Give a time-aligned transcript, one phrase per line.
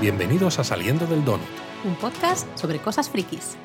[0.00, 1.46] Bienvenidos a Saliendo del Donut.
[1.84, 3.58] Un podcast sobre cosas frikis.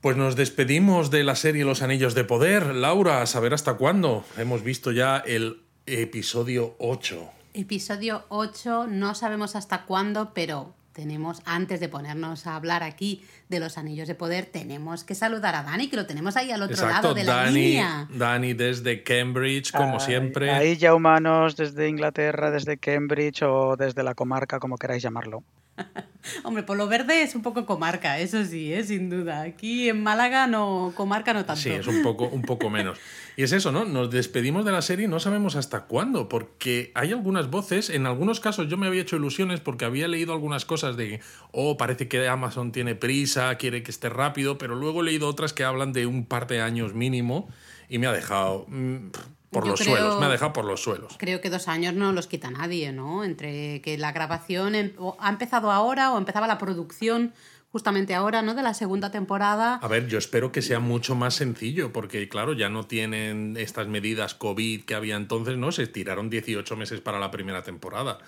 [0.00, 2.74] Pues nos despedimos de la serie Los Anillos de Poder.
[2.74, 4.24] Laura, a saber hasta cuándo.
[4.38, 7.30] Hemos visto ya el episodio 8.
[7.52, 13.60] Episodio 8, no sabemos hasta cuándo, pero tenemos, antes de ponernos a hablar aquí de
[13.60, 16.88] los anillos de poder, tenemos que saludar a Dani, que lo tenemos ahí al otro
[16.88, 18.08] lado de la línea.
[18.10, 20.50] Dani desde Cambridge, como siempre.
[20.50, 25.44] Ahí ya humanos desde Inglaterra, desde Cambridge o desde la comarca, como queráis llamarlo.
[26.44, 28.84] Hombre, por lo verde es un poco comarca, eso sí, ¿eh?
[28.84, 29.42] sin duda.
[29.42, 31.62] Aquí en Málaga no, comarca no tanto.
[31.62, 32.98] Sí, es un poco, un poco menos.
[33.36, 33.84] Y es eso, ¿no?
[33.84, 38.06] Nos despedimos de la serie y no sabemos hasta cuándo, porque hay algunas voces, en
[38.06, 41.20] algunos casos yo me había hecho ilusiones porque había leído algunas cosas de,
[41.52, 45.52] oh, parece que Amazon tiene prisa, quiere que esté rápido, pero luego he leído otras
[45.52, 47.48] que hablan de un par de años mínimo
[47.88, 48.66] y me ha dejado...
[48.68, 49.10] Mm,
[49.50, 51.16] por los suelos, me ha dejado por los suelos.
[51.18, 53.24] Creo que dos años no los quita nadie, ¿no?
[53.24, 57.32] Entre que la grabación em, ha empezado ahora o empezaba la producción
[57.70, 58.54] justamente ahora, ¿no?
[58.54, 59.74] De la segunda temporada.
[59.76, 63.88] A ver, yo espero que sea mucho más sencillo, porque claro, ya no tienen estas
[63.88, 65.72] medidas COVID que había entonces, ¿no?
[65.72, 68.18] Se estiraron 18 meses para la primera temporada.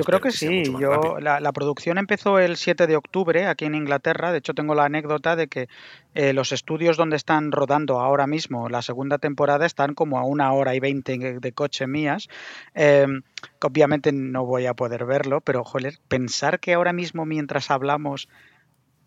[0.00, 0.64] Yo creo que, sí.
[0.78, 4.32] Yo, la, producción empezó el 7 de octubre aquí en Inglaterra.
[4.32, 5.68] De hecho, tengo la anécdota de que
[6.14, 10.52] eh, los estudios donde están rodando ahora mismo la segunda temporada están como a una
[10.52, 12.28] hora y veinte de coche mías.
[12.74, 13.22] Em,
[13.60, 18.28] obviamente no voy a poder verlo, pero joder, pensar que ahora mismo mientras hablamos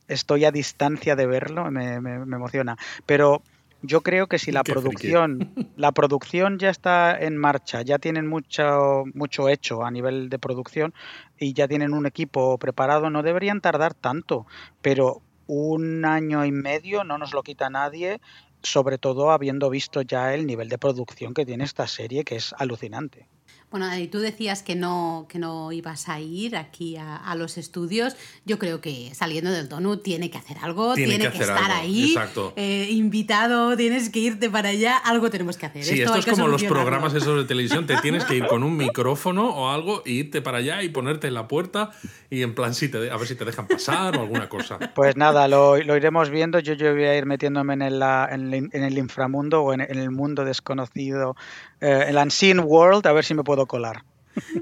[0.07, 2.77] estoy a distancia de verlo me, me emociona.
[3.07, 3.41] Pero
[3.83, 9.03] yo creo que si la producción, la producción ya está en marcha, ya tienen mucho,
[9.13, 10.93] mucho hecho a nivel de producción
[11.37, 14.47] y ya tienen un equipo preparado, no deberían tardar tanto.
[14.81, 18.19] Pero un año y medio no nos lo quita nadie,
[18.63, 22.55] sobre todo habiendo visto ya el nivel de producción que tiene esta serie, que es
[22.57, 23.27] alucinante.
[23.73, 28.15] Bueno, y tú decías que no, que no ibas a ir aquí a, los estudios.
[28.45, 32.13] Yo creo que saliendo del Donut tiene que hacer algo, tiene, que, estar ahí.
[32.55, 35.83] Eh, invitado, tienes que irte para allá, algo tenemos que hacer.
[35.83, 38.77] Sí, esto, es como los programas esos de televisión, te tienes que ir con un
[38.77, 41.89] micrófono o algo, e irte para allá y ponerte en la puerta
[42.33, 44.79] y en plan, sí, te, a ver si te dejan pasar o alguna cosa.
[44.95, 46.57] Pues nada, lo, iremos viendo.
[46.57, 50.43] Yo, yo voy a ir metiéndome en el, en el, inframundo o en, el mundo
[50.43, 51.35] desconocido,
[51.83, 54.03] eh, el unseen world, a ver si me puedo colar.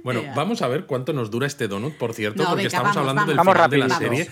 [0.03, 3.39] Bueno, vamos a ver cuánto nos dura este donut, por cierto, porque estamos hablando del
[3.39, 4.29] final de la serie.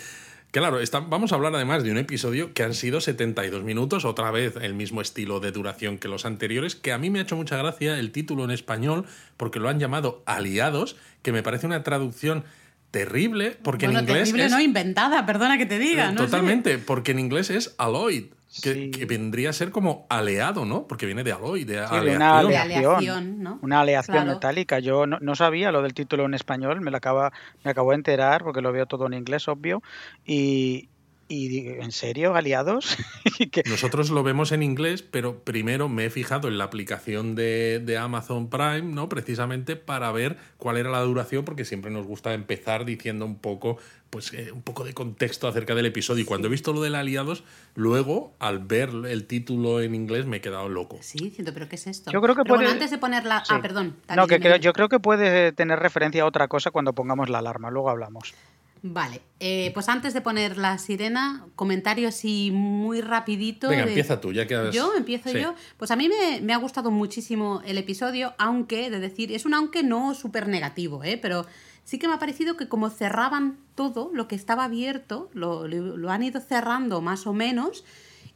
[0.52, 4.56] Claro, vamos a hablar además de un episodio que han sido 72 minutos, otra vez
[4.60, 7.56] el mismo estilo de duración que los anteriores, que a mí me ha hecho mucha
[7.56, 9.06] gracia el título en español,
[9.38, 12.46] porque lo han llamado Aliados, que me parece una traducción
[12.90, 14.30] terrible, porque en inglés.
[14.30, 16.16] Terrible, no inventada, perdona que te diga.
[16.16, 18.26] totalmente, porque en inglés es alloyed.
[18.64, 20.88] Que, vendría a ser como aleado, ¿no?
[20.88, 22.16] Porque viene de aloy, de aleación.
[22.16, 23.60] Una aleación, ¿no?
[23.62, 24.80] Una aleación metálica.
[24.80, 27.32] Yo no, sabía lo del título en español, me lo acaba,
[27.64, 29.84] me acabo de enterar porque lo veo todo en inglés, obvio.
[30.26, 30.90] Y,
[31.30, 32.98] y ¿en serio, aliados?
[33.66, 37.98] Nosotros lo vemos en inglés, pero primero me he fijado en la aplicación de, de,
[37.98, 39.08] Amazon Prime, ¿no?
[39.08, 43.78] Precisamente para ver cuál era la duración, porque siempre nos gusta empezar diciendo un poco
[44.10, 46.24] pues eh, un poco de contexto acerca del episodio.
[46.24, 47.44] Y cuando he visto lo de aliados,
[47.76, 50.98] luego, al ver el título en inglés, me he quedado loco.
[51.02, 52.12] Sí, siento, pero ¿qué es esto?
[52.12, 52.66] Yo creo que puede...
[52.66, 53.44] antes de ponerla...
[53.48, 53.96] Ah, perdón.
[54.16, 57.70] No, que yo creo que puede tener referencia a otra cosa cuando pongamos la alarma.
[57.70, 58.34] Luego hablamos.
[58.82, 63.68] Vale, eh, pues antes de poner la sirena, comentario así muy rapidito.
[63.68, 65.54] Venga, empieza tú, ya que Yo, empiezo yo.
[65.78, 69.54] Pues a mí me, me, ha gustado muchísimo el episodio, aunque, de decir, es un
[69.54, 71.18] aunque no súper negativo, ¿eh?
[71.22, 71.46] pero
[71.90, 75.64] sí que me ha parecido que como cerraban todo, lo que estaba abierto, lo,
[76.12, 77.84] han ido cerrando más o menos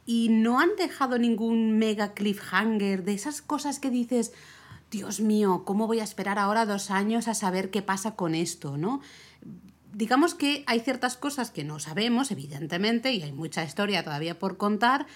[0.04, 4.32] y no han dejado ningún mega cliffhanger de esas cosas que dices,
[4.90, 8.76] Dios mío, ¿cómo voy a esperar ahora dos años a saber qué pasa con esto?
[8.76, 9.00] ¿no?
[9.94, 14.56] Digamos que hay ciertas cosas que no sabemos, evidentemente, y hay mucha historia todavía por
[14.56, 15.06] contar,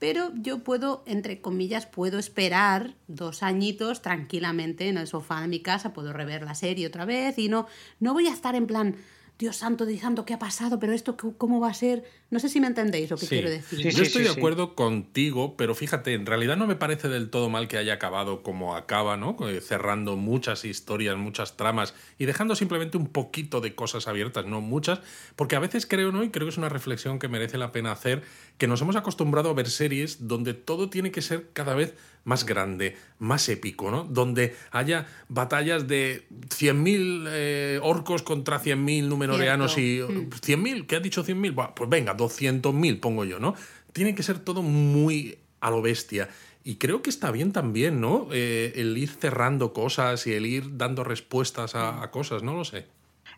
[0.00, 5.60] pero yo puedo, entre comillas, puedo esperar dos añitos tranquilamente en el sofá de mi
[5.60, 7.68] casa, puedo rever la serie otra vez y no,
[8.00, 8.96] no voy a estar en plan,
[9.36, 10.78] Dios santo, Dios santo, ¿qué ha pasado?
[10.78, 12.04] Pero esto, ¿cómo va a ser?
[12.30, 13.80] No sé si me entendéis lo que quiero decir.
[13.90, 17.66] Yo estoy de acuerdo contigo, pero fíjate, en realidad no me parece del todo mal
[17.66, 19.36] que haya acabado como acaba, ¿no?
[19.48, 24.60] Eh, cerrando muchas historias, muchas tramas y dejando simplemente un poquito de cosas abiertas, no
[24.60, 25.00] muchas,
[25.34, 26.22] porque a veces creo, ¿no?
[26.22, 28.22] Y creo que es una reflexión que merece la pena hacer,
[28.56, 32.44] que nos hemos acostumbrado a ver series donde todo tiene que ser cada vez más
[32.46, 34.04] grande, más épico, ¿no?
[34.04, 40.00] Donde haya batallas de 100.000 eh, orcos contra 100.000 numenoreanos y...
[40.00, 40.82] ¿100.000?
[40.82, 40.86] Mm.
[40.86, 41.74] ¿Qué has dicho 100.000?
[41.74, 43.54] pues venga, 200.000 pongo yo, ¿no?
[43.92, 46.28] Tiene que ser todo muy a lo bestia.
[46.66, 48.28] Y creo que está bien también, ¿no?
[48.32, 52.86] Eh, el ir cerrando cosas y el ir dando respuestas a, cosas, no lo sé.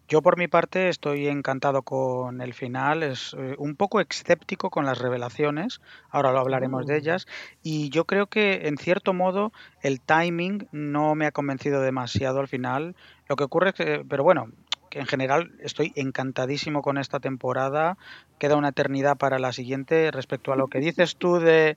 [0.08, 4.86] Yo por mi parte estoy encantado con el final, es eh, un poco escéptico con
[4.86, 5.80] las revelaciones,
[6.10, 6.96] ahora lo hablaremos de oh.
[6.96, 7.26] ellas,
[7.62, 12.46] y yo creo que en cierto modo el timing no me ha convencido demasiado al
[12.46, 12.94] final.
[13.28, 14.52] Lo que ocurre es que, pero bueno,
[14.90, 17.98] que en general estoy encantadísimo con esta temporada,
[18.38, 21.76] queda una eternidad para la siguiente respecto a lo que dices tú de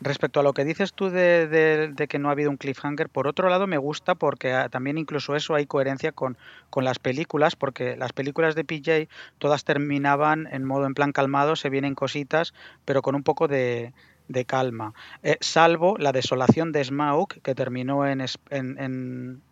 [0.00, 3.48] Respecto a lo que dices tú de, que no ha habido un cliffhanger, por otro
[3.48, 6.36] lado me gusta porque ah, también incluso eso hay coherencia con,
[6.68, 9.08] con, las películas, porque las películas de PJ
[9.38, 12.54] todas terminaban en modo en plan calmado, se vienen cositas,
[12.84, 13.92] pero con un poco de,
[14.28, 14.94] de calma.
[15.22, 19.42] Eh, salvo la desolación de Smaug, que terminó en, en en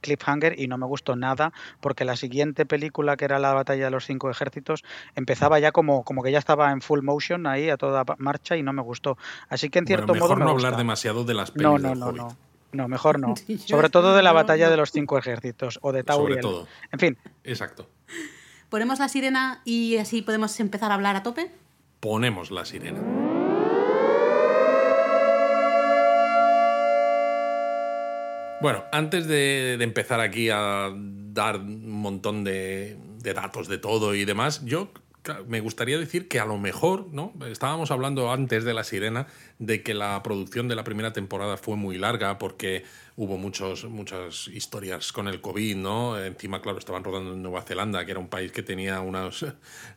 [0.00, 3.90] Cliffhanger y no me gustó nada porque la siguiente película que era la batalla de
[3.90, 7.76] los cinco ejércitos empezaba ya como, como que ya estaba en full motion ahí a
[7.76, 9.16] toda marcha y no me gustó.
[9.48, 10.44] Así que en cierto mejor modo...
[10.44, 11.82] no hablar demasiado de las películas.
[11.82, 12.36] No, no, no, no.
[12.72, 13.34] No, mejor no.
[13.66, 16.42] Sobre todo de la batalla de los cinco ejércitos o de Tauriel.
[16.42, 16.68] Sobre todo.
[16.90, 17.18] En fin.
[17.44, 17.88] Exacto.
[18.70, 21.50] ¿Ponemos la sirena y así podemos empezar a hablar a tope?
[22.00, 23.31] Ponemos la sirena.
[28.62, 34.24] Bueno, antes de, empezar aquí a dar un montón de, de, datos de todo y
[34.24, 34.92] demás, yo
[35.46, 37.32] me gustaría decir que a lo mejor, ¿no?
[37.46, 39.26] Estábamos hablando antes de La Sirena
[39.58, 42.84] de que la producción de la primera temporada fue muy larga porque
[43.16, 46.22] hubo muchos, muchas historias con el COVID, ¿no?
[46.22, 49.46] Encima, claro, estaban rodando en Nueva Zelanda, que era un país que tenía unos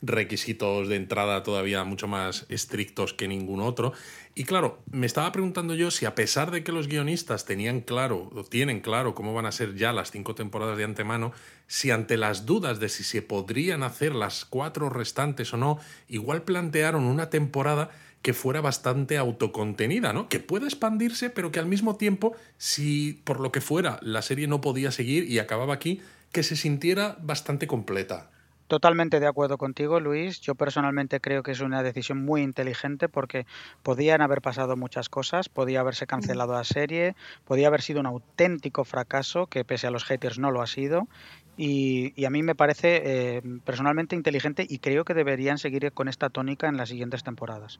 [0.01, 3.93] requisitos de entrada todavía mucho más estrictos que ningún otro.
[4.37, 8.29] Y claro, me estaba preguntando yo si a pesar de que los guionistas tenían claro,
[8.35, 11.31] o tienen claro cómo van a ser ya las cinco temporadas de antemano,
[11.67, 15.79] si ante las dudas de si se podrían hacer las cuatro restantes o no,
[16.09, 17.91] igual plantearon una temporada
[18.21, 20.27] que fuera bastante autocontenida, ¿no?
[20.27, 24.47] Que pueda expandirse, pero que al mismo tiempo, si por lo que fuera la serie
[24.47, 26.01] no podía seguir y acababa aquí,
[26.33, 28.31] que se sintiera bastante completa.
[28.67, 30.41] Totalmente de acuerdo contigo, Luis.
[30.41, 33.45] Yo personalmente creo que es una decisión muy inteligente porque
[33.83, 37.15] podían haber pasado muchas cosas, podía haberse cancelado la serie,
[37.45, 41.07] podía haber sido un auténtico fracaso, que pese a los haters no lo ha sido.
[41.55, 46.29] Y, a mí me parece eh, personalmente inteligente y creo que deberían seguir con esta
[46.29, 47.79] tónica en las siguientes temporadas.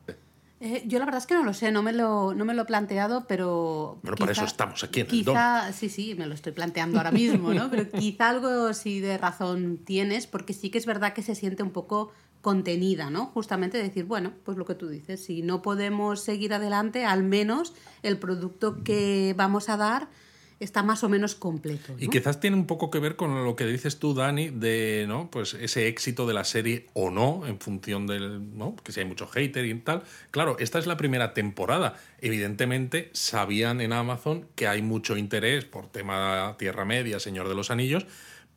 [0.58, 2.62] Eh, yo la verdad es que no lo sé, no me lo, no me lo
[2.62, 3.98] he planteado, pero...
[4.02, 7.52] Bueno, por eso estamos aquí en quizá, Sí, sí, me lo estoy planteando ahora mismo,
[7.52, 7.70] ¿no?
[7.70, 11.62] Pero quizá algo sí de razón tienes, porque sí que es verdad que se siente
[11.62, 12.10] un poco
[12.40, 13.26] contenida, ¿no?
[13.26, 17.74] Justamente decir, bueno, pues lo que tú dices, si no podemos seguir adelante, al menos
[18.02, 20.08] el producto que vamos a dar
[20.58, 21.94] está más o menos completo.
[21.98, 25.30] Y quizás tiene un poco que ver con lo que dices tú, Dani, de ¿no?
[25.30, 28.56] pues ese éxito de la serie o no, en función del.
[28.56, 28.76] ¿no?
[28.76, 30.02] que si hay mucho hater y tal.
[30.30, 31.96] Claro, esta es la primera temporada.
[32.20, 37.70] Evidentemente, sabían en Amazon que hay mucho interés por tema Tierra Media, Señor de los
[37.70, 38.06] Anillos,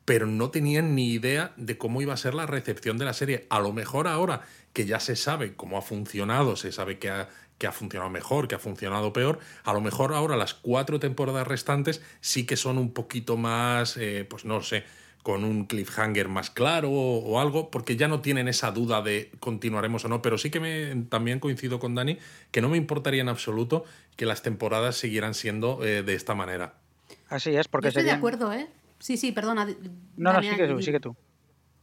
[0.04, 3.46] pero no tenían ni idea de cómo iba a ser la recepción de la serie.
[3.50, 4.42] A lo mejor ahora
[4.72, 7.28] que ya se sabe cómo ha funcionado, se sabe que ha,
[7.60, 9.38] que ha funcionado mejor, que ha funcionado peor.
[9.64, 14.26] A lo mejor ahora las cuatro temporadas restantes sí que son un poquito más, eh,
[14.28, 14.84] pues no sé,
[15.22, 20.06] con un cliffhanger más claro o, algo, porque ya no tienen esa duda de continuaremos
[20.06, 20.22] o no.
[20.22, 22.16] Pero sí que me, también coincido con Dani
[22.50, 23.84] que no me importaría en absoluto
[24.16, 26.76] que las temporadas siguieran siendo eh, de esta manera.
[27.28, 28.68] Así es, porque Yo estoy de acuerdo, ¿eh?
[28.98, 29.68] Sí, sí, perdona.
[30.16, 31.14] No, no, sigue tú, sigue tú.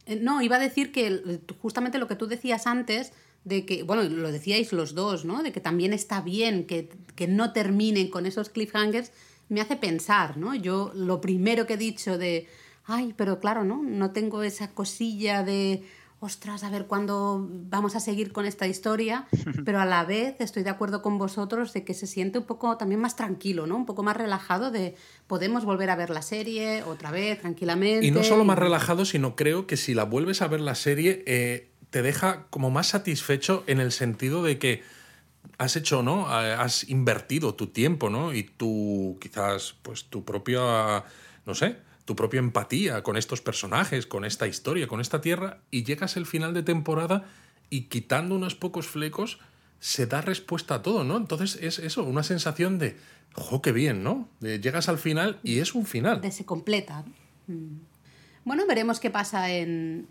[0.06, 3.12] Eh, no, iba a decir que justamente lo que tú decías antes
[3.44, 5.42] de que, bueno, lo decíais los dos, ¿no?
[5.42, 9.12] De que también está bien que, que, no terminen con esos cliffhangers,
[9.48, 10.54] me hace pensar, ¿no?
[10.54, 12.46] Yo lo primero que he dicho de,
[12.84, 13.82] ay, pero claro, ¿no?
[13.82, 15.82] No tengo esa cosilla de,
[16.20, 19.26] ostras, a ver cuándo vamos a seguir con esta historia,
[19.64, 22.76] pero a la vez estoy de acuerdo con vosotros de que se siente un poco
[22.76, 23.76] también más tranquilo, ¿no?
[23.76, 28.06] Un poco más relajado de podemos volver a ver la serie otra vez tranquilamente.
[28.06, 31.22] Y no solo más relajado, sino creo que si la vuelves a ver la serie,
[31.26, 34.82] eh, te deja como más satisfecho en el sentido de que
[35.56, 36.28] has hecho, ¿no?
[36.28, 38.34] Has invertido tu tiempo, ¿no?
[38.34, 41.04] Y tu, quizás, pues tu propia,
[41.46, 45.84] no sé, tu propia empatía con estos personajes, con esta historia, con esta tierra, y
[45.84, 47.26] llegas el final de temporada
[47.70, 49.38] y quitando unos pocos flecos,
[49.80, 51.16] se da respuesta a todo, ¿no?
[51.16, 52.96] Entonces es eso, una sensación de,
[53.34, 54.28] ojo, qué bien, ¿no?
[54.40, 56.20] llegas al final y es un final.
[56.20, 57.04] De se completa.
[57.46, 57.76] Mm.
[58.48, 60.08] Bueno, veremos qué pasa en,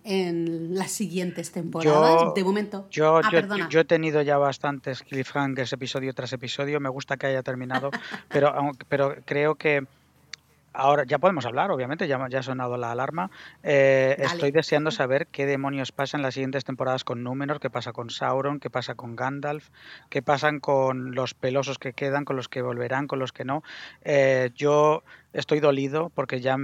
[0.76, 2.36] las siguientes temporadas.
[2.36, 2.88] de momento.
[2.92, 3.32] Yo, ah,
[3.68, 6.80] yo, he tenido ya bastantes cliffhangers episodio tras episodio.
[6.80, 7.90] Me gusta que haya terminado,
[8.30, 8.54] pero,
[8.90, 9.88] pero creo que
[10.72, 13.32] ahora ya podemos hablar, obviamente, ya, ya ha sonado la alarma.
[13.64, 17.92] Eh, estoy deseando saber qué demonios pasa en las siguientes temporadas con Númenor, qué pasa
[17.92, 19.70] con Sauron, qué pasa con Gandalf,
[20.10, 23.64] qué pasan con los pelosos que quedan, con los que volverán, con los que no.
[24.04, 25.02] Eh, yo
[25.34, 26.56] estoy dolido porque ya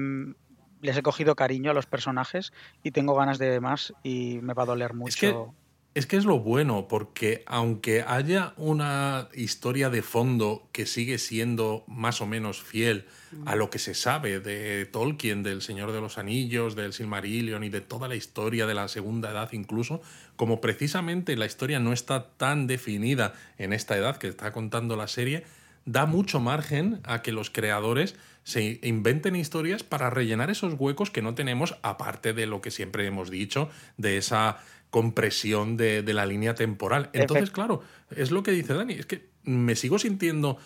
[0.84, 4.64] les he cogido cariño a los personajes y tengo ganas de más y me va
[4.64, 5.56] a doler mucho.
[5.96, 11.84] Es que es lo bueno, porque aunque haya una historia de fondo que sigue siendo
[11.88, 13.06] más o menos fiel
[13.46, 17.70] a lo que se sabe de Tolkien, del Señor de los Anillos, del Silmarillion y
[17.70, 20.02] de toda la historia de la Segunda Edad incluso,
[20.36, 25.08] como precisamente la historia no está tan definida en esta edad que está contando la
[25.08, 25.44] serie,
[25.86, 31.22] da mucho margen a que los creadores se inventen historias para rellenar esos huecos que
[31.22, 34.58] no tenemos, aparte de lo que siempre hemos dicho, de esa
[34.90, 37.10] compresión de, de la línea temporal.
[37.14, 37.82] Entonces, claro,
[38.16, 40.58] es lo que dice Dani, es que me sigo sintiendo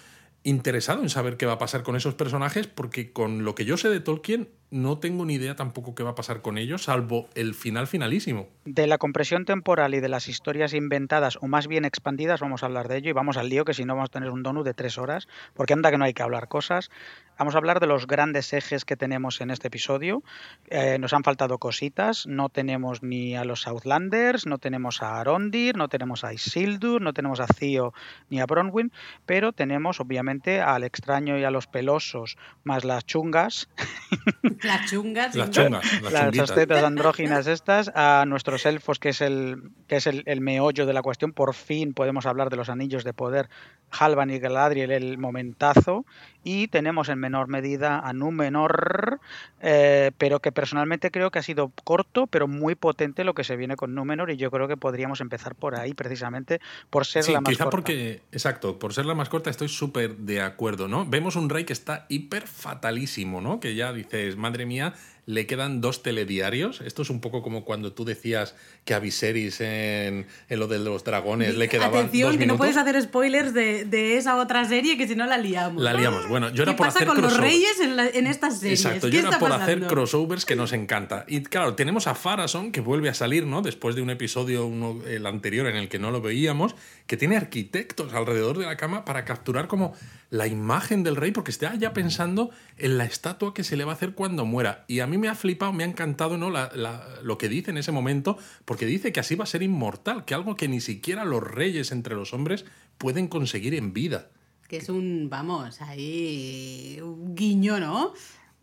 [0.43, 3.75] interesado en saber qué va a pasar con esos personajes porque con lo que yo
[3.75, 7.27] sé de Tolkien no tengo ni idea tampoco qué va a pasar con ellos, salvo
[7.35, 8.47] el final finalísimo.
[8.65, 12.65] De la compresión temporal y de las historias inventadas o más bien expandidas, vamos a
[12.65, 14.65] hablar de ello y vamos al lío, que si no vamos a tener un donut
[14.65, 16.89] de tres horas, porque anda que no hay que hablar cosas.
[17.37, 20.23] Vamos a hablar de los grandes ejes que tenemos en este episodio.
[20.69, 25.77] Eh, nos han faltado cositas, no tenemos ni a los Southlanders, no tenemos a Arondir,
[25.77, 27.93] no tenemos a Isildur, no tenemos a Theo
[28.29, 28.91] ni a Bronwyn,
[29.27, 33.69] pero tenemos obviamente al extraño y a los pelosos, más las chungas.
[34.63, 35.35] Las chungas.
[35.35, 35.83] Las chungas.
[36.01, 41.01] Las, andróginas estas, a nuestros elfos, que es, el, que es el, meollo de la
[41.01, 41.33] cuestión.
[41.33, 43.49] Por fin podemos hablar de los anillos de poder.
[43.91, 46.05] Halvan y Galadriel, el momentazo.
[46.43, 49.19] Y tenemos en menor medida a Númenor,
[49.61, 53.57] eh, pero que personalmente creo que ha sido corto, pero muy potente lo que se
[53.57, 54.31] viene con Númenor.
[54.31, 57.75] Y yo creo que podríamos empezar por ahí, precisamente, por ser la más quizá corta.
[57.75, 61.05] porque, exacto, por ser la más corta estoy súper de acuerdo, ¿no?
[61.05, 63.59] Vemos un rey que está hiper fatalísimo, ¿no?
[63.59, 64.93] Que ya dices, madre mía,
[65.27, 66.79] le quedan dos telediarios.
[66.79, 68.55] Esto es un poco como cuando tú decías
[68.85, 72.99] que a Viserys en, lo de los dragones le quedaban Atención, que no puedes hacer
[73.01, 75.83] spoilers de, esa otra serie que si no la liamos.
[75.83, 76.29] La liamos.
[76.29, 78.85] Bueno, yo era por pasa con los reyes en, estas series?
[78.85, 81.25] Exacto, yo era por hacer crossovers que nos encanta.
[81.27, 83.61] Y claro, tenemos a Farason que vuelve a salir, ¿no?
[83.61, 86.73] Después de un episodio, uno, el anterior, en el que no lo veíamos,
[87.05, 89.93] que tiene arquitectos alrededor de la cama para capturar como
[90.29, 93.91] la imagen del rey, porque está ya pensando en la estatua que se le va
[93.91, 94.85] a hacer cuando muera.
[94.87, 96.49] Y a mí me ha flipado, me ha encantado ¿no?
[96.49, 100.33] lo que dice en ese momento, porque dice que así va a ser inmortal, que
[100.33, 102.65] algo que ni siquiera los reyes entre los hombres
[102.97, 104.29] pueden conseguir en vida.
[104.67, 108.13] Que es un, vamos, ahí, un guiño, ¿no?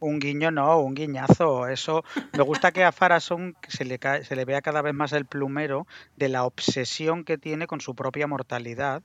[0.01, 1.67] Un guiño no, un guiñazo.
[1.67, 2.05] Eso
[2.37, 5.87] me gusta que a Farason se le, se le vea cada vez más el plumero
[6.17, 9.03] de la obsesión que tiene con su propia mortalidad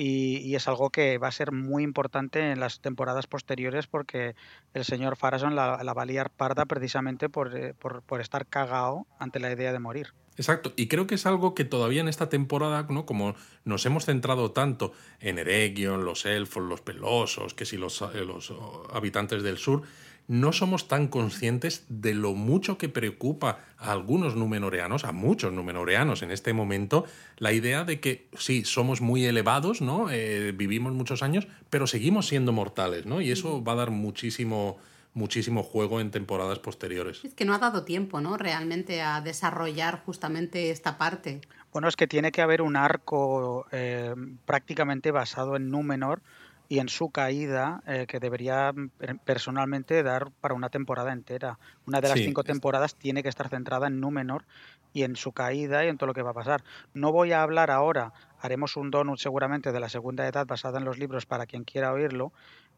[0.00, 4.34] y, es algo que va a ser muy importante en las temporadas posteriores porque
[4.72, 8.46] el señor Farason la, la va a liar parda precisamente por, eh, por, por, estar
[8.46, 10.14] cagao ante la idea de morir.
[10.36, 13.04] Exacto, y creo que es algo que todavía en esta temporada, ¿no?
[13.04, 18.24] como nos hemos centrado tanto en Eregion, los elfos, los pelosos, que si los, eh,
[18.24, 19.82] los oh, habitantes del sur,
[20.30, 26.22] no somos tan conscientes de lo mucho que preocupa a algunos numenoreanos, a muchos numenoreanos
[26.22, 27.04] en este momento,
[27.38, 30.08] la idea de que sí, somos muy elevados, ¿no?
[30.08, 33.20] Eh, vivimos muchos años, pero seguimos siendo mortales, ¿no?
[33.20, 34.78] Y eso va a dar muchísimo
[35.14, 37.24] muchísimo juego en temporadas posteriores.
[37.24, 38.36] Es que no ha dado tiempo, ¿no?
[38.36, 41.40] Realmente a desarrollar justamente esta parte.
[41.72, 44.14] Bueno, es que tiene que haber un arco eh,
[44.46, 46.22] prácticamente basado en Númenor
[46.70, 48.90] y en su caída, eh, que debería mm,
[49.24, 51.58] personalmente dar para una temporada entera.
[51.84, 54.44] Una de las cinco temporadas tiene que estar centrada en Númenor
[54.92, 56.62] y en su caída y en todo lo que va a pasar.
[56.94, 60.84] No voy a hablar ahora, haremos un donut seguramente de la segunda edad basada en
[60.84, 62.32] los libros para quien quiera oírlo,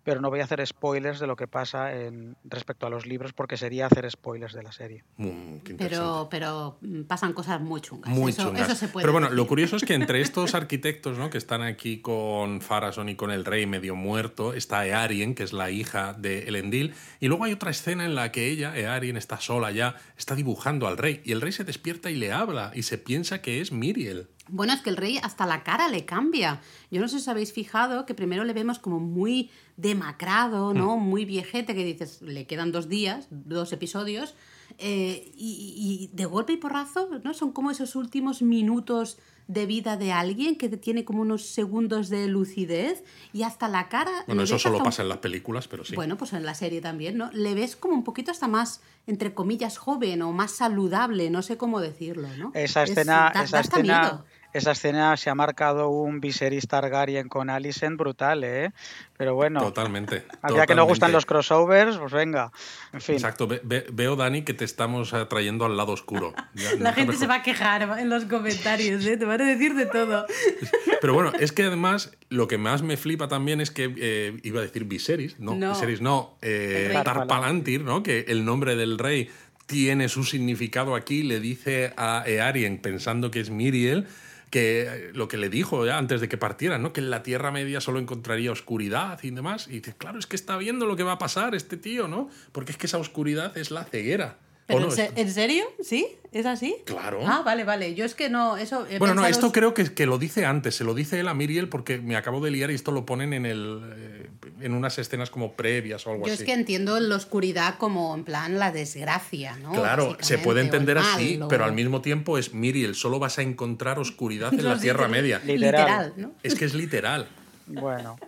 [0.04, 3.32] pero no voy a hacer spoilers de lo que pasa en, respecto a los libros
[3.32, 5.04] porque sería hacer spoilers de la serie.
[5.16, 8.12] Mm, pero, pero pasan cosas muy chungas.
[8.12, 8.76] Muy eso, chungas.
[8.78, 11.30] se puede pero bueno, lo curioso es que entre estos arquitectos ¿no?
[11.30, 15.52] que están aquí con Farason y con el rey medio muerto, está Earien, que es
[15.52, 19.40] la hija de Elendil, y luego hay otra escena en la que ella, Earien, está
[19.40, 22.82] sola ya, está dibujando al rey, y el rey se despierta y le habla, y
[22.82, 24.28] se piensa que es Miriel.
[24.52, 26.60] Bueno, es que el rey hasta la cara le cambia.
[26.90, 30.98] Yo no sé si os habéis fijado que primero le vemos como muy demacrado, ¿no?
[30.98, 31.02] Mm.
[31.02, 34.34] Muy viejete, que dices, le quedan dos días, dos episodios,
[34.78, 37.32] eh, y, y, de golpe y porrazo, ¿no?
[37.32, 39.16] Son como esos últimos minutos
[39.48, 44.12] de vida de alguien que tiene como unos segundos de lucidez y hasta la cara...
[44.26, 45.94] Bueno, eso solo pasa en las películas, pero sí.
[45.94, 47.30] Bueno, pues en la serie también, ¿no?
[47.32, 51.56] Le ves como un poquito hasta más, entre comillas, joven o más saludable, no sé
[51.56, 52.52] cómo decirlo, ¿no?
[52.54, 58.44] Esa escena, esa escena esa escena se ha marcado un Viserys Targaryen con Alicent brutal,
[58.44, 58.72] ¿eh?
[59.16, 59.60] Pero bueno.
[59.60, 60.24] Totalmente.
[60.42, 62.52] Al que no gustan los crossovers, pues venga.
[62.92, 63.14] En fin.
[63.14, 63.48] Exacto.
[63.48, 66.34] veo, Dani, que te estamos trayendo al lado oscuro.
[66.78, 69.16] La gente se va a quejar en los comentarios, ¿eh?
[69.16, 70.26] Te van a decir de todo.
[71.00, 74.60] Pero bueno, es que además lo que más me flipa también es que eh, iba
[74.60, 78.02] a decir Viserys, no, Viserys no, eh, Tarpalantir, ¿no?
[78.02, 79.30] Que el nombre del rey
[79.66, 84.06] tiene su significado aquí, le dice a Earien, pensando que es Miriel,
[84.52, 86.92] que lo que le dijo ya antes de que partiera, ¿no?
[86.92, 89.66] Que en la Tierra Media solo encontraría oscuridad y demás.
[89.66, 92.28] Y dice, claro, es que está viendo lo que va a pasar este tío, ¿no?
[92.52, 94.36] Porque es que esa oscuridad es la ceguera.
[94.68, 95.64] ¿En serio?
[95.82, 96.06] ¿Sí?
[96.32, 96.76] ¿Es así?
[96.84, 97.22] Claro.
[97.26, 97.94] Ah, vale, vale.
[97.94, 98.86] Yo es que no, eso...
[98.98, 101.70] bueno, no, esto creo que, que lo dice antes, se lo dice él a Miriel
[101.70, 104.30] porque me acabo de liar y esto lo ponen en, el, eh,
[104.62, 106.30] en unas escenas como previas o algo así.
[106.30, 109.72] Yo es que entiendo la oscuridad como en plan la desgracia, ¿no?
[109.72, 113.98] Claro, se puede entender así, pero al mismo tiempo es Miriel, solo vas a encontrar
[113.98, 115.40] oscuridad en la Tierra Media.
[115.44, 116.32] Literal, ¿no?
[116.42, 117.28] Es que es literal.
[117.66, 118.18] Bueno.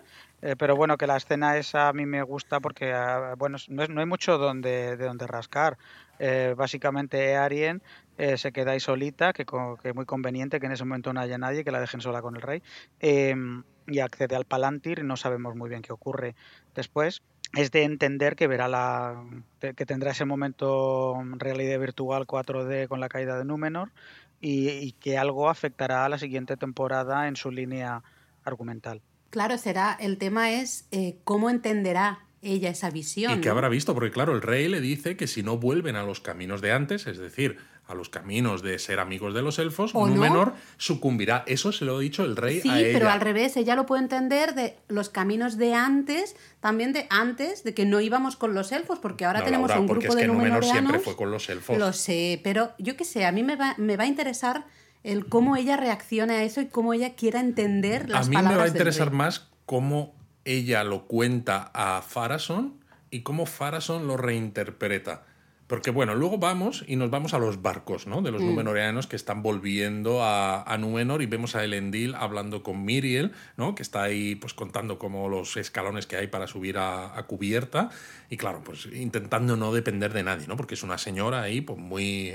[0.42, 3.86] Eh, pero bueno, que la escena esa a mí me gusta porque, ah, bueno, no,
[3.86, 5.78] no, hay mucho donde, de donde rascar.
[6.18, 7.82] Eh, básicamente Arien
[8.18, 9.44] eh, se queda ahí solita, que,
[9.82, 12.36] es muy conveniente que en ese momento no haya nadie, que la dejen sola con
[12.36, 12.62] el rey,
[13.00, 16.34] em, y accede al Palantir y no sabemos muy bien qué ocurre
[16.74, 17.22] después.
[17.56, 19.24] Es de entender que verá la
[19.60, 23.92] que tendrá ese momento realidad virtual 4D con la caída de Númenor
[24.40, 28.02] y, que algo afectará a la siguiente temporada en su línea
[28.44, 29.00] argumental.
[29.30, 33.38] Claro, será el tema es eh, cómo entenderá ella esa visión.
[33.38, 36.02] Y que habrá visto, porque claro, el rey le dice que si no vuelven a
[36.02, 39.94] los caminos de antes, es decir, a los caminos de ser amigos de los elfos,
[39.94, 41.44] un menor sucumbirá.
[41.46, 42.86] Eso se lo ha dicho el rey a ella.
[42.86, 47.06] Sí, pero al revés, ella lo puede entender de los caminos de antes, también de
[47.10, 50.22] antes, de que no íbamos con los elfos, porque ahora tenemos un grupo es de
[50.22, 51.76] que Númenor siempre fue con los elfos.
[51.76, 54.66] Lo sé, pero yo qué sé, a mí me va, me va a interesar
[55.02, 58.36] el cómo ella reacciona a eso y cómo ella quiera entender las palabras.
[58.36, 60.14] A mí me va a interesar más cómo
[60.44, 65.26] ella lo cuenta a Farason y cómo Farason lo reinterpreta.
[65.66, 68.20] Porque bueno, luego vamos y nos vamos a los barcos, ¿no?
[68.20, 68.46] De los mm.
[68.46, 73.74] Númenóreanos que están volviendo a, a, Númenor y vemos a Elendil hablando con Miriel, ¿no?
[73.74, 77.88] Que está ahí pues contando como los escalones que hay para subir a, a, cubierta
[78.28, 80.56] y claro, pues intentando no depender de nadie, ¿no?
[80.56, 82.34] Porque es una señora ahí pues muy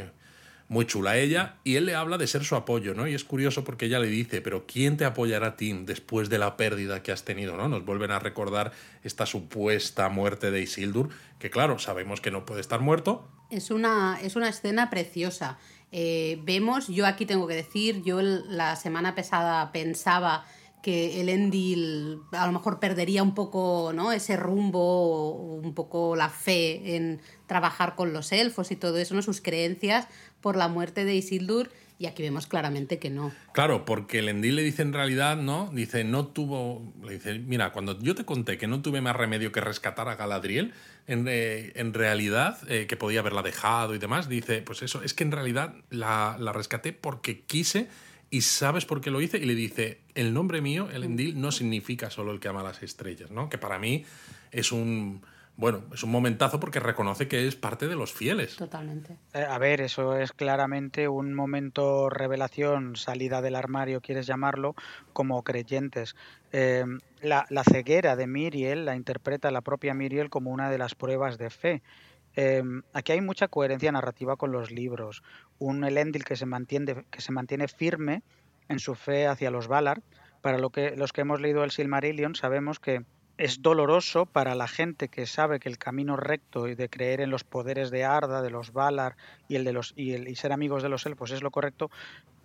[0.70, 3.08] muy chula ella, y él le habla de ser su apoyo, ¿no?
[3.08, 6.38] Y es curioso porque ella le dice, pero ¿quién te apoyará a ti después de
[6.38, 7.68] la pérdida que has tenido, ¿no?
[7.68, 8.72] Nos vuelven a recordar
[9.04, 13.28] esta supuesta muerte de Isildur, que claro, sabemos que no puede estar muerto.
[13.50, 15.58] Es una, es una escena preciosa.
[15.92, 20.46] Eh, vemos, yo aquí tengo que decir, yo la semana pasada pensaba
[20.82, 24.12] que el Endil a lo mejor perdería un poco ¿no?
[24.12, 29.22] ese rumbo, un poco la fe en trabajar con los elfos y todo eso, ¿no?
[29.22, 30.08] sus creencias
[30.42, 31.70] por la muerte de Isildur.
[31.98, 33.34] Y aquí vemos claramente que no.
[33.52, 35.70] Claro, porque el Endil le dice en realidad, ¿no?
[35.74, 36.94] Dice, no tuvo.
[37.04, 40.16] Le dice, mira, cuando yo te conté que no tuve más remedio que rescatar a
[40.16, 40.74] Galadriel,
[41.08, 45.14] en, eh, en realidad, eh, que podía haberla dejado y demás, dice, pues eso, es
[45.14, 47.90] que en realidad la, la rescaté porque quise
[48.30, 51.52] y sabes por qué lo hice y le dice, el nombre mío, el Endil, no
[51.52, 53.50] significa solo el que ama las estrellas, ¿no?
[53.50, 54.06] Que para mí
[54.52, 55.22] es un...
[55.60, 58.56] Bueno, es un momentazo porque reconoce que es parte de los fieles.
[58.56, 59.18] Totalmente.
[59.34, 64.74] Eh, a ver, eso es claramente un momento revelación, salida del armario, quieres llamarlo,
[65.12, 66.16] como creyentes.
[66.54, 66.86] Eh,
[67.22, 71.38] la, la, ceguera de Miriel la interpreta la propia Miriel como una de las pruebas
[71.38, 71.84] de fe.
[72.38, 75.24] Em, aquí hay mucha coherencia narrativa con los libros.
[75.58, 78.24] Un Elendil que se mantiene, que se mantiene firme
[78.70, 80.02] en su fe hacia los Valar.
[80.40, 83.04] Para lo que, los que hemos leído el Silmarillion sabemos que
[83.40, 87.30] es doloroso para la gente que sabe que el camino recto y de creer en
[87.30, 89.16] los poderes de Arda, de los Valar
[89.48, 91.90] y el de los y, el, y ser amigos de los elfos es lo correcto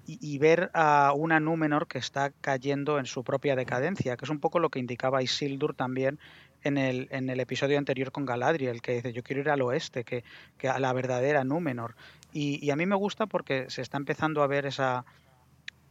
[0.07, 4.39] y, ver a una Númenor que está cayendo en su propia decadencia, que es un
[4.39, 6.19] poco lo que indicaba Isildur también
[6.63, 10.05] en el, en el episodio anterior con Galadriel, que dice yo quiero ir al oeste,
[10.05, 10.23] que,
[10.59, 11.95] que a la verdadera Númenor.
[12.33, 15.05] Y, a mí me gusta porque se está empezando a ver esa...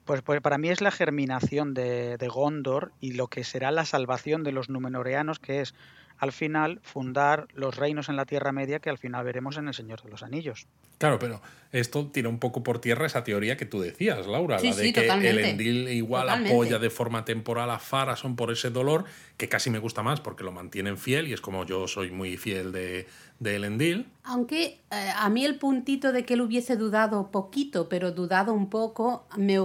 [0.06, 3.86] Pues, pues para mí es la germinación de, de Gondor y lo que será la
[3.86, 5.74] salvación de los Númenoreanos, que es
[6.18, 9.74] al final fundar los reinos en la Tierra Media que al final veremos en El
[9.74, 10.68] Señor de los Anillos.
[10.98, 11.42] Claro, pero
[11.74, 15.08] esto tira un poco por tierra esa teoría que tú decías, Laura, la de que
[15.08, 19.04] el Endil igual apoya de forma temporal a Farason por ese dolor,
[19.36, 22.38] que casi me gusta más porque lo mantienen fiel y es como yo soy muy
[22.38, 23.08] fiel de,
[23.44, 24.08] de Elendil.
[24.24, 28.70] Aunque eh, a mí el puntito de que él hubiese dudado poquito, pero dudado un
[28.70, 29.60] poco, me,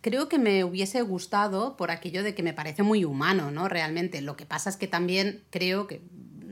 [0.00, 3.68] creo que me hubiese gustado por aquello de que me parece muy humano, ¿no?
[3.68, 4.20] Realmente.
[4.20, 6.02] Lo que pasa es que también creo que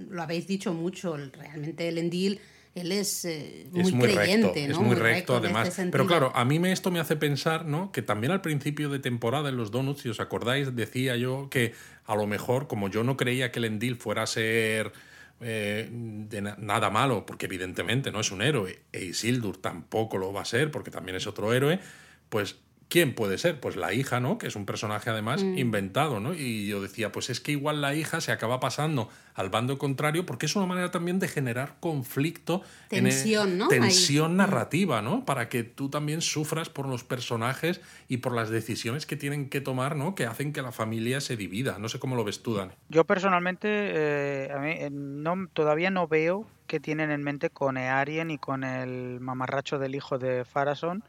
[0.08, 2.40] lo habéis dicho mucho, realmente el Endil
[2.74, 5.76] él es eh, muy, creyente, recto, Es muy, recto, además.
[5.90, 7.90] Pero claro, a mí me, esto me hace pensar, ¿no?
[7.90, 11.74] Que también al principio de temporada en los Donuts, si os acordáis, decía yo que
[12.04, 14.92] a lo mejor, como yo no creía que el Endil fuera a ser
[15.40, 20.42] eh, de nada malo, porque evidentemente no es un héroe, e Isildur tampoco lo va
[20.42, 21.80] a ser, porque también es otro héroe,
[22.28, 23.60] pues ¿Quién puede ser?
[23.60, 24.36] Pues la hija, ¿no?
[24.36, 25.56] Que es un personaje además mm.
[25.58, 26.34] inventado, ¿no?
[26.34, 30.26] Y yo decía, pues es que igual la hija se acaba pasando al bando contrario
[30.26, 32.62] porque es una manera también de generar conflicto.
[32.88, 33.68] Tensión, ¿no?
[33.68, 35.24] Tensión narrativa, ¿no?
[35.24, 39.60] Para que tú también sufras por los personajes y por las decisiones que tienen que
[39.60, 40.16] tomar, ¿no?
[40.16, 41.78] Que hacen que la familia se divida.
[41.78, 42.72] No sé cómo lo ves tú, Dani.
[42.88, 47.76] Yo personalmente eh, a mí, eh, no, todavía no veo qué tienen en mente con
[47.76, 51.04] Earien y con el mamarracho del hijo de Farason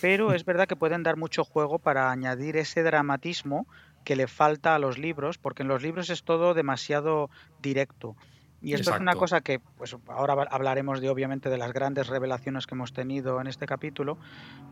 [0.00, 3.66] pero es verdad que pueden dar mucho juego para añadir ese dramatismo
[4.04, 8.16] que le falta a los libros, porque en los libros es todo demasiado directo.
[8.60, 12.66] Y esto es una cosa que, pues ahora hablaremos de obviamente de las grandes revelaciones
[12.66, 14.18] que hemos tenido en este capítulo,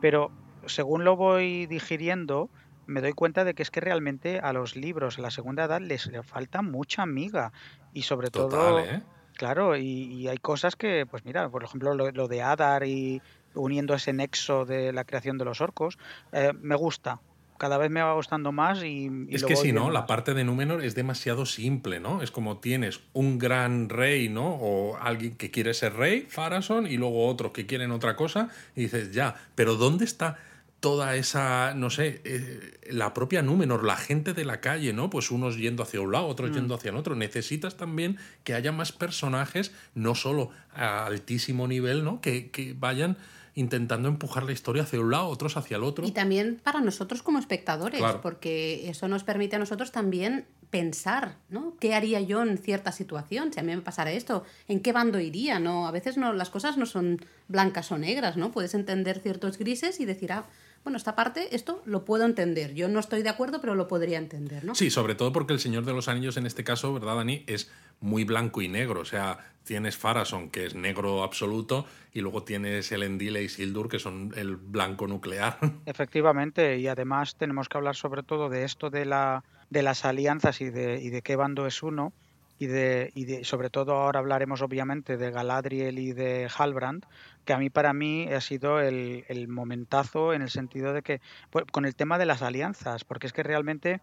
[0.01, 0.33] pero
[0.67, 2.51] según lo voy digiriendo,
[2.87, 5.81] me doy cuenta de que es que realmente a los libros en la segunda edad
[5.81, 7.53] les, falta mucha amiga
[7.93, 9.03] y sobre todo ¿eh?
[9.35, 13.21] claro y, hay cosas que pues mira por ejemplo lo, lo de Adar y
[13.57, 15.99] uniendo ese nexo de la creación de los orcos.
[16.33, 17.21] Eh, me gusta,
[17.59, 19.11] cada vez me va gustando más y...
[19.31, 22.23] es que si no, la parte de Númenor es demasiado simple, ¿no?
[22.23, 24.47] Es como tienes un gran rey, ¿no?
[24.47, 28.83] O alguien que quiere ser rey, Farason, y luego otros que quieren otra cosa, y
[28.83, 30.39] dices, ya, pero ¿dónde está
[30.81, 35.11] toda esa, no sé, eh, la propia Númenor, la gente de la calle, ¿no?
[35.11, 36.55] Pues unos yendo hacia un lado, otros mm.
[36.55, 37.15] yendo hacia el otro.
[37.17, 42.21] Necesitas también que haya más personajes, no solo a altísimo nivel, ¿no?
[42.21, 43.17] Que, que vayan
[43.57, 46.07] intentando empujar la historia hacia un lado, otros hacia el otro.
[46.07, 51.75] Y también para nosotros como espectadores, porque eso nos permite a nosotros también pensar, ¿no?
[51.81, 53.53] ¿Qué haría yo en cierta situación?
[53.53, 55.59] Si a mí me pasara esto, ¿en qué bando iría?
[55.59, 55.89] ¿No?
[55.89, 58.53] A veces no, las cosas no son blancas o negras, ¿no?
[58.53, 60.45] Puedes entender ciertos grises y decir, ah,
[60.87, 62.73] bueno, esta parte, esto lo puedo entender.
[62.73, 64.77] Yo no estoy de acuerdo, pero lo podría entender, ¿no?
[64.77, 67.43] Sí, sobre todo porque el Señor de los Anillos en este caso, ¿verdad, Dani?
[67.49, 69.01] Es muy blanco y negro.
[69.01, 73.89] O sea, tienes Farason, que es negro absoluto, y luego tienes el Endile y Sildur,
[73.89, 75.59] que son el blanco nuclear.
[75.87, 80.61] Efectivamente, y además tenemos que hablar sobre todo de esto de, la, de las alianzas
[80.61, 82.13] y de, y de qué bando es uno.
[82.61, 87.05] Y de, y de, sobre todo ahora hablaremos obviamente de Galadriel y de Halbrand,
[87.47, 91.65] que a mí para mí ha sido el, momentazo en el sentido de que, pues,
[91.73, 94.03] con el tema de las alianzas, porque es que realmente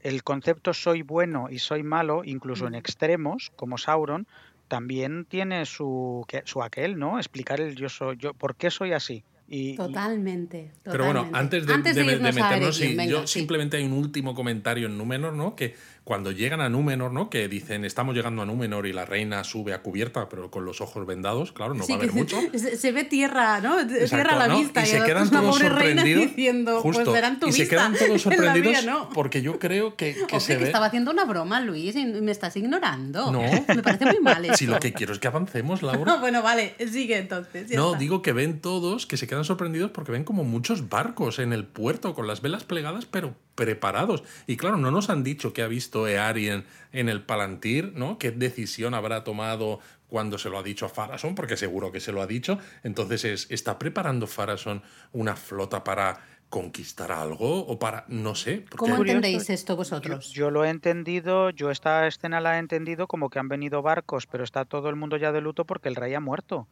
[0.00, 4.26] el concepto soy bueno y soy malo, incluso en extremos, como Sauron,
[4.68, 7.18] también tiene su, su aquel, ¿no?
[7.18, 9.24] Explicar el yo soy, yo, ¿por qué soy así?
[9.48, 15.34] Y, totalmente, Pero bueno, antes de, meternos, yo simplemente hay un último comentario en Númenor,
[15.34, 15.54] ¿no?
[15.54, 15.74] Que
[16.06, 17.28] cuando llegan a Númenor, ¿no?
[17.28, 20.80] Que dicen, estamos llegando a Númenor y la reina sube a cubierta, pero con los
[20.80, 22.38] ojos vendados, claro, no va a haber mucho.
[22.54, 23.84] Se, ve tierra, ¿no?
[23.84, 24.84] tierra a la vista.
[24.84, 26.28] Y, se quedan todos sorprendidos.
[26.28, 28.76] Diciendo, pues verán tu y se quedan todos sorprendidos
[29.12, 32.56] porque yo creo que, que se que estaba haciendo una broma, Luis, y me estás
[32.56, 33.32] ignorando.
[33.32, 33.42] No.
[33.42, 34.56] Me parece muy mal esto.
[34.66, 36.18] Si lo que quiero es que avancemos, Laura.
[36.18, 37.68] bueno, vale, sigue entonces.
[37.72, 41.52] no, digo que ven todos, que se quedan sorprendidos porque ven como muchos barcos en
[41.52, 44.22] el puerto con las velas plegadas, pero preparados.
[44.46, 48.18] Y claro, no nos han dicho qué ha visto Earien en el Palantir, ¿no?
[48.18, 51.34] ¿Qué decisión habrá tomado cuando se lo ha dicho a Farason?
[51.34, 52.58] Porque seguro que se lo ha dicho.
[52.84, 58.98] Entonces, es, ¿está preparando Farason una flota para conquistar algo o para no sé ¿Cómo
[58.98, 60.30] entendéis esto vosotros?
[60.30, 64.28] Yo, lo he entendido, yo esta escena la he entendido como que han venido barcos,
[64.28, 66.68] pero está todo el mundo ya de luto porque el rey ha muerto.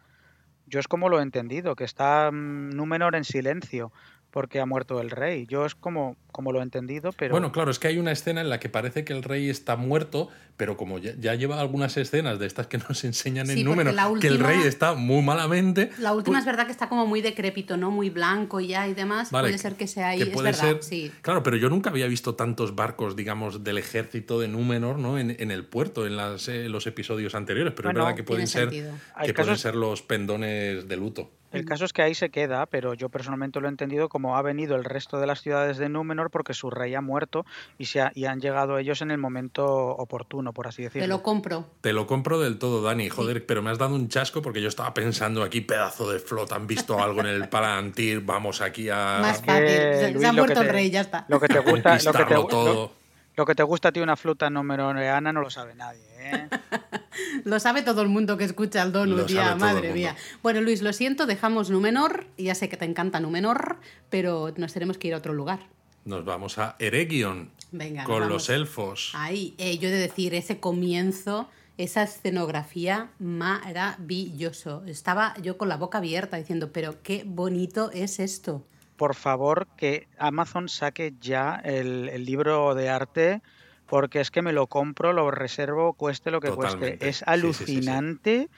[0.66, 3.92] Yo es como lo he entendido, que está mm, Númenor en silencio
[4.35, 5.47] porque ha muerto el rey.
[5.47, 7.31] Yo es como, como lo he entendido, pero...
[7.31, 9.77] Bueno, claro, es que hay una escena en la que parece que el rey está
[9.77, 14.27] muerto, pero como ya, lleva algunas escenas de estas que nos enseñan en número, que
[14.27, 15.90] el rey está muy malamente...
[15.99, 17.92] La última pues es verdad que está como muy decrépito, ¿no?
[17.92, 19.29] Muy blanco ya y demás.
[19.31, 21.12] puede ser que sea ahí, es verdad, sí.
[21.23, 25.16] Claro, pero yo nunca había visto tantos barcos, digamos, del ejército de Númenor, ¿no?
[25.16, 28.49] En, en el puerto, en las, eh, los episodios anteriores, pero es verdad que pueden
[28.49, 31.31] ser, que pueden ser los pendones de luto.
[31.55, 34.43] El caso es que ahí se queda, pero yo personalmente lo he entendido como ha
[34.43, 37.47] venido el resto de las ciudades de Númenor porque su rey ha muerto
[37.79, 41.05] y, se y han llegado ellos en el momento oportuno, por así decirlo.
[41.05, 41.67] Te lo compro.
[41.81, 43.09] Te lo compro del todo, Dani.
[43.09, 46.57] Joder, pero me has dado un chasco porque yo estaba pensando aquí, pedazo de flota,
[46.57, 49.19] han visto algo en el Palantir, vamos aquí a...
[49.21, 51.25] Más fácil, se, ha muerto el rey, ya está.
[51.29, 52.93] Lo que te gusta, lo que te, todo.
[53.37, 56.49] Lo, que te gusta a ti una flota numenoreana no lo sabe nadie, ¿eh?
[57.45, 60.17] lo sabe todo el mundo que escucha el Donut, ya, madre mía.
[60.43, 62.27] Bueno, Luis, lo siento, dejamos Númenor.
[62.39, 63.79] Ya sé que te encanta Númenor,
[64.11, 65.61] pero nos tenemos que ir a otro lugar.
[66.05, 67.51] Nos vamos a Eregion.
[67.73, 69.13] Venga, con los elfos.
[69.15, 74.85] Ahí, eh, yo he de decir, ese comienzo esa escenografía maravilloso.
[74.87, 78.65] Estaba yo con la boca abierta diciendo, pero qué bonito es esto.
[78.97, 83.43] Por favor, que Amazon saque ya el, libro de arte,
[83.87, 86.99] porque es que me lo compro, lo reservo, cueste lo que cueste.
[87.01, 88.49] Es alucinante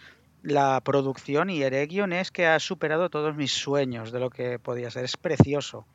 [0.43, 4.91] la producción y Eregion es que ha superado todos mis sueños de lo que podía
[4.91, 5.05] ser.
[5.05, 5.87] Es precioso.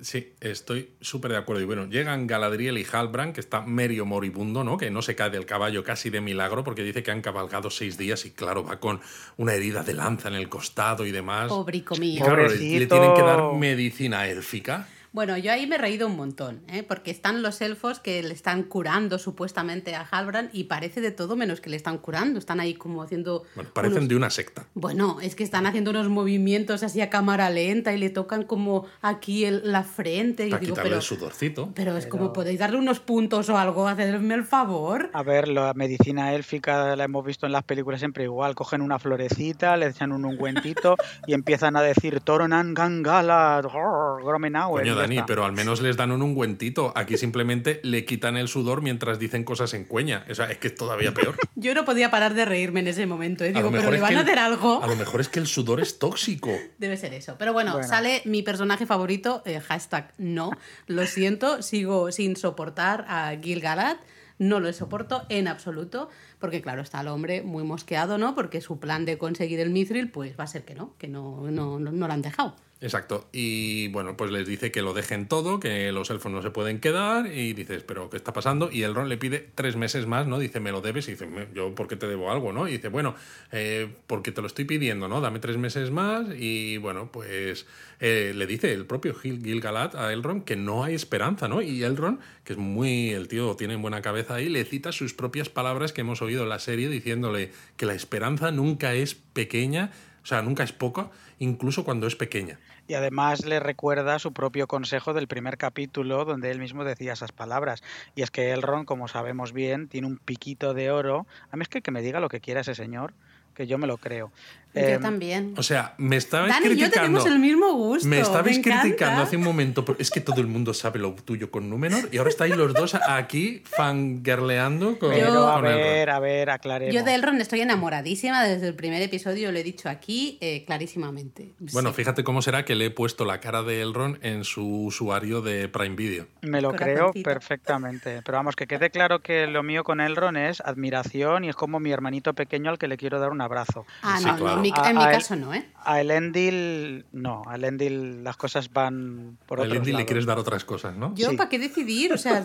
[0.00, 1.62] Sí, estoy súper de acuerdo.
[1.62, 4.76] Y bueno, llegan Galadriel y Halbrand, que está medio moribundo, ¿no?
[4.76, 7.96] Que no se cae del caballo casi de milagro, porque dice que han cabalgado seis
[7.96, 9.00] días y, claro, va con
[9.36, 11.48] una herida de lanza en el costado y demás.
[11.48, 12.16] Pobrico mío.
[12.16, 14.88] Y claro, le, le, tienen que dar medicina élfica.
[15.12, 16.82] Bueno, yo ahí me he reído un montón, ¿eh?
[16.82, 21.36] porque están los elfos que le están curando supuestamente a Halbrand y parece de todo
[21.36, 22.38] menos que le están curando.
[22.38, 23.44] Están ahí como haciendo.
[23.54, 24.66] Bueno, parecen de una secta.
[24.72, 28.86] Bueno, es que están haciendo unos movimientos así a cámara lenta y le tocan como
[29.02, 30.48] aquí la frente.
[30.48, 31.72] Para y digo, pero, el sudorcito.
[31.74, 35.10] Pero es como podéis darle unos puntos o algo, hacerme el favor.
[35.12, 38.54] A ver, la medicina élfica la hemos visto en las películas siempre igual.
[38.54, 40.96] Cogen una florecita, le echan un ungüentito
[41.26, 46.92] y empiezan a decir Toronan Gangala, Gromenauer pero al menos les dan un ungüentito.
[46.96, 50.24] Aquí simplemente le quitan el sudor mientras dicen cosas en cueña.
[50.30, 51.36] O sea, es que es todavía peor.
[51.54, 53.44] Yo no podía parar de reírme en ese momento.
[53.44, 53.52] ¿eh?
[53.52, 54.82] Digo, pero le van a hacer algo.
[54.82, 56.50] A lo mejor es que el sudor es tóxico.
[56.78, 57.36] Debe ser eso.
[57.38, 60.50] Pero bueno, sale mi personaje favorito, eh, hashtag no.
[60.86, 63.96] Lo siento, sigo sin soportar a Gil Galad.
[64.38, 66.08] No lo soporto en absoluto,
[66.40, 68.34] porque claro, está el hombre muy mosqueado, ¿no?
[68.34, 71.42] Porque su plan de conseguir el mithril, pues va a ser que no, que no,
[71.50, 72.56] no, no, no lo han dejado.
[72.82, 73.28] Exacto.
[73.32, 76.80] Y bueno, pues les dice que lo dejen todo, que los elfos no se pueden
[76.80, 77.32] quedar.
[77.32, 78.70] Y dices, ¿pero qué está pasando?
[78.72, 80.40] Y el Ron le pide tres meses más, ¿no?
[80.40, 81.06] Dice, me lo debes.
[81.06, 82.66] Y dice, ¿yo por qué te debo algo, no?
[82.66, 83.14] Y dice, bueno,
[83.52, 85.20] eh, porque te lo estoy pidiendo, ¿no?
[85.20, 86.26] Dame tres meses más.
[86.36, 87.66] Y bueno, pues
[88.00, 91.62] eh, le dice el propio Gil, Gil a Elrond que no hay esperanza, ¿no?
[91.62, 93.10] Y Elrond, que es muy.
[93.10, 96.48] El tío tiene buena cabeza ahí, le cita sus propias palabras que hemos oído en
[96.48, 99.92] la serie diciéndole que la esperanza nunca es pequeña,
[100.22, 102.58] o sea, nunca es poca, incluso cuando es pequeña.
[102.86, 107.32] Y además le recuerda su propio consejo del primer capítulo, donde él mismo decía esas
[107.32, 107.82] palabras.
[108.14, 111.26] Y es que Elrond, como sabemos bien, tiene un piquito de oro.
[111.50, 113.14] A mí es que que me diga lo que quiera ese señor,
[113.54, 114.32] que yo me lo creo.
[114.74, 115.54] Yo em, también.
[115.56, 116.96] O sea, me estabais Dani criticando.
[116.96, 118.08] yo tenemos el mismo gusto.
[118.08, 119.84] Me estabais criticando hace un momento.
[119.98, 122.94] Es que todo el mundo sabe lo tuyo con Númenor y ahora estáis los dos
[122.94, 126.94] aquí fangirleando con, Pero, a ver, a ver, aclaremos.
[126.94, 131.52] Yo de Elrond estoy enamoradísima desde el primer episodio, lo he dicho aquí eh, clarísimamente.
[131.72, 135.42] Bueno, fíjate cómo será que le he puesto la cara de Elrond en su usuario
[135.42, 136.26] de Prime Video.
[136.40, 138.22] Me lo creo perfectamente.
[138.24, 141.78] Pero vamos, que quede claro que lo mío con Elrond es admiración y es como
[141.78, 143.84] mi hermanito pequeño al que le quiero dar un abrazo.
[144.02, 145.66] Ah, no, no, en mi, caso no, ¿eh?
[145.84, 150.38] A Elendil, no, a Elendil las cosas van por otro A Elendil le quieres dar
[150.38, 151.14] otras cosas, ¿no?
[151.14, 152.12] Yo, ¿para qué decidir?
[152.12, 152.44] O sea,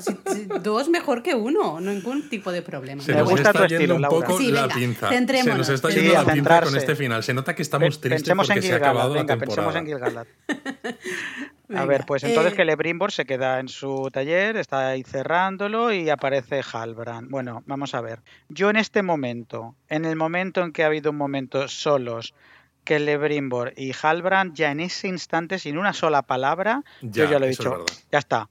[0.61, 3.01] dos mejor que uno, ningún tipo de problema.
[3.01, 5.09] Se nos está yendo un poco la pinza.
[5.09, 7.23] Se nos está yendo la pinza con este final.
[7.23, 9.71] Se nota que estamos tristes porque se ha acabado la temporada.
[9.71, 10.27] Pensemos en Gilgalad.
[11.75, 15.91] A ver, pues entonces que eh, Lebrimbor se queda en su taller, está ahí cerrándolo
[15.91, 17.29] y aparece Halbrand.
[17.29, 18.21] Bueno, vamos a ver.
[18.47, 22.33] Yo en este momento, en el momento en que ha habido un momento solos,
[22.85, 27.45] que Lebrimbor y Halbrand, ya en ese instante, sin una sola palabra, yo ya lo
[27.45, 27.85] he dicho.
[28.13, 28.49] Ya está.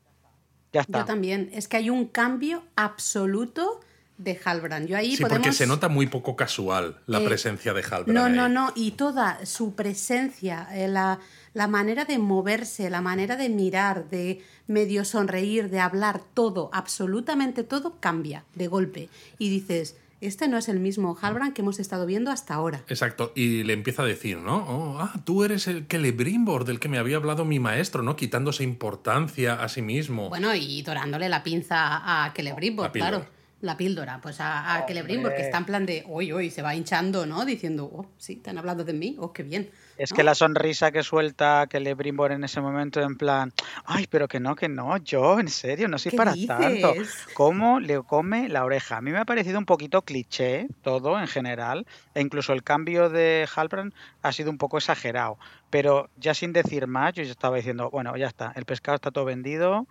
[0.75, 0.99] Ya está.
[0.99, 1.49] Yo también.
[1.55, 3.81] Es que hay un cambio absoluto
[4.19, 4.89] de Halbrand.
[4.89, 8.13] Yo ahí sí, porque se nota muy poco casual la eh, presencia de Halbrand.
[8.13, 8.73] No, no, no.
[8.75, 11.19] Y toda su presencia, eh, la
[11.57, 17.65] la manera de moverse, la manera de mirar, de medio sonreír, de hablar, todo, absolutamente
[17.65, 19.09] todo cambia de golpe.
[19.39, 22.85] Y dices, este no es el mismo Halbrand que hemos estado viendo hasta ahora.
[22.89, 24.67] Exacto, y le empieza a decir, ¿no?
[24.69, 28.17] Oh, ah, tú eres el Celebrimbor del que me había hablado mi maestro, ¿no?
[28.17, 30.29] Quitándose importancia a sí mismo.
[30.29, 33.25] Bueno, y dorándole la pinza a Celebrimbor, claro.
[33.63, 36.75] La píldora, pues a, a Celebrimbor, que está en plan de, hoy, hoy, se va
[36.75, 37.47] hinchando, ¿no?
[37.47, 39.71] Diciendo, oh, sí, te han hablado de mí, oh, qué bien.
[39.99, 43.53] Es que la sonrisa que suelta que le Brimbor en ese momento, en plan,
[43.85, 46.93] ay, pero que no, que no, yo, en serio, no soy para tanto.
[47.35, 48.99] ¿Cómo le come la oreja?
[48.99, 53.09] A mí me ha parecido un poquito cliché todo en general, e incluso el cambio
[53.09, 55.39] de Halbrand ha sido un poco exagerado.
[55.71, 59.11] Pero ya sin decir más, yo ya estaba diciendo, bueno, ya está, el pescado está
[59.11, 59.87] todo vendido,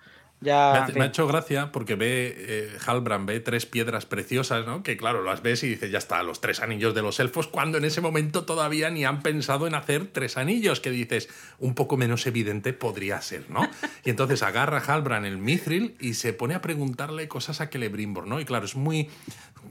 [0.45, 4.83] me, ha, hecho gracia porque ve, eh, Halbrand ve tres piedras preciosas, ¿no?
[4.83, 7.77] Que claro, las ves y dices, ya está, los tres anillos de los elfos, cuando
[7.77, 11.29] en ese momento todavía ni han pensado en hacer tres anillos, que dices,
[11.59, 13.67] un poco menos evidente podría ser, ¿no?
[14.03, 18.39] Y entonces agarra Halbrand el mithril y se pone a preguntarle cosas a Celebrimbor, ¿no?
[18.39, 19.09] Y claro, es muy,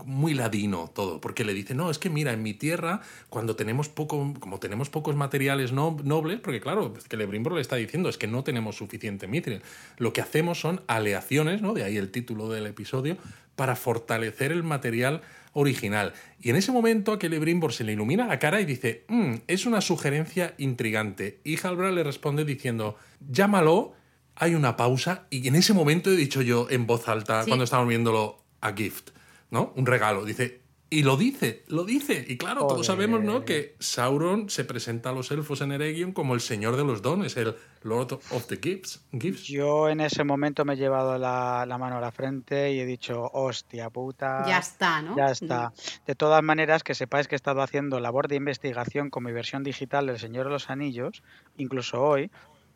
[0.05, 3.89] muy ladino todo, porque le dice, no, es que mira, en mi tierra, cuando tenemos
[3.89, 8.45] poco, como tenemos pocos materiales nobles, porque claro, Celebrimbor le está diciendo, es que no
[8.45, 9.63] tenemos suficiente mithril,
[9.99, 11.75] lo que hacemos son aleaciones, ¿no?
[11.75, 13.17] De ahí el título del episodio,
[13.57, 16.13] para fortalecer el material original.
[16.41, 19.67] Y en ese momento a Celebrimbor se le ilumina la cara y dice, mm, es
[19.67, 21.41] una sugerencia intrigante.
[21.45, 22.97] Y Halbrand le responde diciendo,
[23.31, 23.95] llámalo,
[24.35, 25.27] hay una pausa.
[25.31, 29.11] Y en ese momento he dicho yo en voz alta, cuando estábamos viéndolo, a gift,
[29.55, 29.73] ¿no?
[29.77, 30.25] Un regalo.
[30.25, 32.25] Dice, y lo dice, lo dice.
[32.29, 33.45] Y claro, todos sabemos, ¿no?
[33.45, 37.37] Que Sauron se presenta a los elfos en Eregion como el señor de los dones,
[37.37, 39.05] el Lord of the Gifts.
[39.45, 43.31] Yo en ese momento me he llevado la, mano a la frente y he dicho,
[43.33, 44.45] hostia puta.
[44.47, 45.17] Ya está, ¿no?
[45.17, 45.73] Ya está.
[46.07, 49.63] De todas maneras, que sepáis que he estado haciendo labor de investigación con mi versión
[49.63, 51.23] digital del Señor de los Anillos,
[51.57, 52.31] incluso hoy,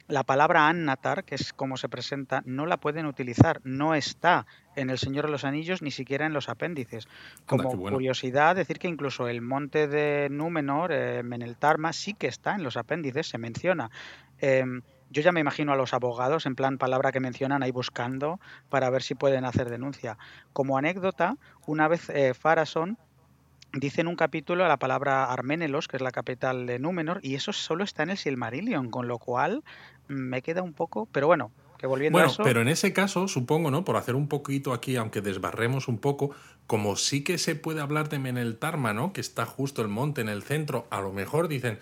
[0.09, 4.91] la palabra Annatar, que es como se presenta, no la pueden utilizar, no está en
[4.91, 7.09] El Señor de los Anillos ni siquiera en los apéndices.
[7.47, 12.63] Como curiosidad, decir que incluso el monte de Númenor, eh, Meneltarma, sí que está en
[12.63, 13.91] los apéndices, se menciona.
[14.39, 18.41] Em, yo ya me imagino a los abogados, en plan palabra que mencionan ahí buscando
[18.71, 20.19] para ver si pueden hacer denuncia.
[20.53, 22.99] Como anécdota, una vez eh, Farason
[23.73, 27.53] dice en un capítulo la palabra Arménelos, que es la capital de Númenor, y eso
[27.53, 29.63] solo está en el Silmarillion, con lo cual
[30.09, 32.43] mm, me queda un poco, pero bueno, que volviendo a eso...
[32.43, 33.85] pero en ese caso, supongo, ¿no?
[33.85, 36.31] Por hacer un poquito aquí, aunque desbarremos un poco,
[36.67, 39.13] como sí que se puede hablar de Meneltarma, ¿no?
[39.13, 41.79] Que está justo el monte en el centro, a lo mejor dicen,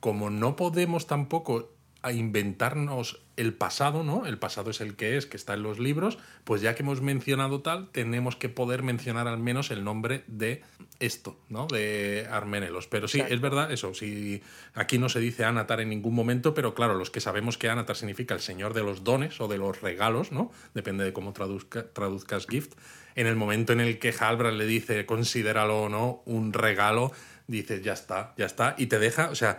[0.00, 4.26] como no podemos tampoco a inventarnos el pasado, ¿no?
[4.26, 7.02] El pasado es el que es, que está en los libros, pues ya que hemos
[7.02, 10.62] mencionado tal, tenemos que poder mencionar al menos el nombre de
[11.00, 11.66] esto, ¿no?
[11.66, 12.86] De Arménelos.
[12.86, 14.42] Pero sí, es verdad eso, si
[14.74, 17.96] aquí no se dice Anatar en ningún momento, pero claro, los que sabemos que Anatar
[17.96, 20.52] significa el señor de los dones o de los regalos, ¿no?
[20.74, 22.74] Depende de cómo traduzca, traduzcas gift.
[23.14, 27.12] En el momento en el que Halbrand le dice, considéralo o no, un regalo,
[27.46, 29.58] dices, ya está, ya está, y te deja, o sea,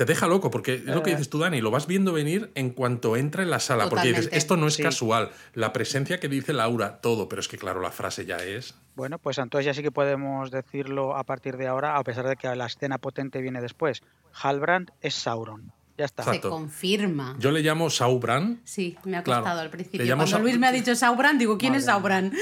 [0.00, 2.70] te deja loco, porque es lo que dices tú, Dani, lo vas viendo venir en
[2.70, 6.54] cuanto entra en la sala, porque dices, esto no es casual, la presencia que dice
[6.54, 8.74] Laura, todo, pero es que claro, la frase ya es...
[8.96, 12.36] Bueno, pues entonces ya sí que podemos decirlo a partir de ahora, a pesar de
[12.36, 14.02] que la escena potente viene después.
[14.32, 15.70] Halbrand es Sauron.
[15.98, 16.24] Ya está.
[16.24, 17.36] Se confirma.
[17.38, 18.62] Yo le llamo Sauron.
[18.64, 20.16] Sí, me ha costado al principio.
[20.16, 22.32] Cuando Luis me ha dicho Sauron, digo, ¿quién es Sauron?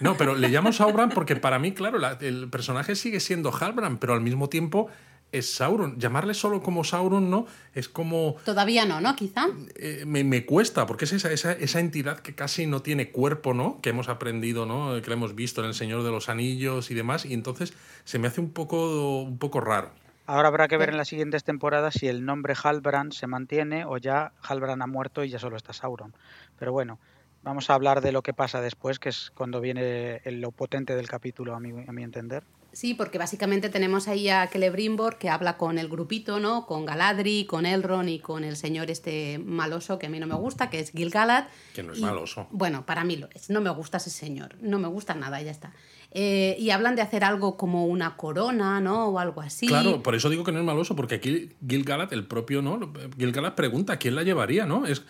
[0.00, 4.14] No, pero le llamo Sauron porque para mí, claro, el personaje sigue siendo Halbrand, pero
[4.14, 4.88] al mismo tiempo
[5.32, 5.98] es Sauron.
[5.98, 7.46] Llamarle solo como Sauron, ¿no?
[7.74, 8.36] Es como...
[8.44, 9.16] Todavía no, ¿no?
[9.16, 9.46] Quizá.
[9.74, 13.80] Eh, me, cuesta, porque es esa, esa, esa, entidad que casi no tiene cuerpo, ¿no?
[13.80, 15.00] Que hemos aprendido, ¿no?
[15.00, 17.72] Que lo hemos visto en El Señor de los Anillos y demás, y entonces
[18.04, 19.90] se me hace un poco, un poco raro.
[20.26, 23.96] Ahora habrá que ver en las siguientes temporadas si el nombre Halbrand se mantiene o
[23.96, 26.14] ya Halbrand ha muerto y ya solo está Sauron.
[26.58, 27.00] Pero bueno,
[27.42, 31.08] vamos a hablar de lo que pasa después, que es cuando viene lo potente del
[31.08, 32.44] capítulo, a mi, a mi entender.
[32.72, 36.64] Sí, porque básicamente tenemos ahí a Celebrimbor que habla con el grupito, ¿no?
[36.64, 40.34] Con Galadri, con Elrond y con el señor este maloso que a mí no me
[40.34, 41.44] gusta, que es Gil-galad.
[41.74, 42.46] Que no es maloso.
[42.50, 43.50] Bueno, para mí lo es.
[43.50, 44.56] No me gusta ese señor.
[44.60, 45.72] No me gusta nada, ya está.
[46.12, 49.06] Eh, y hablan de hacer algo como una corona, ¿no?
[49.08, 49.66] O algo así.
[49.66, 52.92] Claro, por eso digo que no es maloso, porque aquí Gil-galad, el propio, ¿no?
[53.18, 54.86] Gil-galad pregunta quién la llevaría, ¿no?
[54.86, 55.02] Es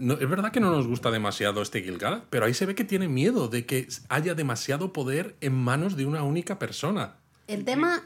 [0.00, 3.08] es verdad que no nos gusta demasiado este Gilgalad, pero ahí se ve que tiene
[3.08, 7.16] miedo de que haya demasiado poder en manos de una única persona.
[7.50, 8.00] El tema.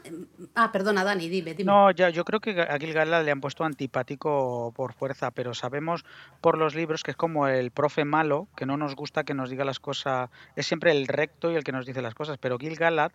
[0.55, 1.71] Ah, perdona, Dani, dime, dime.
[1.71, 6.03] No, ya, yo creo que a Gilgalad le han puesto antipático por fuerza, pero sabemos
[6.41, 9.51] por los libros que es como el profe malo, que no nos gusta que nos
[9.51, 10.31] diga las cosas.
[10.55, 13.11] Es siempre el recto y el que nos dice las cosas, pero Gilgalad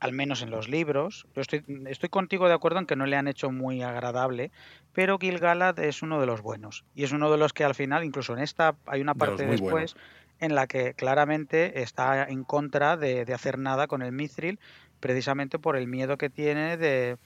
[0.00, 1.26] al menos en los libros.
[1.34, 4.50] Yo estoy, estoy contigo de acuerdo en que no le han hecho muy agradable,
[4.92, 6.84] pero Gil-galad es uno de los buenos.
[6.94, 9.94] Y es uno de los que al final, incluso en esta, hay una parte después
[10.40, 14.58] en la que claramente está en contra de, de, hacer nada con el Mithril,
[14.98, 17.18] precisamente por el miedo que tiene de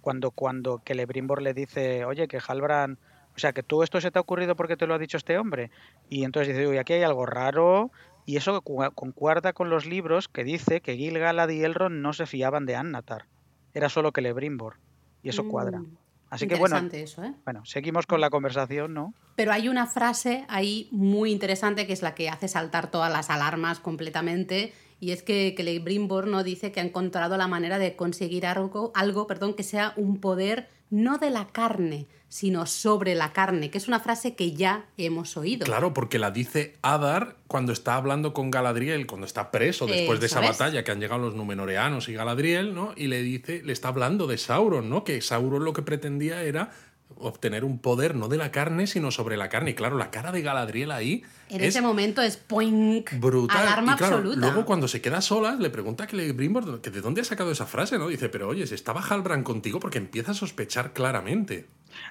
[0.00, 2.98] cuando, cuando Celebrimbor le dice, oye, que Halbrand...
[3.36, 5.38] O sea, que tú esto se te ha ocurrido porque te lo ha dicho este
[5.38, 5.72] hombre.
[6.08, 7.90] Y entonces dice, uy, aquí hay algo raro,
[8.26, 12.66] y eso concuerda con los libros que dice que Gil-galad y Elrond no se fiaban
[12.66, 13.26] de Annatar.
[13.74, 14.76] Era solo Celebrimbor.
[15.22, 15.80] Y eso cuadra.
[15.80, 15.96] Mm,
[16.30, 17.32] Así que bueno, eso, ¿eh?
[17.44, 19.14] bueno, seguimos con la conversación, ¿no?
[19.36, 23.30] Pero hay una frase ahí muy interesante que es la que hace saltar todas las
[23.30, 28.46] alarmas completamente y es que, Celebrimbor no dice que ha encontrado la manera de conseguir
[28.46, 33.70] algo, algo perdón, que sea un poder no de la carne, sino sobre la carne,
[33.70, 35.64] que es una frase que ya hemos oído.
[35.64, 40.26] Claro, porque la dice Adar cuando está hablando con Galadriel, cuando está preso después de
[40.26, 42.92] esa batalla que han llegado los Númenoreanos y Galadriel, ¿no?
[42.96, 45.04] Y le dice, le está hablando de Sauron, ¿no?
[45.04, 46.70] Que Sauron lo que pretendía era
[47.18, 49.70] obtener un poder no de la carne, sino sobre la carne.
[49.70, 51.22] Y claro, la cara de Galadriel ahí.
[51.48, 53.18] En ese momento es poink.
[53.18, 53.56] Brutal.
[53.56, 54.38] Alarma absoluta.
[54.38, 57.98] Luego, cuando se queda sola, le pregunta a que de dónde ha sacado esa frase,
[57.98, 58.08] ¿no?
[58.08, 61.66] Dice, pero oye, estaba Halbrand contigo porque empieza a sospechar claramente.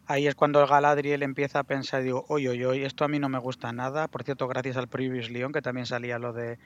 [0.05, 3.19] Ahí es cuando Galadriel empieza a pensar y digo, oye, oye, oye, esto a mí
[3.19, 4.07] no me gusta nada.
[4.07, 6.57] Por cierto, gracias al Previous Leon, que también salía lo de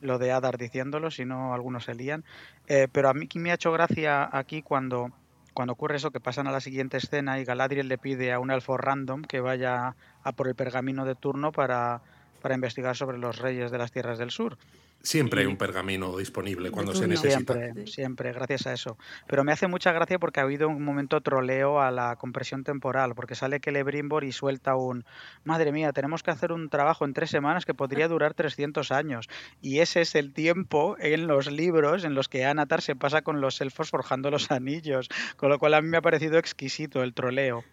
[0.00, 2.24] lo de Adar diciéndolo, si no algunos se lían.
[2.66, 5.10] Eh, pero a mí me ha hecho gracia aquí cuando,
[5.56, 8.50] cuando ocurre eso, que pasan a la siguiente escena y Galadriel le pide a un
[8.50, 12.02] elfo random que vaya a por el pergamino de turno para,
[12.42, 14.58] para investigar sobre los reyes de las tierras del sur.
[15.02, 17.54] Siempre hay un pergamino disponible cuando se necesita.
[17.54, 18.98] Siempre, siempre, gracias a eso.
[19.28, 23.14] Pero me hace mucha gracia porque ha habido un momento troleo a la compresión temporal,
[23.14, 25.04] porque sale Celebrimbor y suelta un,
[25.44, 29.28] madre mía, tenemos que hacer un trabajo en tres semanas que podría durar 300 años.
[29.60, 33.40] Y ese es el tiempo en los libros en los que Anatar se pasa con
[33.40, 37.14] los elfos forjando los anillos, con lo cual a mí me ha parecido exquisito el
[37.14, 37.64] troleo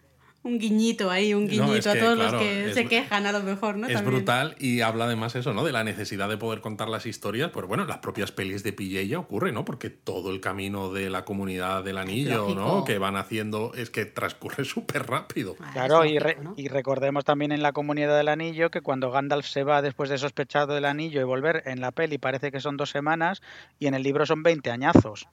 [0.44, 3.88] un guiñito ahí, un guiñito a todos los que se quejan a lo mejor, ¿no?
[3.88, 5.64] Es brutal y habla además eso, ¿no?
[5.64, 7.50] De la necesidad de poder contar las historias.
[7.50, 9.64] Pues bueno, las propias pelis de PJ ya ocurre, ¿no?
[9.64, 12.84] Porque todo el camino de la comunidad del anillo, ¿no?
[12.84, 15.56] Que van haciendo es que transcurre súper rápido.
[15.60, 16.18] Ah, claro, y,
[16.56, 20.18] y, recordemos también en la comunidad del anillo que cuando Gandalf se va después de
[20.18, 23.40] sospechado del anillo y volver en la peli parece que son dos semanas
[23.78, 25.26] y en el libro son 20 añazos.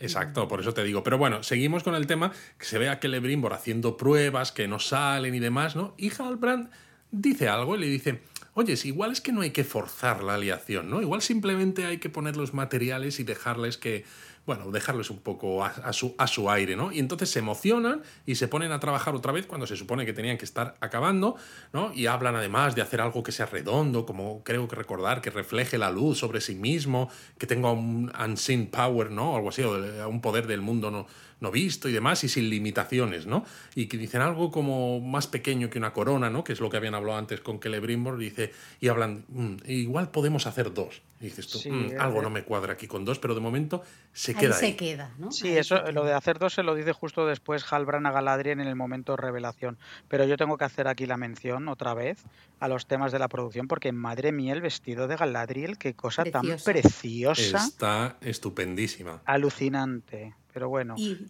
[0.00, 1.02] Exacto, por eso te digo.
[1.02, 4.78] Pero bueno, seguimos con el tema, que se ve a Celebrimbor haciendo pruebas que no
[4.78, 5.94] salen y demás, ¿no?
[5.98, 6.70] Y Halbrand
[7.10, 8.22] dice algo y le dice,
[8.54, 11.02] oye, igual es que no hay que forzar la aliación, ¿no?
[11.02, 14.04] Igual simplemente hay que poner los materiales y dejarles que
[14.50, 16.90] bueno, dejarles un poco a, su, a su aire, ¿no?
[16.90, 20.12] Y entonces se emocionan y se ponen a trabajar otra vez cuando se supone que
[20.12, 21.36] tenían que estar acabando,
[21.72, 21.94] ¿no?
[21.94, 25.78] Y hablan además de hacer algo que sea redondo, como creo que recordar, que refleje
[25.78, 29.36] la luz sobre sí mismo, que tenga un unseen power, ¿no?
[29.36, 31.06] Algo así, o un poder del mundo no,
[31.38, 33.44] no visto y demás, y sin limitaciones, ¿no?
[33.76, 36.42] Y que dicen algo como más pequeño que una corona, ¿no?
[36.42, 40.48] Que es lo que habían hablado antes con Celebrimbor, dice, y hablan, mm, igual podemos
[40.48, 41.02] hacer dos.
[41.20, 44.34] Y dices tú, mm, algo no me cuadra aquí con dos, pero de momento se
[44.34, 44.54] queda.
[44.54, 45.30] Ahí se queda, ¿no?
[45.30, 48.66] Sí, eso, lo de hacer dos se lo dice justo después Halbran a Galadriel en
[48.66, 49.76] el momento de revelación.
[50.08, 52.24] Pero yo tengo que hacer aquí la mención otra vez
[52.58, 56.24] a los temas de la producción, porque madre mía, el vestido de Galadriel, qué cosa
[56.24, 57.58] tan preciosa.
[57.58, 59.20] Está estupendísima.
[59.26, 60.34] Alucinante.
[60.54, 60.94] Pero bueno.
[60.96, 61.26] Y,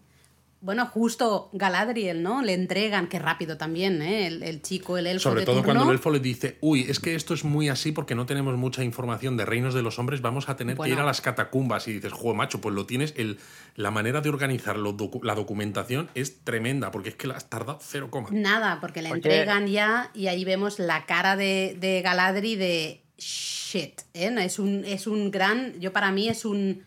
[0.62, 2.42] bueno, justo Galadriel, ¿no?
[2.42, 4.26] Le entregan, qué rápido también, ¿eh?
[4.26, 5.30] El, chico, el elfo.
[5.30, 8.14] Sobre todo cuando el elfo le dice, uy, es que esto es muy así porque
[8.14, 11.04] no tenemos mucha información de reinos de los hombres, vamos a tener que ir a
[11.04, 11.88] las catacumbas.
[11.88, 13.38] Y dices, juego macho, pues lo tienes, el,
[13.74, 18.08] la manera de organizar la documentación es tremenda, porque es que la has tardado cero
[18.10, 18.28] coma.
[18.30, 24.02] Nada, porque le entregan ya y ahí vemos la cara de, de Galadri de shit,
[24.12, 24.34] ¿eh?
[24.40, 26.82] Es un, es un gran, yo para mí es un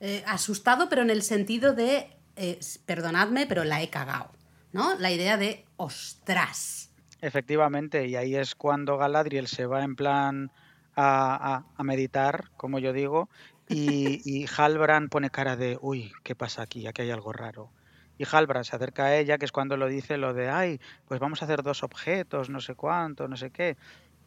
[0.00, 4.30] eh, asustado, pero en el sentido de, eh, perdonadme, pero la he cagado,
[4.72, 4.94] ¿no?
[4.98, 6.90] La idea de, ostras.
[7.20, 10.50] Efectivamente, y ahí es cuando Galadriel se va en plan
[10.96, 13.28] a, meditar, como yo digo,
[13.68, 16.86] y, y Halbrand pone cara de, uy, ¿qué pasa aquí?
[16.86, 17.70] Aquí hay algo raro.
[18.18, 21.18] Y Halbrand se acerca a ella, que es cuando lo dice lo de, ay, pues
[21.18, 23.76] vamos a hacer dos objetos, no sé cuánto, no sé qué.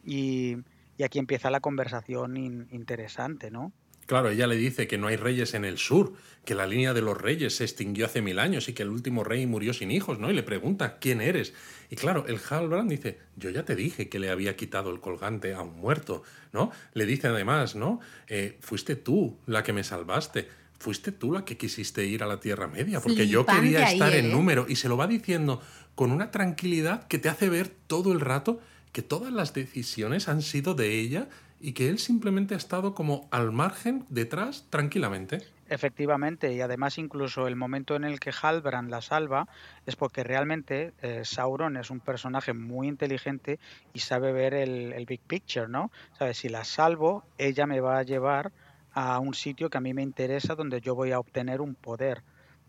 [0.04, 0.58] Y,
[1.02, 3.72] aquí empieza la conversación interesante, ¿no?
[4.06, 6.12] Claro, ella le dice que no hay reyes en el sur,
[6.44, 9.24] que la línea de los reyes se extinguió hace mil años y que el último
[9.24, 10.30] rey murió sin hijos, ¿no?
[10.30, 11.54] Y le pregunta, ¿quién eres?
[11.90, 15.54] Y claro, el Halbrand dice, yo ya te dije que le había quitado el colgante
[15.54, 16.70] a un muerto, ¿no?
[16.94, 17.98] Le dice además, ¿no?
[18.28, 20.48] Eh, fuiste tú la que me salvaste,
[20.78, 24.26] fuiste tú la que quisiste ir a la Tierra Media, porque yo quería estar en
[24.26, 24.32] ¿eh?
[24.32, 24.66] número.
[24.68, 25.60] Y se lo va diciendo
[25.96, 28.60] con una tranquilidad que te hace ver todo el rato
[28.92, 31.28] que todas las decisiones han sido de ella
[31.60, 35.42] y que él simplemente ha estado como al margen, detrás, tranquilamente.
[35.68, 39.48] Efectivamente, y además incluso el momento en el que Halbrand la salva
[39.84, 43.58] es porque realmente eh, Sauron es un personaje muy inteligente
[43.92, 45.90] y sabe ver el, big picture, ¿no?
[46.18, 46.38] ¿Sabes?
[46.38, 48.52] Si la salvo, ella me va a llevar
[48.92, 52.22] a un sitio que a mí me interesa donde yo voy a obtener un poder.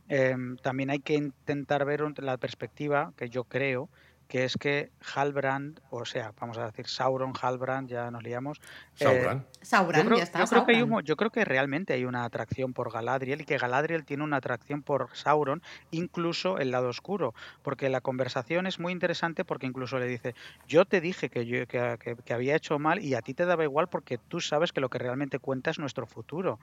[0.10, 3.90] Em, también hay que intentar ver la perspectiva que yo creo
[4.28, 8.59] que es que Halbrand, o sea, vamos a decir Sauron, Halbrand, ya nos liamos.
[8.93, 9.38] Sauron.
[9.39, 10.43] Eh, Sauron, ya está.
[10.43, 14.05] Yo creo, que yo creo que realmente hay una atracción por Galadriel y que Galadriel
[14.05, 15.61] tiene una atracción por Sauron,
[15.91, 20.36] incluso el lado oscuro, porque la conversación es muy interesante porque incluso le dice,
[20.67, 23.88] yo te dije que, yo, que, había hecho mal y a ti te daba igual
[23.88, 26.59] porque tú sabes que lo que realmente cuenta es nuestro futuro.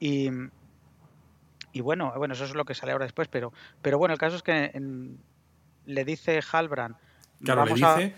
[0.00, 0.30] Y,
[1.72, 4.36] y bueno, bueno, eso es lo que sale ahora después, pero, pero bueno, el caso
[4.36, 5.18] es que en,
[5.86, 6.96] le dice Halbrand.
[7.42, 8.14] Claro, le dice.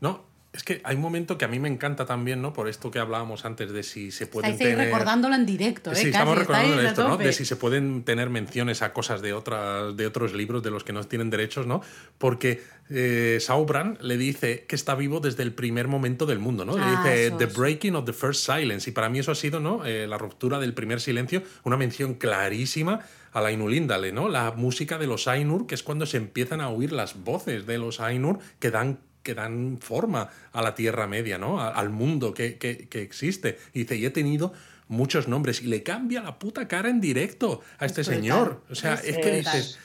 [0.00, 2.52] No, es que hay un momento que a mí me encanta también, ¿no?
[2.52, 4.78] Por esto que hablábamos antes de si se pueden tener...
[4.78, 5.96] recordándolo en directo, ¿eh?
[5.96, 7.16] Sí, estamos recordándolo en esto, ¿no?
[7.16, 10.84] De si se pueden tener menciones a cosas de, otras, de otros libros de los
[10.84, 11.82] que no tienen derechos, ¿no?
[12.18, 16.76] Porque eh, Saubran le dice que está vivo desde el primer momento del mundo, ¿no?
[16.76, 18.88] Le ah, dice The Breaking of the First Silence.
[18.88, 19.84] Y para mí eso ha sido, ¿no?
[19.84, 23.00] Eh, la ruptura del primer silencio, una mención clarísima
[23.34, 24.28] a la Ainulindale, ¿no?
[24.28, 27.78] La música de los Ainur, que es cuando se empiezan a oír las voces de
[27.78, 31.58] los Ainur que dan que dan forma a la Tierra Media, ¿no?
[31.58, 33.58] al mundo que, que, existe.
[33.72, 34.52] Y dice, y he tenido
[34.86, 35.62] muchos nombres.
[35.62, 38.62] Y le cambia la puta cara en directo a este señor.
[38.68, 39.78] O sea, es, que dices...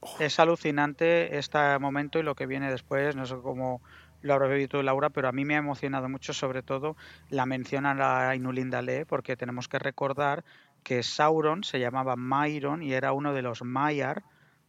[0.00, 0.16] Oh".
[0.20, 3.14] Es alucinante este momento y lo que viene después.
[3.14, 3.82] No sé cómo
[4.22, 6.96] lo habrá visto Laura, pero a mí me ha emocionado mucho, sobre todo,
[7.30, 10.44] la mención a la Inulindale, porque tenemos que recordar
[10.88, 14.22] que Sauron se llamaba Myron y era uno de los Maiar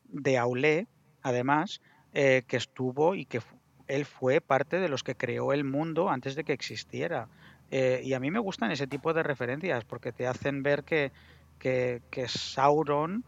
[0.04, 0.90] de Aulé,
[1.22, 1.80] además,
[2.14, 3.40] eh, que estuvo y que
[3.88, 7.30] él fue parte de los que creó el mundo antes de que existiera.
[7.72, 11.14] Eh, y a mí me gustan ese tipo de referencias porque te hacen ver que,
[11.58, 13.24] que, que Sauron,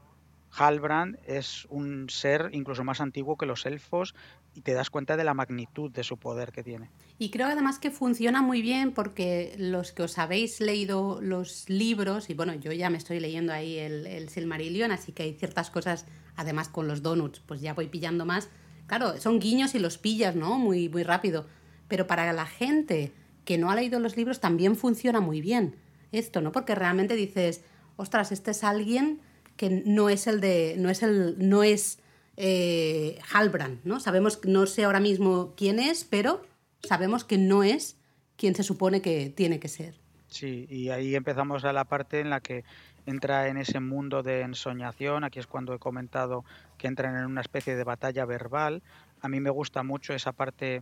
[0.52, 4.16] Halbrand, es un ser incluso más antiguo que los elfos
[4.54, 6.90] y te das cuenta de la magnitud de su poder que tiene.
[7.18, 12.30] Y creo además que funciona muy bien porque los que os habéis leído los libros,
[12.30, 15.70] y bueno, yo ya me estoy leyendo ahí el, el Silmarillion, así que hay ciertas
[15.70, 18.50] cosas, además con los donuts, pues ya voy pillando más,
[18.92, 20.60] Claro, son guiños y los pillas, ¿no?
[20.60, 21.46] Muy, muy rápido.
[21.88, 23.14] Pero para la gente
[23.46, 25.78] que no ha leído los libros también funciona muy bien
[26.12, 26.52] esto, ¿no?
[26.52, 27.64] Porque realmente dices,
[27.96, 29.22] ostras, este es alguien
[29.56, 30.76] que no es el de.
[30.78, 31.38] no es el.
[31.40, 32.00] no es
[32.44, 34.00] eh, Halbrand, ¿no?
[34.00, 36.42] Sabemos, no sé ahora mismo quién es, pero
[36.82, 37.98] sabemos que no es
[38.36, 39.94] quien se supone que tiene que ser.
[40.28, 42.64] Sí, y ahí empezamos a la parte en la que
[43.06, 45.24] entra en ese mundo de ensoñación.
[45.24, 46.44] Aquí es cuando he comentado
[46.80, 48.82] que entran en una especie de batalla verbal.
[49.22, 50.82] A mí me gusta mucho esa parte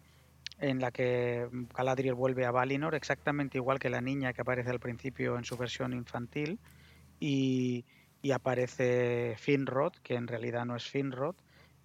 [0.60, 4.80] en la que Galadriel vuelve a Valinor, exactamente igual que la niña que aparece al
[4.80, 6.58] principio en su versión infantil.
[7.20, 7.84] Y,
[8.22, 11.36] y aparece Finrod, que en realidad no es Finrod,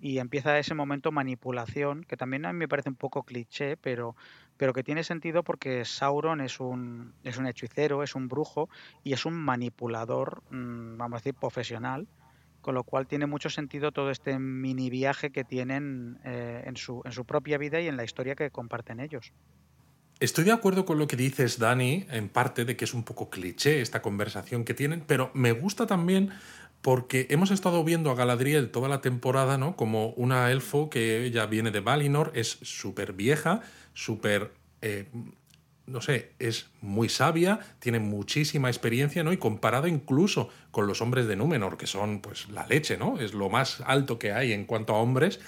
[0.05, 4.15] y empieza ese momento manipulación, que también a mí me parece un poco cliché, pero
[4.59, 8.69] pero que tiene sentido porque Sauron es un, es un hechicero, es un brujo
[9.03, 12.07] y es un manipulador, mm, vamos a decir, profesional,
[12.61, 17.01] con lo cual tiene mucho sentido todo este mini viaje que tienen eh, en, su,
[17.07, 19.33] en su propia vida y en la historia que comparten ellos.
[20.21, 23.31] Estoy de acuerdo con lo que dices, Dani, en parte de que es un poco
[23.31, 26.31] cliché esta conversación que tienen, pero me gusta también
[26.85, 29.75] porque hemos estado viendo a Galadriel toda la temporada, ¿no?
[29.75, 33.63] Como una elfo que ella viene de Valinor, es súper vieja,
[33.95, 35.09] súper, eh,
[35.87, 39.33] no sé, es muy sabia, tiene muchísima experiencia, ¿no?
[39.33, 43.19] Y comparada incluso con los hombres de Númenor, que son pues la leche, ¿no?
[43.19, 45.41] Es lo más alto que hay en cuanto a hombres,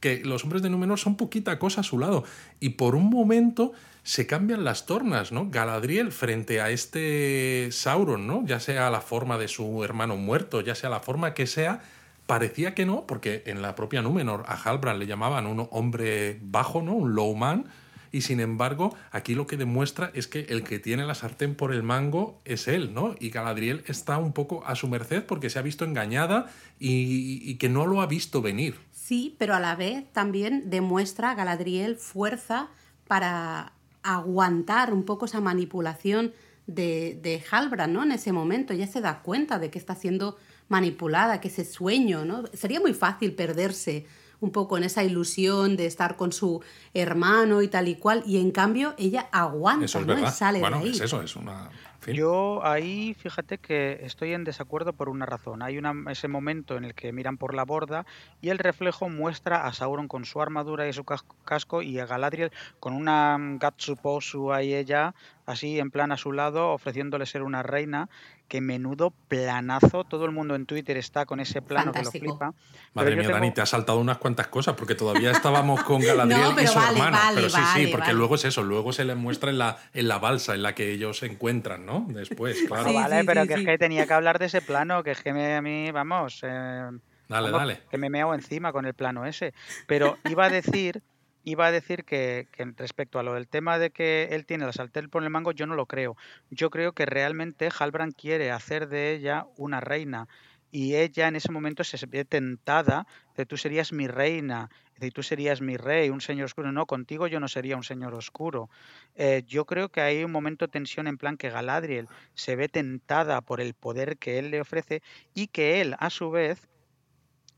[0.00, 2.24] que los hombres de Númenor son poquita cosa a su lado.
[2.60, 3.72] Y por un momento
[4.02, 5.50] se cambian las tornas, ¿no?
[5.50, 8.42] Galadriel frente a este Sauron, ¿no?
[8.46, 11.82] Ya sea la forma de su hermano muerto, ya sea la forma que sea,
[12.26, 16.80] parecía que no, porque en la propia Númenor a Halbrand le llamaban un hombre bajo,
[16.80, 16.94] ¿no?
[16.94, 17.66] Un low man.
[18.10, 21.74] Y sin embargo, aquí lo que demuestra es que el que tiene la sartén por
[21.74, 23.14] el mango es él, ¿no?
[23.20, 26.46] Y Galadriel está un poco a su merced porque se ha visto engañada
[26.78, 28.76] y que no lo ha visto venir.
[29.08, 32.68] Sí, pero a la vez también demuestra Galadriel fuerza
[33.06, 36.34] para aguantar un poco esa manipulación
[36.66, 38.02] de, de Halbrand, ¿no?
[38.02, 40.36] En ese momento ya se da cuenta de que está siendo
[40.68, 42.44] manipulada, que ese sueño, ¿no?
[42.52, 44.04] Sería muy fácil perderse
[44.40, 48.36] un poco en esa ilusión de estar con su hermano y tal y cual, y
[48.36, 50.18] en cambio ella aguanta, ¿no?
[50.18, 50.90] Y sale bueno, de ahí.
[50.90, 51.70] Es eso, es una
[52.06, 55.62] yo ahí, fíjate que estoy en desacuerdo por una razón.
[55.62, 58.06] Hay una, ese momento en el que miran por la borda
[58.40, 62.52] y el reflejo muestra a Sauron con su armadura y su casco y a Galadriel
[62.80, 65.14] con una Gatsuposu ahí ella,
[65.48, 68.08] así en plan a su lado, ofreciéndole ser una reina
[68.48, 70.04] que menudo planazo.
[70.04, 72.54] Todo el mundo en Twitter está con ese plano que lo flipa.
[72.92, 76.66] Madre mía, Dani, te ha saltado unas cuantas cosas porque todavía estábamos con Galadriel y
[76.66, 77.18] su hermano.
[77.34, 80.18] pero sí, sí, porque luego es eso, luego se les muestra en la, en la
[80.18, 82.06] balsa en la que ellos se encuentran, ¿no?
[82.08, 82.92] Después, claro.
[82.92, 85.56] vale, pero que es que tenía que hablar de ese plano, que es que me,
[85.56, 86.40] a mí, vamos.
[86.42, 86.90] Eh,
[87.28, 87.80] dale, dale.
[87.90, 89.54] Que me meo encima con el plano ese.
[89.86, 91.02] Pero iba a decir
[91.48, 92.46] iba a decir que,
[92.76, 95.66] respecto a lo del tema de que él tiene la sartén por el mango, yo
[95.66, 96.16] no lo creo.
[96.50, 100.28] Yo creo que realmente Halbrand quiere hacer de ella una reina
[100.70, 104.68] y ella en ese momento se ve tentada de tú serías mi reina,
[104.98, 106.72] de tú serías mi rey, un señor oscuro.
[106.72, 108.68] No, contigo yo no sería un señor oscuro.
[109.14, 112.68] Eh, yo creo que hay un momento de tensión en plan que Galadriel se ve
[112.68, 115.02] tentada por el poder que él le ofrece
[115.34, 116.68] y que él, a su vez,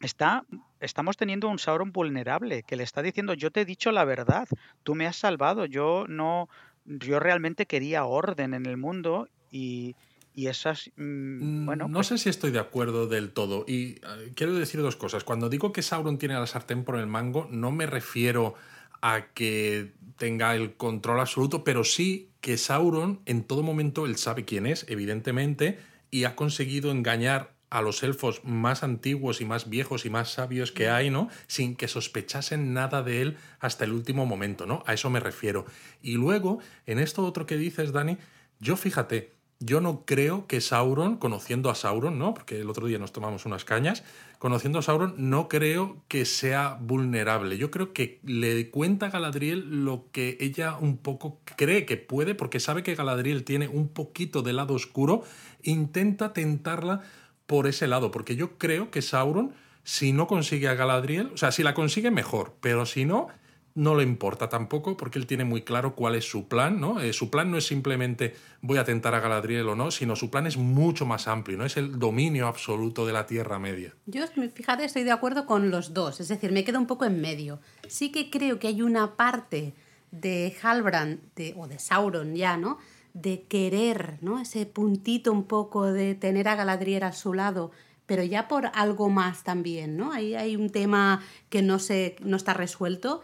[0.00, 0.44] está
[0.80, 4.48] estamos teniendo un Sauron vulnerable que le está diciendo yo te he dicho la verdad,
[4.82, 6.48] tú me has salvado, yo no,
[6.84, 9.94] yo realmente quería orden en el mundo y,
[10.34, 11.88] y esas, mm, bueno...
[11.88, 15.24] No pues sé si estoy de acuerdo del todo y eh, quiero decir dos cosas.
[15.24, 18.54] Cuando digo que Sauron tiene la sartén por el mango, no me refiero
[19.02, 24.44] a que tenga el control absoluto, pero sí que Sauron en todo momento él sabe
[24.44, 25.78] quién es, evidentemente,
[26.10, 30.72] y ha conseguido engañar a los elfos más antiguos y más viejos y más sabios
[30.72, 31.28] que hay, ¿no?
[31.46, 34.82] Sin que sospechasen nada de él hasta el último momento, ¿no?
[34.86, 35.64] A eso me refiero.
[36.02, 38.18] Y luego, en esto otro que dices, Dani,
[38.58, 42.32] yo fíjate, yo no creo que Sauron, conociendo a Sauron, ¿no?
[42.32, 44.04] Porque el otro día nos tomamos unas cañas,
[44.38, 47.58] conociendo a Sauron, no creo que sea vulnerable.
[47.58, 52.34] Yo creo que le cuenta a Galadriel lo que ella un poco cree que puede,
[52.34, 55.24] porque sabe que Galadriel tiene un poquito de lado oscuro,
[55.62, 57.02] intenta tentarla
[57.50, 61.50] por ese lado, porque yo creo que Sauron, si no consigue a Galadriel, o sea,
[61.50, 63.26] si la consigue mejor, pero si no,
[63.74, 67.00] no le importa tampoco porque él tiene muy claro cuál es su plan, ¿no?
[67.00, 70.30] Eh, su plan no es simplemente voy a tentar a Galadriel o no, sino su
[70.30, 71.64] plan es mucho más amplio, ¿no?
[71.64, 73.96] Es el dominio absoluto de la Tierra Media.
[74.06, 74.22] Yo,
[74.54, 77.58] fíjate, estoy de acuerdo con los dos, es decir, me quedo un poco en medio.
[77.88, 79.74] Sí que creo que hay una parte
[80.12, 81.18] de Halbrand
[81.56, 82.78] o de Sauron ya, ¿no?
[83.14, 84.38] De querer, ¿no?
[84.40, 87.70] Ese puntito un poco de tener a Galadriel a su lado,
[88.06, 90.12] pero ya por algo más también, ¿no?
[90.12, 93.22] Ahí hay un tema que no, se, no está resuelto,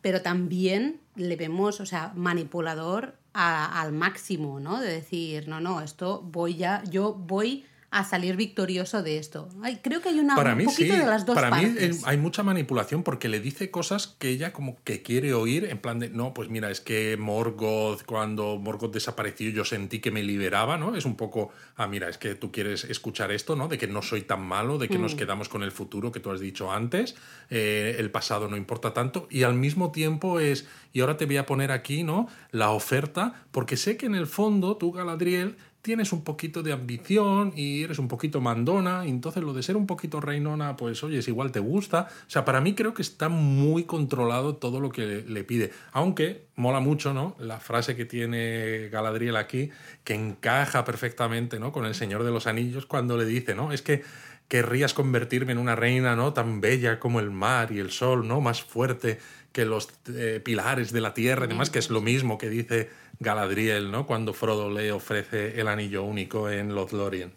[0.00, 4.80] pero también le vemos, o sea, manipulador al máximo, ¿no?
[4.80, 7.64] De decir, no, no, esto voy ya, yo voy
[7.94, 9.48] a salir victorioso de esto.
[9.80, 13.04] creo que hay una, para un poquito de las dos para mí hay mucha manipulación
[13.04, 16.48] porque le dice cosas que ella como que quiere oír en plan de, no, pues
[16.48, 20.96] mira, es que Morgoth, cuando Morgoth desapareció yo sentí que me liberaba, ¿no?
[20.96, 23.68] Es un poco, ah, mira, es que tú quieres escuchar esto, ¿no?
[23.68, 25.18] De que no soy tan malo, de que nos mm.
[25.18, 27.14] quedamos con el futuro que tú has dicho antes,
[27.48, 31.36] eh, el pasado no importa tanto y al mismo tiempo es, y ahora te voy
[31.36, 32.26] a poner aquí, ¿no?
[32.50, 37.52] La oferta, porque sé que en el fondo tú, Galadriel, tienes un poquito de ambición
[37.54, 41.18] y eres un poquito mandona, y entonces lo de ser un poquito reinona, pues oye,
[41.18, 42.08] es igual te gusta.
[42.26, 45.72] O sea, para mí creo que está muy controlado todo lo que le, pide.
[45.92, 47.36] Aunque mola mucho, ¿no?
[47.38, 49.68] La frase que tiene Galadriel aquí,
[50.04, 51.70] que encaja perfectamente, ¿no?
[51.70, 53.70] Con el Señor de los Anillos cuando le dice, ¿no?
[53.70, 54.02] Es que
[54.48, 56.32] querrías convertirme en una reina, ¿no?
[56.32, 58.40] Tan bella como el mar y el sol, ¿no?
[58.40, 59.18] Más fuerte
[59.52, 62.88] que los eh, pilares de la tierra y demás, que es lo mismo que dice
[63.20, 64.06] Galadriel, ¿no?
[64.06, 67.32] Cuando Frodo le ofrece el anillo único en Lothlorien.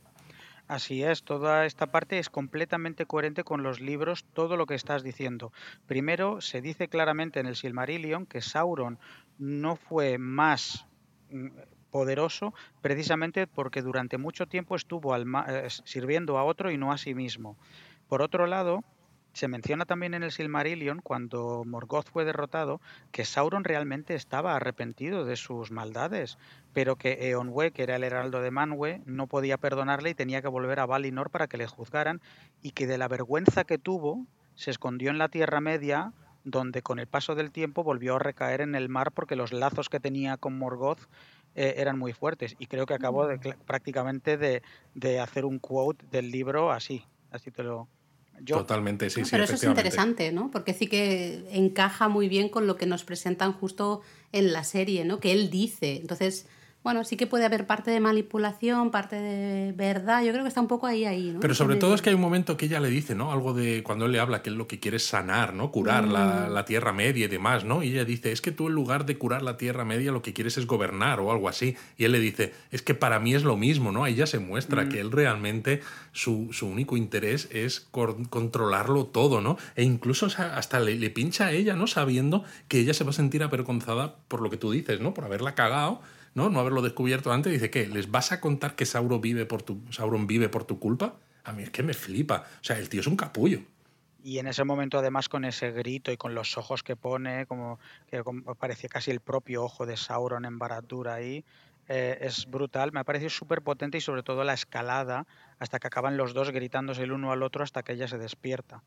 [0.67, 5.01] Así es, toda esta parte es completamente coherente con los libros, todo lo que estás
[5.01, 5.53] diciendo.
[5.85, 8.99] Primero, se dice claramente en el Silmarillion que Sauron
[9.37, 10.85] no fue más
[11.29, 11.47] mm,
[11.89, 17.13] poderoso precisamente porque durante mucho tiempo estuvo eh, sirviendo a otro y no a sí
[17.13, 17.57] mismo.
[18.09, 18.83] Por otro lado,
[19.37, 22.81] se menciona también en el Silmarillion, cuando Morgoth fue derrotado,
[23.11, 26.39] que Sauron realmente estaba arrepentido de sus maldades,
[26.73, 30.47] pero que Eonwe, que era el heraldo de Manwë, no podía perdonarle y tenía que
[30.47, 32.19] volver a Valinor para que le juzgaran,
[32.63, 34.25] y que de la vergüenza que tuvo,
[34.55, 36.13] se escondió en la Tierra Media,
[36.43, 39.87] donde con el paso del tiempo volvió a recaer en el mar porque los lazos
[39.87, 41.01] que tenía con Morgoth
[41.53, 42.55] eh, eran muy fuertes.
[42.57, 44.63] Y creo que acabó de, prácticamente de,
[44.95, 47.05] de hacer un quote del libro así.
[47.29, 47.87] Así te lo,
[48.45, 49.31] Totalmente, sí, sí.
[49.31, 50.51] Pero eso es interesante, ¿no?
[50.51, 55.05] Porque sí que encaja muy bien con lo que nos presentan justo en la serie,
[55.05, 55.19] ¿no?
[55.19, 55.97] Que él dice.
[55.97, 56.47] Entonces,
[56.87, 60.23] bueno, sí que puede haber parte de manipulación, parte de verdad.
[60.23, 61.41] Yo creo que está un poco ahí, ahí, ¿no?
[61.41, 63.33] Pero sobre todo es que hay un momento que ella le dice, ¿no?
[63.33, 65.69] Algo de cuando él le habla, que él lo que quiere es sanar, ¿no?
[65.69, 66.53] Curar la, mm.
[66.53, 67.83] la, Tierra Media y demás, ¿no?
[67.83, 70.31] Y ella dice, es que tú en lugar de curar la Tierra Media lo que
[70.31, 71.75] quieres es gobernar o algo así.
[71.97, 74.05] Y él le dice, es que para mí es lo mismo, ¿no?
[74.05, 74.89] Ahí ya se muestra mm.
[74.89, 75.81] que él realmente,
[76.13, 77.85] su, su único interés es
[78.29, 79.57] controlarlo todo, ¿no?
[79.75, 81.85] E incluso hasta le, le pincha a ella, ¿no?
[81.87, 85.13] Sabiendo que ella se va a sentir avergonzada por lo que tú dices, ¿no?
[85.13, 85.99] Por haberla cagado
[86.37, 86.51] ¿no?
[86.51, 87.87] No haberlo descubierto antes, dice, ¿qué?
[87.87, 91.15] ¿Les vas a contar que Sauron vive por tu, Sauron vive por tu culpa?
[91.43, 92.43] A mí es que me flipa.
[92.61, 93.61] O sea, el tío es un capullo.
[94.23, 97.79] Y en ese momento, además, con ese grito y con los ojos que pone, como
[98.05, 98.21] que
[98.59, 101.43] parecía casi el propio ojo de Sauron en Baratura ahí,
[101.87, 102.91] eh, es brutal.
[102.91, 105.25] Me ha parecido súper potente y sobre todo la escalada
[105.57, 108.83] hasta que acaban los dos gritándose el uno al otro hasta que ella se despierta.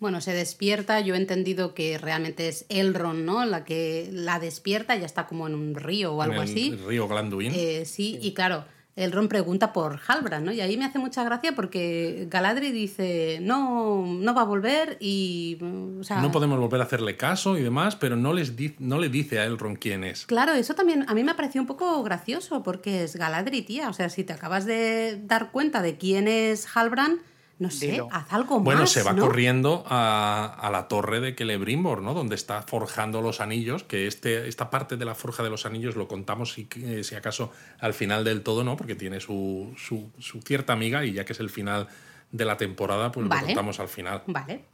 [0.00, 3.44] Bueno, se despierta, yo he entendido que realmente es Elrond, ¿no?
[3.44, 6.76] La que la despierta, ya está como en un río o algo en el así.
[6.86, 7.52] río Glanduin.
[7.54, 8.64] Eh, sí, y claro,
[8.98, 10.52] Elrond pregunta por Halbrand, ¿no?
[10.52, 15.56] Y ahí me hace mucha gracia porque Galadriel dice, no, no va a volver y...
[15.60, 19.44] no podemos volver a hacerle caso y demás, pero no, les no le dice a
[19.44, 20.26] Elrond quién es.
[20.26, 23.88] Claro, eso también a mí me ha parecido un poco gracioso porque es Galadriel, tía.
[23.88, 27.20] O sea, si te acabas de dar cuenta de quién es Halbrand
[27.58, 28.64] no sé, haz algo bueno, más.
[28.64, 32.14] Bueno, se va corriendo a, la torre de Celebrimbor, ¿no?
[32.14, 35.96] Donde está forjando los anillos, que este, esta parte de la forja de los anillos
[35.96, 36.68] lo contamos si,
[37.02, 38.76] si acaso al final del todo, ¿no?
[38.76, 40.10] Porque tiene su, su,
[40.42, 41.88] cierta amiga y ya que es el final
[42.30, 44.22] de la temporada, pues lo contamos al final.
[44.26, 44.64] Vale.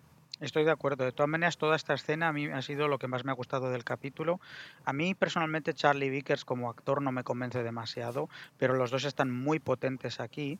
[0.41, 1.05] Estoy de acuerdo.
[1.05, 3.35] De todas maneras, toda esta escena a mí ha sido lo que más me ha
[3.35, 4.41] gustado del capítulo.
[4.85, 8.29] A mí personalmente Charlie Vickers como actor no me convence demasiado,
[8.59, 10.59] pero los dos están muy potentes aquí.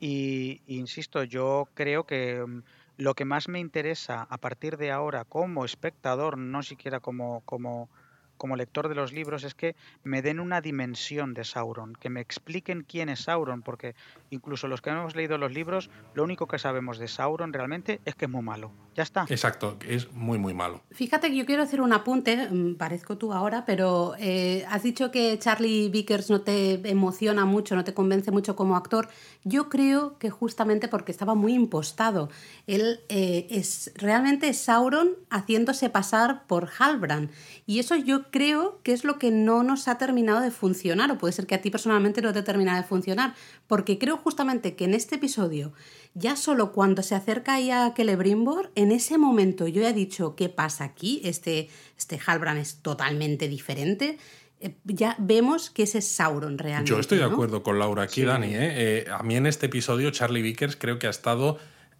[0.00, 2.62] Y, insisto, yo creo que mm,
[2.98, 7.88] lo que más me interesa a partir de ahora como espectador, no siquiera como, como
[8.36, 9.74] como lector de los libros es que
[10.04, 13.94] me den una dimensión de Sauron, que me expliquen quién es Sauron, porque
[14.30, 18.14] incluso los que hemos leído los libros, lo único que sabemos de Sauron realmente es
[18.14, 18.70] que es muy malo.
[18.96, 19.26] Ya está.
[19.28, 20.80] Exacto, es muy, muy malo.
[20.90, 25.10] Fíjate que yo quiero hacer un apunte, mm, parezco tú ahora, pero eh, has dicho
[25.10, 29.08] que Charlie Vickers no te emociona mucho, no te convence mucho como actor.
[29.44, 32.30] Yo creo que justamente porque estaba muy impostado.
[32.66, 37.30] Él eh, es realmente Sauron haciéndose pasar por Halbrand.
[37.66, 41.18] Y eso yo creo que es lo que no nos ha terminado de funcionar, o
[41.18, 43.34] puede ser que a ti personalmente no te termina de funcionar,
[43.66, 45.74] porque creo justamente que en este episodio,
[46.16, 50.48] ya solo cuando se acerca ahí a Celebrimbor, en ese momento yo he dicho, ¿qué
[50.48, 51.20] pasa aquí?
[51.22, 54.18] Este, este Halbrand es totalmente diferente
[54.58, 56.90] eh, ya vemos que ese es Sauron realmente.
[56.90, 58.54] Yo estoy de acuerdo con Laura aquí, Dani.
[58.54, 59.04] ¿eh?
[59.04, 59.04] ¿eh?
[59.10, 61.58] a mí en este episodio Charlie Vickers creo que ha estado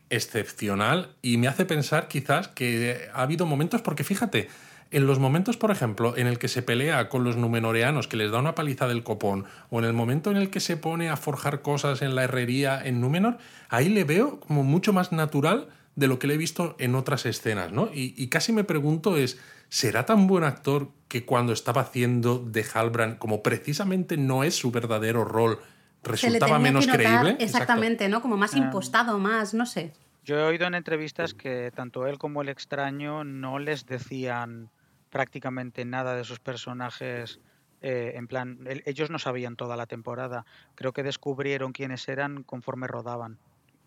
[0.08, 4.48] excepcional y me hace pensar quizás que ha habido momentos, porque fíjate,
[4.90, 8.30] en los momentos, por ejemplo, en el que se pelea con los numenoreanos, que les
[8.30, 11.16] da una paliza del copón, o en el momento en el que se pone a
[11.16, 16.06] forjar cosas en la herrería en Númenor, ahí le veo como mucho más natural de
[16.08, 17.88] lo que le he visto en otras escenas, ¿no?
[17.92, 23.18] Y, casi me pregunto es, ¿será tan buen actor que cuando estaba haciendo de Halbrand,
[23.18, 25.58] como precisamente no es su verdadero rol,
[26.04, 27.36] resultaba menos creíble?
[27.40, 28.20] Exactamente, ¿no?
[28.20, 28.58] Como más ah.
[28.58, 29.94] impostado, más, no sé.
[30.22, 34.70] Yo he oído en entrevistas que tanto él como el extraño no les decían
[35.16, 37.40] prácticamente nada de sus personajes.
[37.80, 40.44] Eh, en plan, ellos no sabían toda la temporada.
[40.74, 43.38] Creo que descubrieron quiénes eran conforme rodaban.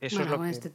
[0.01, 0.49] Eso es lo que...
[0.49, 0.71] Este,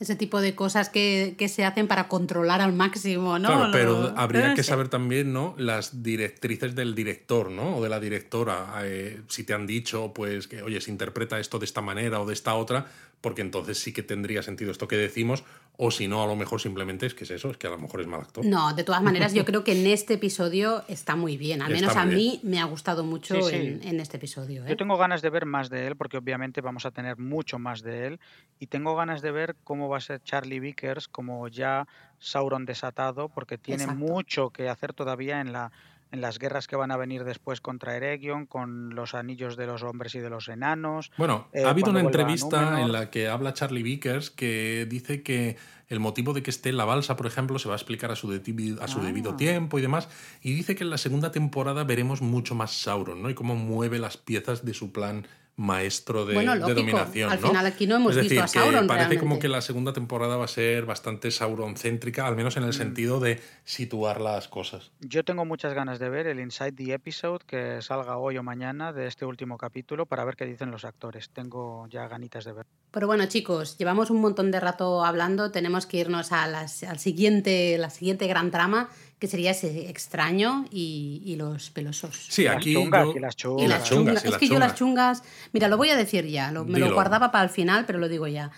[0.00, 3.48] ese tipo de cosas que, se hacen para controlar al máximo, ¿no?
[3.48, 5.54] Claro, pero habría que saber también, ¿no?
[5.58, 7.76] Las directrices del director, ¿no?
[7.76, 8.80] O de la directora.
[8.84, 12.26] Eh, si te han dicho, pues, que, oye, se interpreta esto de esta manera o
[12.26, 12.86] de esta otra,
[13.20, 15.44] porque entonces sí que tendría sentido esto que decimos,
[15.76, 17.78] o si no, a lo mejor simplemente es que es eso, es que a lo
[17.78, 18.44] mejor es mal actor.
[18.44, 21.96] No, de todas maneras, yo creo que en este episodio está muy bien, al menos
[21.96, 24.66] a mí me ha gustado mucho En, este episodio.
[24.66, 24.76] Yo ¿eh?
[24.76, 28.06] tengo ganas de ver más de él, porque obviamente vamos a tener mucho más de
[28.06, 28.20] él,
[28.58, 31.86] y tengo ganas de ver cómo va a ser Charlie Vickers como ya
[32.18, 35.70] Sauron desatado, porque tiene mucho que hacer todavía en la
[36.10, 39.82] en las guerras que van a venir después contra Eregion, con los anillos de los
[39.82, 41.10] hombres y de los enanos.
[41.18, 45.56] Bueno, eh, ha habido una entrevista en la que habla Charlie Vickers que dice que
[45.88, 48.16] el motivo de que esté en la balsa, por ejemplo, se va a explicar a
[48.16, 49.36] su, a su debido ah.
[49.36, 50.08] tiempo y demás.
[50.42, 53.30] Y dice que en la segunda temporada veremos mucho más Sauron, ¿no?
[53.30, 55.26] Y cómo mueve las piezas de su plan
[55.58, 57.32] maestro de, dominación.
[57.32, 58.86] Al final aquí no hemos es decir, visto a Sauron.
[58.86, 62.68] parece como que la segunda temporada va a ser bastante Sauron-céntrica, al menos en el
[62.68, 62.74] mm.
[62.74, 64.92] sentido de situar las cosas.
[65.00, 68.92] Yo tengo muchas ganas de ver el Inside the Episode que salga hoy o mañana
[68.92, 71.30] de este último capítulo para ver qué dicen los actores.
[71.30, 72.66] Tengo ya ganitas de ver.
[72.92, 77.00] Pero bueno, chicos, llevamos un montón de rato hablando, tenemos que irnos a las, al
[77.00, 82.26] siguiente, la siguiente gran trama que sería ese extraño y, los pelosos.
[82.28, 82.76] Sí, aquí.
[82.76, 84.24] y las chungas.
[84.24, 85.22] es que yo las chungas.
[85.52, 86.50] Mira, lo voy a decir ya.
[86.52, 88.50] me lo guardaba para el final, pero lo digo ya.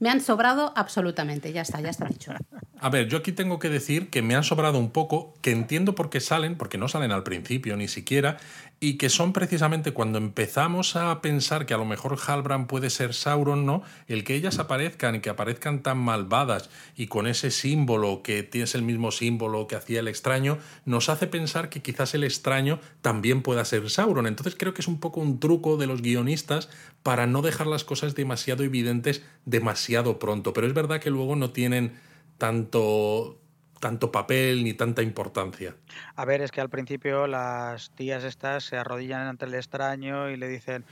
[0.00, 2.32] Me han sobrado absolutamente, ya está, ya está dicho.
[2.80, 5.96] A ver, yo aquí tengo que decir que me han sobrado un poco, que entiendo
[5.96, 8.36] por qué salen, porque no salen al principio ni siquiera,
[8.80, 13.12] y que son precisamente cuando empezamos a pensar que a lo mejor Halbrand puede ser
[13.12, 13.82] Sauron, ¿no?
[14.06, 18.74] El que ellas aparezcan y que aparezcan tan malvadas y con ese símbolo que es
[18.74, 23.42] el mismo símbolo que hacía el extraño, nos hace pensar que quizás el extraño también
[23.42, 24.26] pueda ser Sauron.
[24.26, 26.68] Entonces creo que es un poco un truco de los guionistas
[27.02, 30.52] para no dejar las cosas demasiado evidentes demasiado pronto.
[30.52, 31.98] Pero es verdad que luego no tienen
[32.38, 33.40] tanto
[33.80, 35.76] tanto papel ni tanta importancia.
[36.16, 40.36] A ver, es que al principio las tías estas se arrodillan ante el extraño y
[40.36, 40.84] le dicen,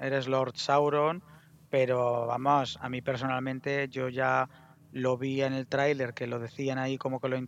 [0.00, 1.22] eres Lord Sauron,
[1.70, 4.48] pero vamos, a mí personalmente yo ya
[4.92, 7.38] lo vi en el tráiler que lo decían ahí como que lo,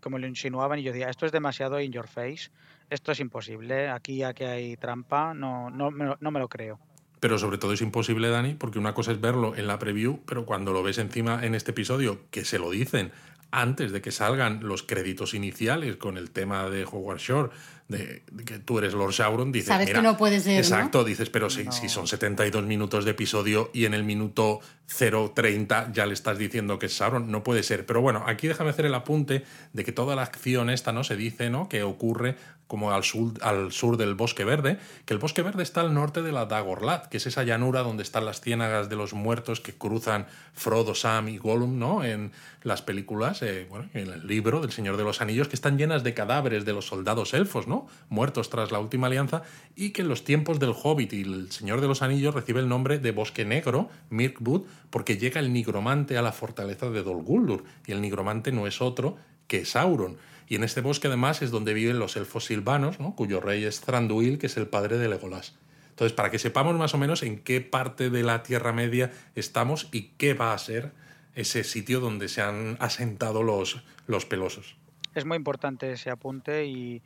[0.00, 2.50] como lo insinuaban y yo decía, esto es demasiado in your face,
[2.88, 6.80] esto es imposible, aquí ya que hay trampa, no, no, no me lo creo.
[7.20, 10.46] Pero sobre todo es imposible, Dani, porque una cosa es verlo en la preview, pero
[10.46, 13.12] cuando lo ves encima en este episodio, que se lo dicen
[13.50, 17.50] antes de que salgan los créditos iniciales con el tema de Howard Shore,
[17.90, 19.68] de, que tú eres Lord Sauron, dices.
[19.68, 20.58] Sabes que no puede ser.
[20.58, 25.92] Exacto, dices, pero si, si, son 72 minutos de episodio y en el minuto 0.30
[25.92, 27.86] ya le estás diciendo que es Sauron, no puede ser.
[27.86, 31.02] Pero bueno, aquí déjame hacer el apunte de que toda la acción esta, ¿no?
[31.02, 31.68] Se dice, ¿no?
[31.68, 32.36] Que ocurre
[32.70, 36.22] como al sur, al sur del Bosque Verde, que el Bosque Verde está al norte
[36.22, 39.72] de la Dagorlat, que es esa llanura donde están las ciénagas de los muertos que
[39.72, 42.04] cruzan Frodo, Sam y Gollum, ¿no?
[42.04, 42.30] En
[42.62, 46.04] las películas eh, bueno, en el libro del Señor de los Anillos, que están llenas
[46.04, 47.79] de cadáveres de los soldados elfos, ¿no?
[48.08, 49.42] Muertos tras la última alianza,
[49.76, 52.68] y que en los tiempos del Hobbit y el Señor de los Anillos recibe el
[52.68, 57.64] nombre de Bosque Negro, Mirkwood, porque llega el nigromante a la fortaleza de Dol Guldur,
[57.86, 59.16] y el nigromante no es otro
[59.46, 60.16] que Sauron.
[60.48, 63.14] Y en este bosque además es donde viven los elfos silvanos, ¿no?
[63.14, 65.54] cuyo rey es Thranduil, que es el padre de Legolas.
[65.90, 69.88] Entonces, para que sepamos más o menos en qué parte de la Tierra Media estamos
[69.92, 70.92] y qué va a ser
[71.34, 74.76] ese sitio donde se han asentado los, los pelosos.
[75.14, 77.02] Es muy importante ese apunte y,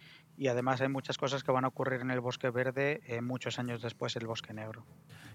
[0.49, 3.83] además hay muchas cosas que van a ocurrir en el bosque verde eh, muchos años
[3.83, 4.85] después el bosque negro.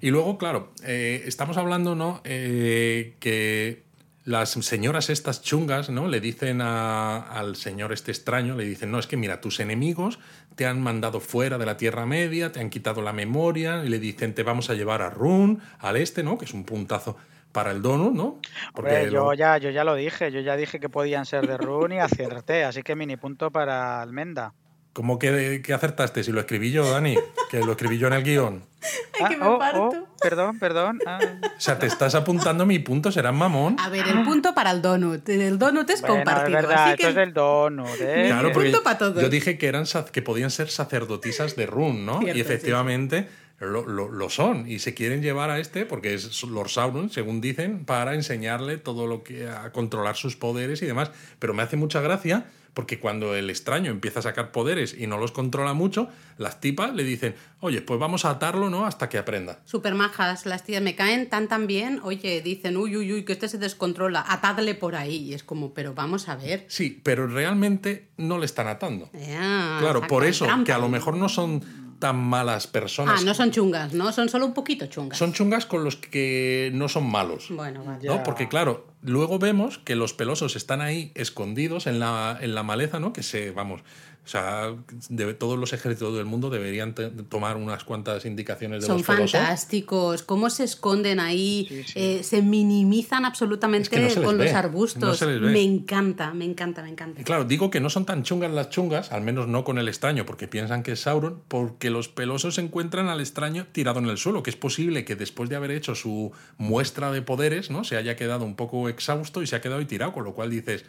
[0.02, 2.22] Y luego, claro, eh, estamos hablando, ¿no?
[2.24, 3.84] Eh, que
[4.26, 6.08] las señoras estas chungas, ¿no?
[6.08, 10.20] Le dicen al señor este extraño, le dicen, no, es que mira, tus enemigos
[10.56, 13.97] te han mandado fuera de la Tierra Media, te han quitado la memoria, y le
[13.97, 16.38] dicen, te vamos a llevar a Run, al este, ¿no?
[16.38, 17.18] Que es un puntazo
[17.52, 18.39] para el donut, ¿no?
[18.74, 21.93] Porque yo, ya, yo ya lo dije, yo ya dije que podían ser de Run
[21.93, 24.54] y acerté, así que mini punto para Almenda.
[25.00, 26.26] ¿Cómo que, que, acertaste?
[26.26, 27.16] Si lo escribí yo, Dani,
[27.50, 28.66] que lo escribí yo en el guion.
[29.22, 30.08] Ay, que me ah, oh, oh, parto.
[30.22, 31.00] perdón, perdón.
[31.06, 31.20] Ah.
[31.41, 33.78] O sea, te estás apuntando mi punto, serás mamón.
[33.80, 35.30] A ver, el punto para el donut.
[35.30, 36.60] El donut es compartido.
[36.60, 37.88] Es verdad, esto es el donut.
[38.02, 38.26] ¿eh?
[38.28, 39.22] Claro, punto para todos.
[39.22, 42.22] Yo dije que, eran, que podían ser sacerdotisas de Run, ¿no?
[42.22, 43.30] y efectivamente
[43.62, 47.86] lo, lo, son y se quieren llevar a este porque es Lord Sauron, según dicen,
[47.86, 51.12] para enseñarle todo lo que a controlar sus poderes y demás.
[51.39, 55.17] Pero me hace mucha gracia porque cuando el extraño empieza a sacar poderes y no
[55.17, 58.86] los controla mucho, las tipas le dicen, oye, pues vamos a atarlo, ¿no?
[58.86, 59.59] Hasta que aprenda.
[59.65, 63.34] Super majas, las tías me caen tan tan bien, oye, dicen, uy, uy, uy, que
[63.34, 65.17] este se descontrola, atadle por ahí.
[65.17, 66.65] Y es como, pero vamos a ver.
[66.67, 69.09] Sí, pero realmente no le están atando.
[69.11, 73.20] claro, por eso, que a lo mejor no son tan malas personas.
[73.22, 74.12] Ah, no son chungas, ¿no?
[74.12, 75.18] Son solo un poquito chungas.
[75.18, 77.47] Son chungas con los que no son malos.
[77.50, 78.08] Bueno, vale.
[78.08, 78.24] ¿no?
[78.24, 83.00] Porque claro, luego vemos que los pelosos están ahí escondidos en la, en la maleza,
[83.00, 83.14] ¿no?
[83.14, 83.82] Que se, vamos,
[84.30, 84.76] o sea,
[85.10, 86.94] de, todos los ejércitos del mundo deberían
[87.30, 90.22] tomar unas cuantas indicaciones de Son los fantásticos.
[90.22, 93.90] Cómo se esconden ahí, eh, se minimizan absolutamente
[94.24, 95.20] con los arbustos.
[95.24, 97.20] me encanta, me encanta, me encanta.
[97.20, 99.88] Y claro, digo que no son tan chungas las chungas, al menos no con el
[99.88, 104.06] extraño, porque piensan que es Sauron, porque los pelosos se encuentran al extraño tirado en
[104.06, 107.84] el suelo, que es posible que después de haber hecho su muestra de poderes, ¿no?
[107.84, 110.52] Se haya quedado un poco exhausto y se ha quedado ahí tirado, con lo cual
[110.52, 110.86] dices,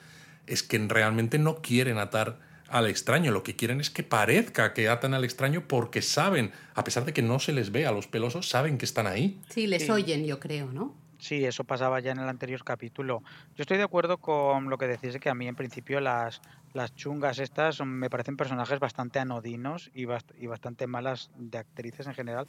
[0.46, 4.88] es que realmente no quieren atar al extraño, lo que quieren es que parezca que
[4.88, 8.06] atan al extraño porque saben, a pesar de que no se les ve a los
[8.06, 9.40] pelosos, saben que están ahí.
[9.48, 10.94] Sí, les oyen, yo creo, ¿no?
[11.18, 13.22] Sí, eso pasaba ya en el anterior capítulo.
[13.54, 16.40] Yo estoy de acuerdo con lo que decís de que a mí en principio las,
[16.72, 20.06] las chungas estas me parecen personajes bastante anodinos y,
[20.38, 22.46] y bastante malas de actrices en general.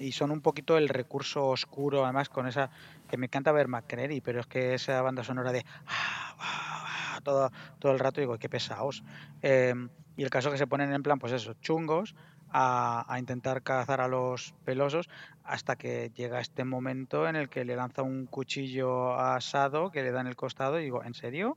[0.00, 2.70] Y son un poquito el recurso oscuro, además con esa
[3.08, 5.64] que me encanta ver McCreary, pero es que esa banda sonora de...
[5.86, 9.02] Ah, todo, todo el rato digo, qué pesados.
[9.42, 12.14] Em, y el caso que se ponen en plan, pues eso, chungos,
[12.52, 15.08] a, intentar cazar a los pelosos
[15.44, 20.10] hasta que llega este momento en el que le lanza un cuchillo asado que le
[20.10, 21.56] da en el costado y digo, ¿en serio?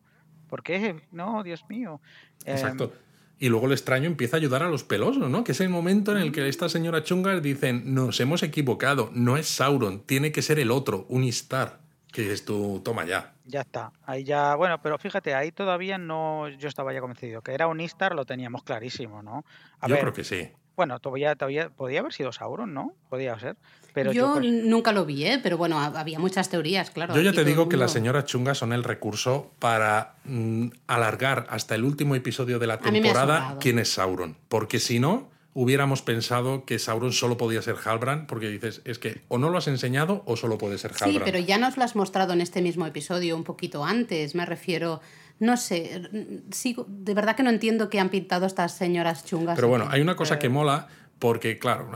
[0.49, 1.01] ¿Por qué?
[1.11, 1.99] No, Dios mío.
[2.45, 2.93] Em, Exacto.
[3.39, 5.43] Y luego el extraño empieza a ayudar a los pelosos, ¿no?
[5.43, 9.37] Que es el momento en el que esta señora Chungar dicen, nos hemos equivocado, no
[9.37, 11.79] es Sauron, tiene que ser el otro, un Istar.
[12.11, 13.33] Que dices tú, toma ya.
[13.45, 13.91] Ya está.
[14.05, 17.41] Ahí ya, bueno, pero fíjate, ahí todavía no, yo estaba ya convencido.
[17.41, 19.43] Que era un Istar lo teníamos clarísimo, ¿no?
[19.87, 20.49] yo creo que sí.
[20.75, 22.93] Bueno, todavía, todavía podía haber sido Sauron, ¿no?
[23.09, 23.55] Podía ser.
[23.93, 25.39] Pero yo, nunca lo vi, ¿eh?
[25.41, 27.13] pero bueno, había muchas teorías, claro.
[27.13, 31.75] Yo ya te digo que las señoras chungas son el recurso para mm, alargar hasta
[31.75, 34.35] el último episodio de la temporada quién es Sauron.
[34.49, 39.21] Porque si no, hubiéramos pensado que Sauron solo podía ser Halbrand, porque dices, es que
[39.27, 41.13] o no lo has enseñado o solo puede ser Halbrand.
[41.13, 44.45] Sí, pero ya nos lo has mostrado en este mismo episodio un poquito antes, me
[44.45, 45.01] refiero...
[45.43, 46.09] No sé,
[46.51, 49.55] sigo, de verdad que no entiendo que han pintado estas señoras chungas.
[49.55, 50.87] Pero bueno, hay una cosa que mola,
[51.19, 51.89] porque claro,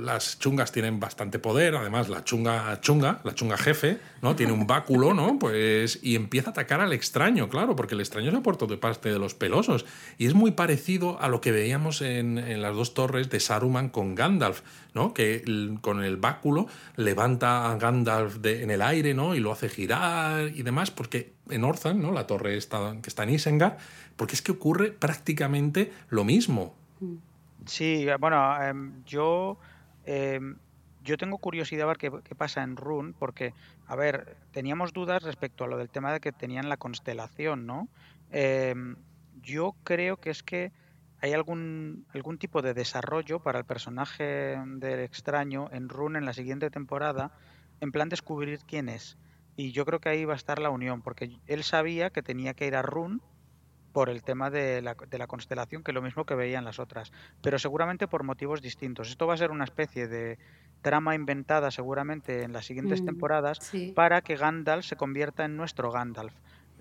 [0.00, 4.36] las chungas tienen bastante poder, además la chunga chunga, la chunga jefe, ¿no?
[4.36, 5.38] Tiene un báculo, ¿no?
[5.38, 9.10] Pues y empieza a atacar al extraño, claro, porque el extraño se ha de parte
[9.10, 9.86] de los pelosos
[10.18, 14.14] y es muy parecido a lo que veíamos en, las dos torres de Saruman con
[14.14, 14.60] Gandalf,
[14.92, 15.14] ¿no?
[15.14, 15.42] Que
[15.80, 19.34] con el báculo levanta a Gandalf en el aire, ¿no?
[19.34, 22.12] Y lo hace girar y demás, porque en Orthan, ¿no?
[22.12, 23.78] La torre está, que está en Isengard,
[24.16, 26.74] porque es que ocurre prácticamente lo mismo.
[27.00, 27.29] Mm.
[27.66, 29.58] Sí, bueno, em, yo,
[30.04, 30.56] em,
[31.02, 33.54] yo tengo curiosidad a ver qué, pasa en Rune, porque,
[33.86, 37.88] a ver, teníamos dudas respecto a lo del tema de que tenían la constelación, ¿no?
[38.30, 38.96] Em,
[39.42, 40.72] yo creo que es que
[41.20, 46.32] hay algún, algún tipo de desarrollo para el personaje del extraño en Rune en la
[46.32, 47.30] siguiente temporada,
[47.80, 49.18] en plan descubrir quién es.
[49.56, 52.54] Y yo creo que ahí va a estar la unión, porque él sabía que tenía
[52.54, 53.20] que ir a Run
[53.92, 56.78] por el tema de la, de la constelación, que es lo mismo que veían las
[56.78, 57.12] otras,
[57.42, 59.08] pero seguramente por motivos distintos.
[59.08, 60.38] Esto va a ser una especie de
[60.82, 65.90] trama inventada seguramente en las siguientes mm, temporadas para que Gandalf se convierta en nuestro
[65.90, 66.32] Gandalf.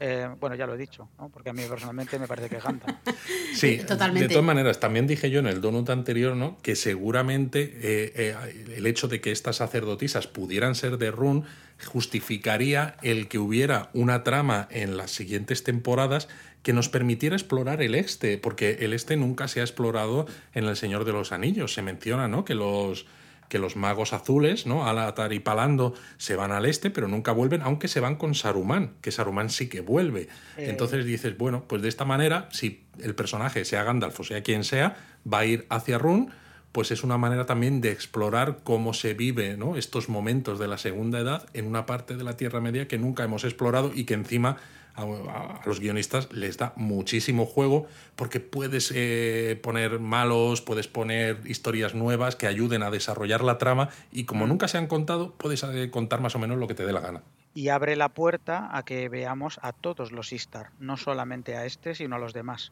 [0.02, 1.28] Eh, bueno, ya lo he dicho, ¿no?
[1.28, 2.98] porque a mí personalmente me parece que Gandalf.
[3.54, 4.30] Sí, totalmente.
[4.30, 6.58] De todas maneras, también dije yo en el donut anterior ¿no?
[6.62, 11.44] que seguramente eh, eh, el hecho de que estas sacerdotisas pudieran ser de Run
[11.86, 16.30] justificaría el que hubiera una trama en las siguientes temporadas
[16.64, 20.76] que nos permitiera explorar el este, porque el este nunca se ha explorado en El
[20.76, 21.74] Señor de los Anillos.
[21.74, 22.46] Se menciona ¿no?
[22.46, 23.06] que los
[23.50, 24.88] que los magos azules, ¿no?
[24.88, 28.94] Alatar y Palando se van al este, pero nunca vuelven, aunque se van con Saruman,
[29.02, 30.30] que Saruman sí que vuelve.
[30.56, 30.68] Eh.
[30.70, 34.64] Entonces dices, bueno, pues de esta manera, si el personaje, sea Gandalf o sea quien
[34.64, 34.98] sea,
[35.32, 36.32] va a ir hacia Run,
[36.72, 39.76] pues es una manera también de explorar cómo se vive ¿no?
[39.76, 43.24] estos momentos de la segunda edad en una parte de la Tierra Media que nunca
[43.24, 44.58] hemos explorado y que encima
[45.02, 51.96] a, los guionistas les da muchísimo juego porque puedes eh, poner malos, puedes poner historias
[51.96, 55.90] nuevas que ayuden a desarrollar la trama y como nunca se han contado, puedes eh,
[55.92, 57.24] contar más o menos lo que te dé la gana.
[57.54, 61.96] Y abre la puerta a que veamos a todos los Istar, no solamente a este,
[61.96, 62.72] sino a los demás.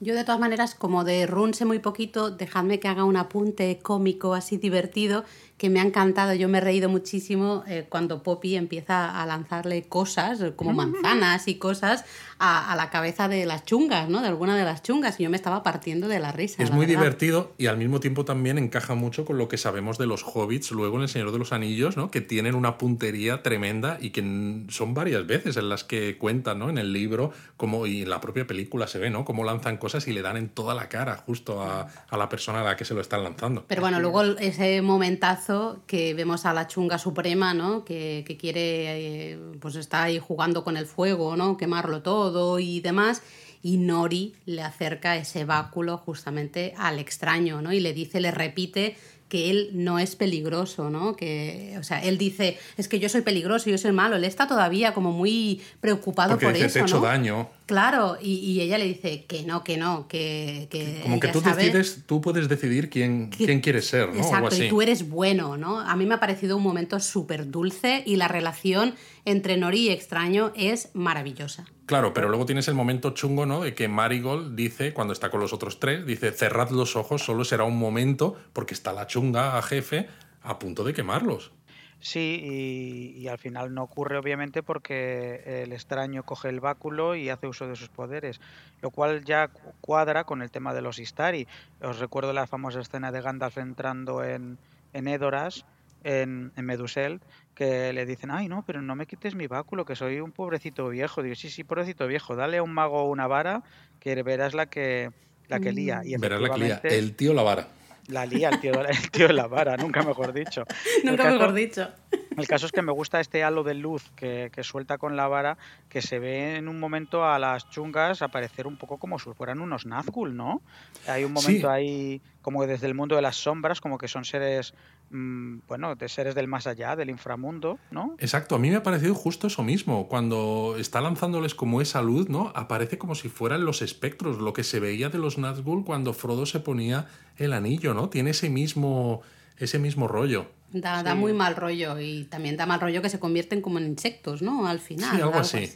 [0.00, 3.80] Yo de todas maneras, como de Run sé muy poquito, dejadme que haga un apunte
[3.82, 5.24] cómico así divertido
[5.58, 6.32] que me ha encantado.
[6.34, 11.56] Yo me he reído muchísimo eh, cuando Poppy empieza a lanzarle cosas, como manzanas y
[11.56, 12.04] cosas,
[12.38, 14.22] a, la cabeza de las chungas, ¿no?
[14.22, 15.18] De alguna de las chungas.
[15.18, 16.62] Y yo me estaba partiendo de la risa.
[16.62, 20.06] Es muy divertido y al mismo tiempo también encaja mucho con lo que sabemos de
[20.06, 22.12] los hobbits luego en El Señor de los Anillos, ¿no?
[22.12, 24.22] Que tienen una puntería tremenda y que
[24.68, 26.70] son varias veces en las que cuentan, ¿no?
[26.70, 29.24] En el libro como, y en la propia película se ve, ¿no?
[29.24, 32.60] Cómo lanzan cosas y le dan en toda la cara justo a, a la persona
[32.60, 33.64] a la que se lo están lanzando.
[33.66, 35.47] Pero bueno, luego ese momentazo
[35.86, 37.84] que vemos a la chunga suprema, ¿no?
[37.84, 41.56] Que, quiere, eh, pues está ahí jugando con el fuego, ¿no?
[41.56, 43.22] Quemarlo todo y demás.
[43.62, 47.72] Y Nori le acerca ese báculo justamente al extraño, ¿no?
[47.72, 48.96] Y le dice, le repite
[49.28, 51.14] que él no es peligroso, ¿no?
[51.14, 54.16] Que, o sea, él dice, es que yo soy peligroso, yo soy malo.
[54.16, 56.72] Él está todavía como muy preocupado por eso.
[56.72, 57.50] Te he hecho daño.
[57.66, 60.68] Claro, y, ella le dice que no, que no, que.
[60.70, 64.20] que como que tú decides, tú puedes decidir quién, quién quieres ser, ¿no?
[64.20, 65.78] Exacto, y tú eres bueno, ¿no?
[65.78, 68.94] A mí me ha parecido un momento súper dulce y la relación
[69.26, 71.66] entre Nori y extraño es maravillosa.
[71.88, 73.62] Claro, pero luego tienes el momento chungo, ¿no?
[73.62, 77.46] De que Marigold dice, cuando está con los otros tres, dice, cerrad los ojos, solo
[77.46, 80.06] será un momento, porque está la chunga a jefe
[80.42, 81.50] a punto de quemarlos.
[81.98, 87.46] Sí, y, al final no ocurre obviamente porque el extraño coge el báculo y hace
[87.46, 88.38] uso de sus poderes,
[88.82, 89.48] lo cual ya
[89.80, 91.48] cuadra con el tema de los Istari.
[91.80, 94.58] Os recuerdo la famosa escena de Gandalf entrando en,
[94.92, 95.64] en Edoras,
[96.04, 97.22] en, en Medusel,
[97.58, 100.88] que le dicen, ay no, pero no me quites mi báculo, que soy un pobrecito
[100.90, 101.24] viejo.
[101.24, 103.64] Digo, sí, sí, pobrecito viejo, dale a un mago una vara
[103.98, 105.10] que verás la que,
[105.48, 106.02] la que lía.
[106.04, 107.66] Y verás la que lía, el tío la vara.
[108.06, 110.62] La lía el tío, el tío la vara, nunca mejor dicho.
[111.04, 111.90] nunca mejor dicho.
[112.38, 115.58] El caso es que me gusta este halo de luz que, suelta con la vara,
[115.88, 119.60] que se ve en un momento a las chungas aparecer un poco como si fueran
[119.60, 120.62] unos Nazgûl, ¿no?
[121.06, 124.72] Hay un momento ahí como desde el mundo de las sombras, como que son seres
[125.10, 128.14] mm, bueno, de seres del más allá, del inframundo, ¿no?
[128.18, 130.08] Exacto, a mí me ha parecido justo eso mismo.
[130.08, 132.52] Cuando está lanzándoles como esa luz, ¿no?
[132.54, 136.46] Aparece como si fueran los espectros, lo que se veía de los Nazgûl cuando Frodo
[136.46, 138.08] se ponía el anillo, ¿no?
[138.08, 139.22] Tiene ese mismo,
[139.58, 140.46] ese mismo rollo.
[140.72, 143.86] Da, da, muy mal rollo y también da mal rollo que se convierten como en
[143.86, 144.66] insectos, ¿no?
[144.66, 145.16] Al final.
[145.16, 145.66] Sí, algo, así.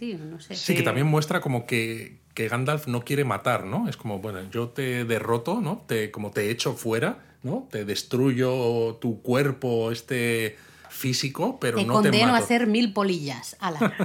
[0.51, 3.89] Sí, que también muestra como que, que, Gandalf no quiere matar, ¿no?
[3.89, 5.85] Es como, bueno, yo te derroto, ¿no?
[5.87, 7.69] Te, como te echo fuera, ¿no?
[7.71, 10.57] Te destruyo tu cuerpo, este
[11.03, 12.35] físico, pero te no condeno te mato.
[12.37, 13.57] a hacer mil polillas.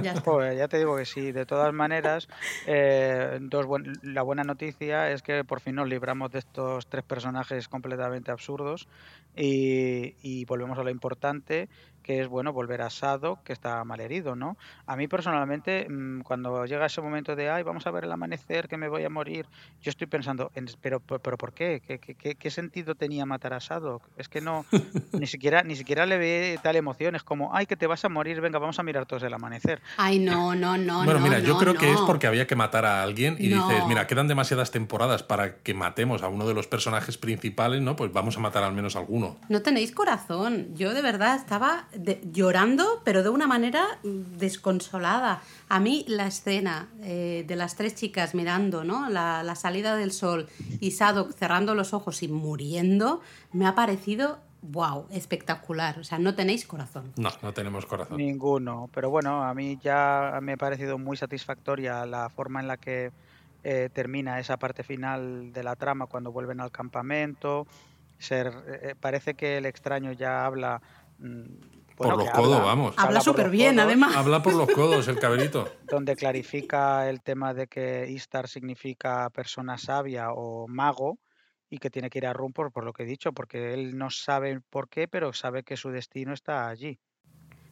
[0.02, 0.14] ya,
[0.56, 1.30] ya te digo que sí.
[1.30, 2.28] De todas maneras,
[2.66, 3.66] eh, dos
[4.02, 8.88] la buena noticia es que por fin nos libramos de estos tres personajes completamente absurdos
[9.36, 11.68] y, y volvemos a lo importante
[12.08, 14.56] que es bueno volver a Sado, que está mal herido, ¿no?
[14.86, 18.66] A mí personalmente, mm, cuando llega ese momento de, ay, vamos a ver el amanecer,
[18.66, 19.44] que me voy a morir,
[19.82, 20.50] yo estoy pensando,
[20.80, 21.82] pero, pero ¿por qué?
[21.86, 24.00] ¿Qué, qué, qué sentido tenía matar a Sado?
[24.16, 24.64] Es que no,
[25.12, 28.08] ni siquiera, ni siquiera le ve tal emoción, es como, ay, que te vas a
[28.08, 29.82] morir, venga, vamos a mirar todos el amanecer.
[29.98, 31.04] Ay, no, no, no.
[31.04, 34.06] Bueno, mira, yo creo que es porque había que matar a alguien y dices, mira,
[34.06, 37.96] quedan demasiadas temporadas para que matemos a uno de los personajes principales, ¿no?
[37.96, 39.36] Pues vamos a matar al menos a alguno.
[39.50, 40.74] No tenéis corazón.
[40.74, 41.86] Yo de verdad estaba
[42.32, 45.42] llorando, pero de una manera desconsolada.
[45.68, 49.08] A mí la escena eh, de las tres chicas mirando ¿no?
[49.08, 50.48] la, salida del sol
[50.80, 53.20] y Sadok cerrando los ojos y muriendo
[53.52, 55.98] me ha parecido wow, espectacular.
[55.98, 57.12] O sea, no tenéis corazón.
[57.16, 58.16] No, no tenemos corazón.
[58.16, 58.88] Ninguno.
[58.94, 63.12] Pero bueno, a mí ya me ha parecido muy satisfactoria la forma en la que
[63.64, 67.66] eh, termina esa parte final de la trama cuando vuelven al campamento.
[68.18, 70.80] Ser, eh, parece que el extraño ya habla.
[71.98, 72.94] Por los codos, vamos.
[72.96, 74.16] Habla súper bien, además.
[74.16, 75.68] Habla por los codos, el cabrito.
[75.84, 81.18] Donde clarifica el tema de que Istar significa persona sabia o mago
[81.68, 84.10] y que tiene que ir a Rumpor por lo que he dicho, porque él no
[84.10, 86.98] sabe por qué, pero sabe que su destino está allí.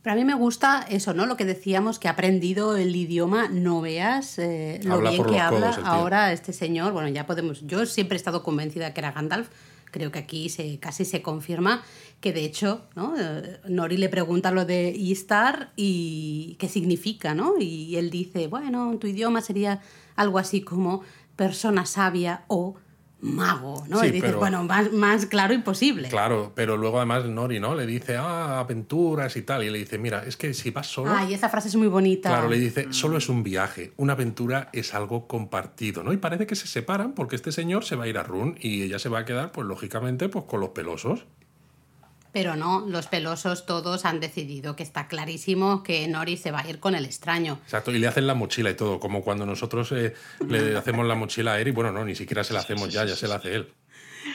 [0.02, 1.26] Pero a mí me gusta eso, ¿no?
[1.26, 5.70] Lo que decíamos, que ha aprendido el idioma, no veas eh, lo bien que habla
[5.84, 6.92] ahora este señor.
[6.92, 7.66] Bueno, ya podemos.
[7.66, 9.48] Yo siempre he estado convencida que era Gandalf.
[9.96, 11.82] Creo que aquí se, casi se confirma
[12.20, 13.14] que de hecho, ¿no?
[13.18, 17.54] Eh, Nori le pregunta lo de Istar y qué significa, ¿no?
[17.58, 19.80] Y él dice, bueno, tu idioma sería
[20.14, 21.00] algo así como
[21.34, 22.74] persona sabia o
[23.20, 24.04] mago, ¿no?
[24.04, 26.08] y dices, bueno, más, más, claro imposible.
[26.08, 27.74] Claro, pero luego además Nori, ¿no?
[27.74, 29.64] Le dice, ah, aventuras y tal.
[29.64, 31.10] Y le dice, mira, es que si vas solo.
[31.10, 32.28] Ah, y esa frase es muy bonita.
[32.28, 36.12] Claro, le dice, solo es un viaje, una aventura es algo compartido, ¿no?
[36.12, 38.82] Y parece que se separan porque este señor se va a ir a Run y
[38.82, 41.26] ella se va a quedar, pues lógicamente, pues con los pelosos.
[42.32, 46.68] Pero no, los pelosos todos han decidido que está clarísimo que Nori se va a
[46.68, 47.58] ir con el extraño.
[47.64, 50.14] Exacto, y le hacen la mochila y todo, como cuando nosotros eh,
[50.48, 53.16] le hacemos la mochila a Eri, bueno, no, ni siquiera se la hacemos ya, ya
[53.16, 53.72] se la hace él.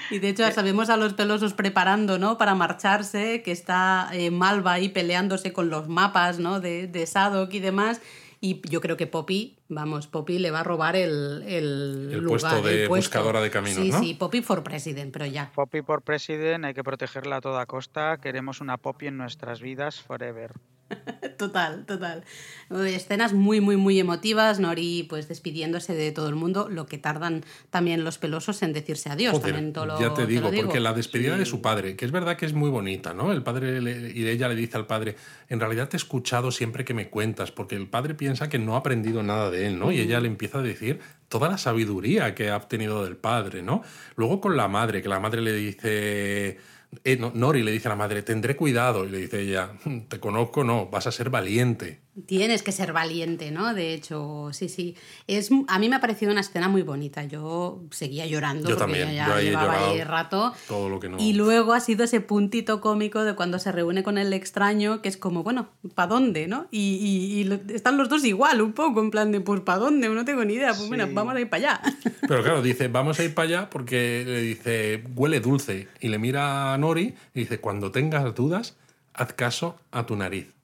[0.09, 2.37] Y de hecho sabemos a los pelosos preparando, ¿no?
[2.37, 6.59] Para marcharse, que está eh, Malva ahí peleándose con los mapas, ¿no?
[6.59, 8.01] De, de Sadok y demás.
[8.43, 12.87] Y yo creo que Poppy, vamos, Poppy le va a robar el, el, puesto de
[12.87, 13.99] buscadora de caminos, sí, ¿no?
[13.99, 15.51] Sí, Poppy for President, pero ya.
[15.53, 18.17] Poppy por President, hay que protegerla a toda costa.
[18.17, 20.53] Queremos una Poppy en nuestras vidas forever.
[21.37, 22.23] total, total.
[22.69, 24.59] Escenas muy, muy, muy emotivas.
[24.59, 29.09] Nori, pues despidiéndose de todo el mundo, lo que tardan también los pelosos en decirse
[29.09, 29.41] adiós.
[29.41, 32.45] también todo ya te digo, porque la despedida de su padre, que es verdad que
[32.45, 33.31] es muy bonita, ¿no?
[33.31, 33.81] El padre
[34.13, 35.15] y ella le dice al padre,
[35.49, 38.75] en realidad te he escuchado siempre que me cuentas, porque el padre piensa que no
[38.75, 39.91] ha aprendido nada de él, ¿no?
[39.91, 43.83] Y ella le empieza a decir toda la sabiduría que ha obtenido del padre, ¿no?
[44.15, 46.57] Luego con la madre, que la madre le dice
[47.03, 49.05] eh, Nori le dice a la madre, tendré cuidado.
[49.05, 49.71] Y le dice ella,
[50.07, 52.01] te conozco, no, vas a ser valiente.
[52.25, 53.73] Tienes que ser valiente, ¿no?
[53.73, 54.97] De hecho, sí, sí.
[55.27, 57.23] Es, a mí me ha parecido una escena muy bonita.
[57.23, 59.15] Yo seguía llorando yo porque también.
[59.15, 60.53] ya yo ahí llevaba ahí rato.
[60.67, 61.17] Todo lo que no...
[61.19, 65.07] Y luego ha sido ese puntito cómico de cuando se reúne con el extraño, que
[65.07, 66.67] es como, bueno, ¿para dónde, no?
[66.69, 70.09] Y, están los dos igual, un poco, en plan de, pues, ¿para dónde?
[70.09, 70.73] No tengo ni idea.
[70.73, 71.81] Pues, bueno, vamos a ir para allá.
[72.27, 75.87] Pero claro, dice, vamos a ir para allá porque le dice, huele dulce.
[76.01, 78.75] Y le mira a Nori y dice, cuando tengas dudas,
[79.13, 80.60] haz caso a tu nariz.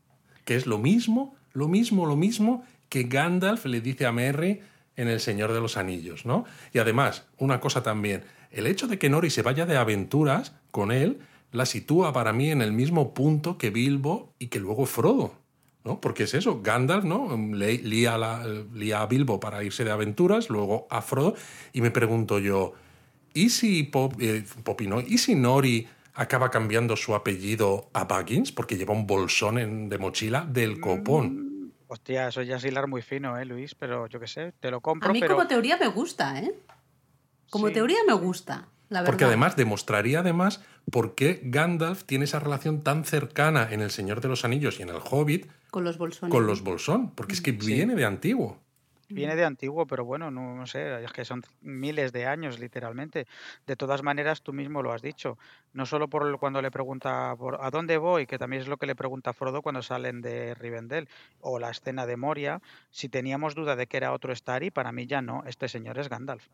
[0.47, 4.61] Que es lo mismo lo mismo, lo mismo que Gandalf le dice a Merry
[4.95, 6.45] en El Señor de los Anillos, ¿no?
[6.71, 10.91] Y además, una cosa también, el hecho de que Nori se vaya de aventuras con
[10.91, 11.17] él
[11.51, 15.33] la sitúa para mí en el mismo punto que Bilbo y que luego Frodo,
[15.83, 15.99] ¿no?
[15.99, 17.35] Porque es eso, Gandalf, ¿no?
[17.55, 21.33] Le, lía, a Bilbo para irse de aventuras, luego a Frodo,
[21.73, 22.73] y me pregunto yo,
[23.33, 24.45] ¿y si Pop, eh,
[25.07, 25.87] ¿Y si Nori
[26.17, 31.67] acaba cambiando su apellido a Baggins porque lleva un bolsón de mochila del copón.
[31.67, 33.75] Mm, hostia, eso ya es hilar muy fino, ¿eh, Luis?
[33.75, 35.09] Pero yo qué sé, te lo compro.
[35.09, 36.53] A mí como teoría me gusta, ¿eh?
[37.49, 38.67] Como teoría me gusta.
[38.89, 40.61] La Porque además demostraría además
[40.91, 44.83] por qué Gandalf tiene esa relación tan cercana en El Señor de los Anillos y
[44.83, 46.31] en El Hobbit con los bolsones.
[46.31, 48.63] Con los bolsón, porque es que viene de antiguo.
[49.09, 53.25] Viene de antiguo, pero bueno, no, sé, es que son miles de años literalmente.
[53.65, 55.37] De todas maneras, tú mismo lo has dicho,
[55.73, 58.85] no solo por cuando le pregunta por a dónde voy, que también es lo que
[58.85, 61.07] le pregunta Frodo cuando salen de Rivendell,
[61.39, 65.07] o la escena de Moria, si teníamos duda de que era otro Stari, para mí
[65.07, 66.45] ya no, este señor es Gandalf.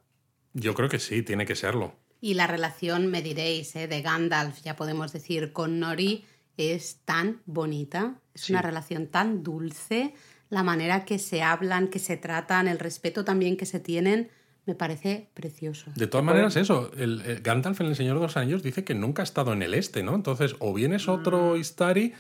[0.54, 1.96] Yo creo que sí, tiene que serlo.
[2.22, 3.88] Y la relación, me diréis, ¿eh?
[3.88, 6.24] de Gandalf, ya podemos decir, con Nori,
[6.58, 10.14] es tan bonita, es una relación tan dulce
[10.50, 14.30] la manera que se hablan, que se tratan, el respeto también que se tienen,
[14.66, 15.92] me parece precioso.
[15.96, 19.22] De todas maneras, eso, el, Gandalf en El Señor de los Anillos dice que nunca
[19.22, 20.16] ha estado en el este, ¿no?
[20.16, 21.58] Entonces, o bien es otro mm.
[21.58, 22.14] Istari,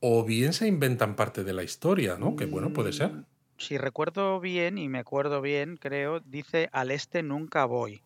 [0.00, 2.36] o bien se inventan parte de la historia, ¿no?
[2.36, 3.12] Que bueno, puede ser.
[3.12, 3.24] Mm,
[3.58, 8.02] si recuerdo bien, y me acuerdo bien, creo, dice al este nunca voy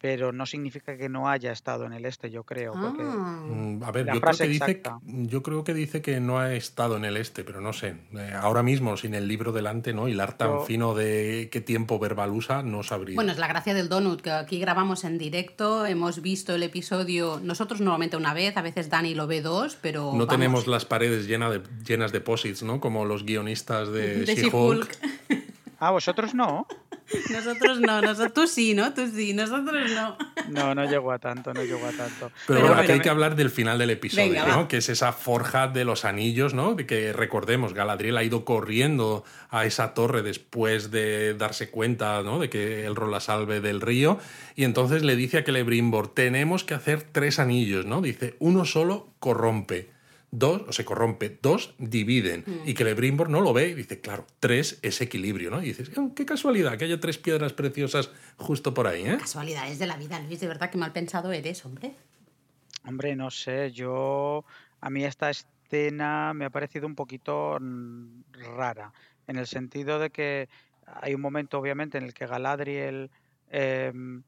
[0.00, 2.72] pero no significa que no haya estado en el este, yo creo.
[2.72, 3.42] Porque ah.
[3.46, 6.96] mm, A ver, yo creo, que dice, yo creo que dice que no ha estado
[6.96, 7.96] en el este, pero no sé.
[8.16, 10.08] Eh, ahora mismo, sin el libro delante, ¿no?
[10.08, 13.14] Hilar tan fino de qué tiempo verbal usa, no sabría.
[13.14, 17.40] Bueno, es la gracia del Donut, que aquí grabamos en directo, hemos visto el episodio
[17.42, 20.12] nosotros normalmente una vez, a veces Dani lo ve dos, pero.
[20.14, 22.80] No tenemos las paredes llenas de, llenas de posits, ¿no?
[22.80, 24.96] Como los guionistas de, de She-Hulk.
[25.78, 26.66] ah, vosotros no.
[27.30, 28.92] Nosotros no, nosotros tú sí, ¿no?
[28.94, 30.16] Tú sí, nosotros no.
[30.48, 32.30] No, no llegó a tanto, no llegó a tanto.
[32.46, 34.68] Pero, bueno, aquí hay que hablar del final del episodio, ¿no?
[34.68, 36.74] Que es esa forja de los anillos, ¿no?
[36.74, 42.38] De que recordemos, Galadriel ha ido corriendo a esa torre después de darse cuenta, ¿no?
[42.38, 44.18] De que el rol la salve del río.
[44.56, 48.00] Y entonces le dice a Celebrimbor, tenemos que hacer tres anillos, ¿no?
[48.00, 49.99] Dice, uno solo corrompe
[50.30, 52.44] dos, o se corrompe, dos dividen.
[52.46, 52.68] Mm.
[52.68, 55.62] Y que Lebrimbor no lo ve y dice, claro, tres es equilibrio, ¿no?
[55.62, 59.18] Y dices, oh, qué casualidad que haya tres piedras preciosas justo por ahí, ¿eh?
[59.18, 61.94] Casualidades de la vida, Luis, de verdad que mal pensado eres, hombre.
[62.86, 64.44] Hombre, no sé, yo.
[64.80, 68.22] A mí esta escena me ha parecido un poquito mm,
[68.56, 68.92] rara,
[69.26, 70.48] en el sentido de que
[70.86, 73.10] hay un momento, obviamente, en el que Galadriel.
[73.50, 74.22] Em,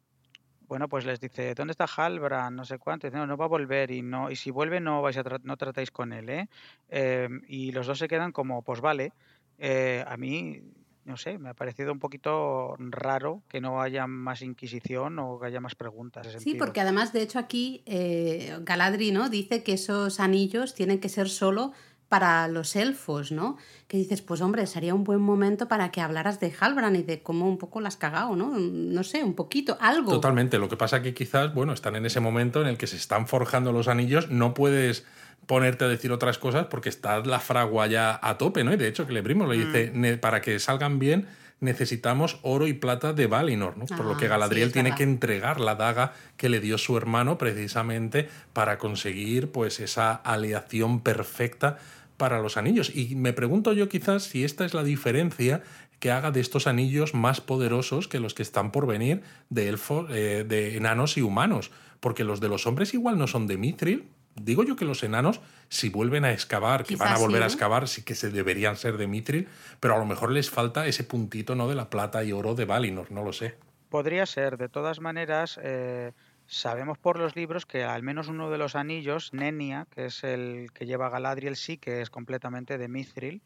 [0.73, 2.57] bueno, pues les dice, ¿dónde está Halbrand?
[2.57, 3.11] No sé cuánto.
[3.11, 5.90] no, no va a volver y no y si vuelve no vais a no tratáis
[5.90, 6.49] con él, ¿eh?
[6.89, 9.12] Em, y los dos se quedan como, pues vale.
[9.59, 10.62] Eh, a mí,
[11.05, 15.49] no sé, me ha parecido un poquito raro que no haya más inquisición o que
[15.49, 16.27] haya más preguntas.
[16.39, 19.28] Sí, porque además, de hecho, aquí eh, Galadri ¿no?
[19.28, 21.73] dice que esos anillos tienen que ser solo
[22.12, 23.56] para los elfos, ¿no?
[23.89, 27.22] Que dices, pues hombre, sería un buen momento para que hablaras de Halbrand y de
[27.22, 28.52] cómo un poco las has cagado, ¿no?
[28.59, 30.12] No sé, un poquito, algo.
[30.12, 30.59] Totalmente.
[30.59, 33.28] Lo que pasa que quizás, bueno, están en ese momento en el que se están
[33.28, 35.06] forjando los anillos, no puedes
[35.47, 38.74] ponerte a decir otras cosas porque está la fragua ya a tope, ¿no?
[38.74, 40.20] Y de hecho, que le primo le dice, mm.
[40.20, 41.28] para que salgan bien
[41.62, 43.86] necesitamos oro y plata de Valinor, ¿no?
[43.86, 47.39] Por lo que ah, Galadriel tiene que entregar la daga que le dio su hermano
[47.39, 51.78] precisamente para conseguir pues esa aleación perfecta
[52.23, 52.94] para los anillos.
[52.94, 55.61] Y me pregunto yo quizás si esta es la diferencia
[55.99, 60.09] que haga de estos anillos más poderosos que los que están por venir de elfos,
[60.12, 61.73] eh, de enanos y humanos.
[61.99, 64.09] Porque los de los hombres igual no son de Mithril.
[64.36, 67.89] Digo yo que los enanos, si vuelven a excavar, que van a volver a excavar,
[67.89, 69.49] sí que se deberían ser de Mithril,
[69.81, 71.69] pero a lo mejor les falta ese puntito ¿no?
[71.69, 73.57] de la plata y oro de Valinor, no lo sé.
[73.89, 76.12] Podría ser, de todas maneras, eh,
[76.52, 80.70] Sabemos por los libros que al menos uno de los anillos, Nenia, que es el
[80.74, 83.40] que lleva Galadriel, sí que es completamente de Mithril,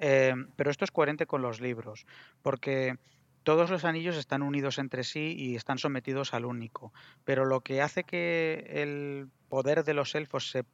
[0.00, 2.06] eh, pero esto es coherente con los libros,
[2.42, 2.98] porque
[3.44, 6.92] todos los anillos están unidos entre sí y están sometidos al único,
[7.24, 10.64] pero lo que hace que el poder de los elfos se,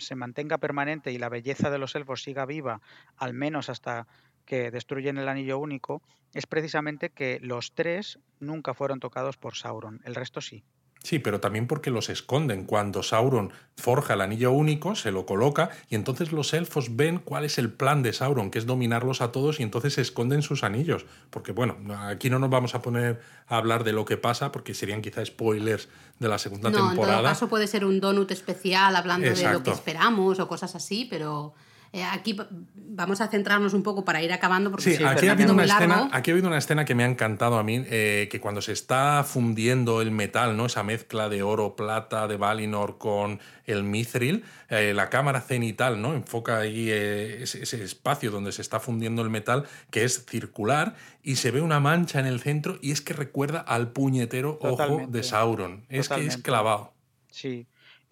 [0.00, 2.82] se mantenga permanente y la belleza de los elfos siga viva,
[3.16, 4.06] al menos hasta
[4.44, 6.02] que destruyen el anillo único,
[6.34, 10.62] es precisamente que los tres nunca fueron tocados por Sauron, el resto sí.
[11.02, 12.64] Sí, pero también porque los esconden.
[12.64, 17.44] Cuando Sauron forja el anillo único, se lo coloca y entonces los elfos ven cuál
[17.44, 21.04] es el plan de Sauron, que es dominarlos a todos y entonces esconden sus anillos.
[21.30, 21.76] Porque bueno,
[22.06, 25.24] aquí no nos vamos a poner a hablar de lo que pasa porque serían quizá
[25.24, 25.88] spoilers
[26.20, 27.16] de la segunda temporada.
[27.16, 30.74] En todo caso puede ser un donut especial hablando de lo que esperamos o cosas
[30.76, 31.54] así, pero...
[31.94, 32.34] Eh, aquí
[32.74, 36.08] vamos a centrarnos un poco para ir acabando porque sí, aquí, ha habido una escena,
[36.10, 38.72] aquí ha habido una escena que me ha encantado a mí, eh, que cuando se
[38.72, 40.64] está fundiendo el metal, ¿no?
[40.64, 46.14] esa mezcla de oro, plata, de Valinor con el mithril, eh, la cámara cenital ¿no?
[46.14, 51.50] enfoca ahí ese, espacio donde se está fundiendo el metal, que es circular, y se
[51.50, 55.84] ve una mancha en el centro y es que recuerda al puñetero ojo de Sauron.
[55.90, 56.94] Es que es clavado.
[57.30, 57.66] Sí,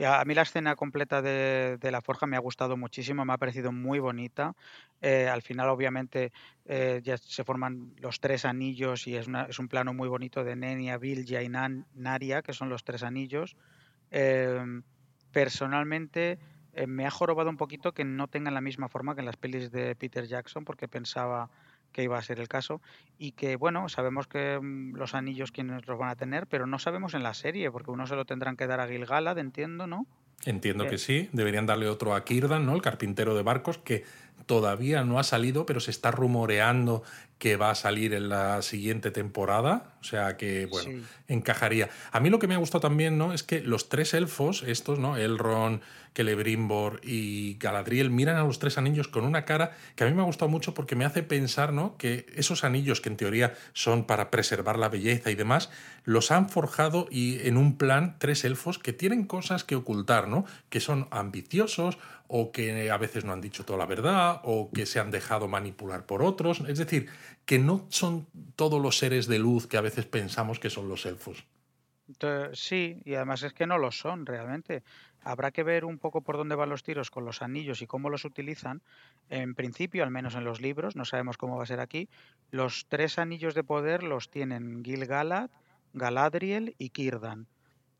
[0.04, 3.72] a mí la escena completa de, la forja me ha gustado muchísimo, me ha parecido
[3.72, 4.54] muy bonita.
[5.00, 6.32] Eh, al final, obviamente,
[6.64, 10.96] eh, ya se forman los tres anillos y es, un plano muy bonito de Nenia,
[10.96, 13.56] Vilja y Naria, que son los tres anillos.
[14.10, 14.82] Em,
[15.32, 16.38] personalmente,
[16.72, 19.36] eh, me ha jorobado un poquito que no tengan la misma forma que en las
[19.36, 21.50] pelis de Peter Jackson, porque pensaba
[21.92, 22.80] que iba a ser el caso
[23.18, 26.78] y que bueno sabemos que mm, los anillos quienes los van a tener pero no
[26.78, 30.06] sabemos en la serie porque uno se lo tendrán que dar a Gilgalad entiendo no
[30.46, 31.28] entiendo que sí.
[31.32, 34.04] Deberían darle otro a Kirdan no el carpintero de barcos que
[34.46, 37.02] todavía no ha salido pero se está rumoreando
[37.40, 41.88] que va a salir en la siguiente temporada, o sea que, bueno, encajaría.
[42.12, 43.32] A mí lo que me ha gustado también, ¿no?
[43.32, 45.16] Es que los tres elfos, estos, ¿no?
[45.16, 45.80] Elrond,
[46.14, 50.20] Celebrimbor y Galadriel, miran a los tres anillos con una cara que a mí me
[50.20, 51.96] ha gustado mucho porque me hace pensar, ¿no?
[51.96, 55.70] Que esos anillos que en teoría son para preservar la belleza y demás,
[56.04, 60.44] los han forjado y en un plan tres elfos que tienen cosas que ocultar, ¿no?
[60.68, 61.96] Que son ambiciosos
[62.32, 65.48] o que a veces no han dicho toda la verdad o que se han dejado
[65.48, 66.60] manipular por otros.
[66.68, 67.08] Es decir,
[67.44, 71.06] que no son todos los seres de luz que a veces pensamos que son los
[71.06, 71.44] elfos.
[72.52, 74.84] Sí, y además es que no lo son realmente.
[75.22, 78.10] Habrá que ver un poco por dónde van los tiros con los anillos y cómo
[78.10, 78.80] los utilizan.
[79.28, 82.08] En principio, al menos en los libros, no sabemos cómo va a ser aquí,
[82.52, 85.50] los tres anillos de poder los tienen Gil-galad,
[85.94, 87.48] Galadriel y Círdan.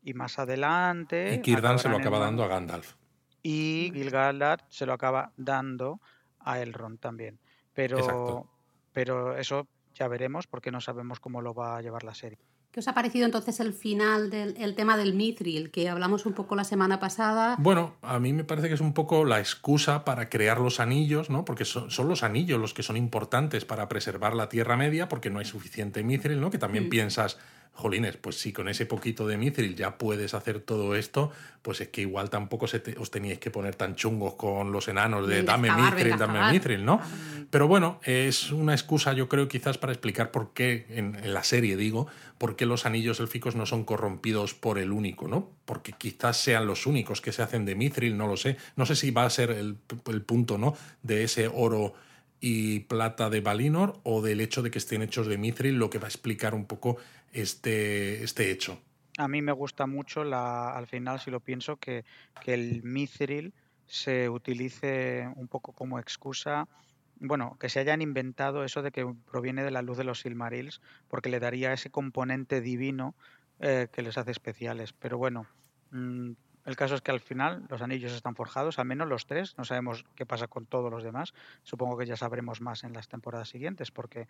[0.01, 1.35] Y más adelante...
[1.35, 2.95] Y Círdan se lo acaba dando a Gandalf.
[3.43, 5.99] Y Gil-galad se lo acaba dando
[6.39, 7.39] a Elrond también.
[7.73, 8.47] Pero,
[8.93, 12.39] pero eso ya veremos, porque no sabemos cómo lo va a llevar la serie.
[12.71, 16.31] ¿Qué os ha parecido entonces el final del el tema del mithril, que hablamos un
[16.31, 17.57] poco la semana pasada?
[17.59, 21.29] Bueno, a mí me parece que es un poco la excusa para crear los anillos,
[21.29, 21.43] ¿no?
[21.43, 25.29] Porque son, son los anillos los que son importantes para preservar la Tierra Media, porque
[25.29, 26.49] no hay suficiente mithril, ¿no?
[26.49, 26.89] Que también mm.
[26.89, 27.39] piensas
[27.73, 31.31] jolines, pues si con ese poquito de mithril ya puedes hacer todo esto,
[31.61, 35.27] pues es que igual tampoco se os teníais que poner tan chungos con los enanos
[35.27, 37.01] de dame mithril, dame mithril, ¿no?
[37.49, 41.75] Pero bueno, es una excusa yo creo quizás para explicar por qué, en, la serie
[41.77, 42.07] digo,
[42.37, 45.49] por qué los anillos élficos no son corrompidos por el único, ¿no?
[45.65, 48.57] Porque quizás sean los únicos que se hacen de mithril, no lo sé.
[48.75, 49.77] No sé si va a ser el,
[50.07, 50.75] el punto, ¿no?
[51.03, 51.93] De ese oro
[52.43, 55.99] y plata de Valinor o del hecho de que estén hechos de mithril, lo que
[55.99, 56.97] va a explicar un poco
[57.31, 58.81] este, este hecho.
[59.17, 62.05] A mí me gusta mucho, la, al final, si lo pienso, que,
[62.43, 63.53] que el mithril
[63.85, 66.67] se utilice un poco como excusa
[67.23, 70.81] bueno, que se hayan inventado eso de que proviene de la luz de los Silmarils,
[71.07, 73.15] porque le daría ese componente divino
[73.59, 74.91] eh, que les hace especiales.
[74.93, 75.45] Pero bueno,
[75.91, 76.31] mm,
[76.65, 79.55] el caso es que al final los anillos están forjados, al menos los tres.
[79.57, 81.33] No sabemos qué pasa con todos los demás.
[81.63, 84.27] Supongo que ya sabremos más en las temporadas siguientes, porque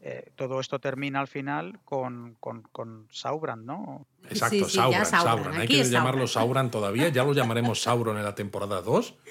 [0.00, 4.06] eh, todo esto termina al final con, con, Sauron, ¿no?
[4.30, 7.08] Exacto, Sauron, Hay que llamarlo Sauron todavía.
[7.10, 9.14] Ya lo llamaremos Sauron en la temporada 2.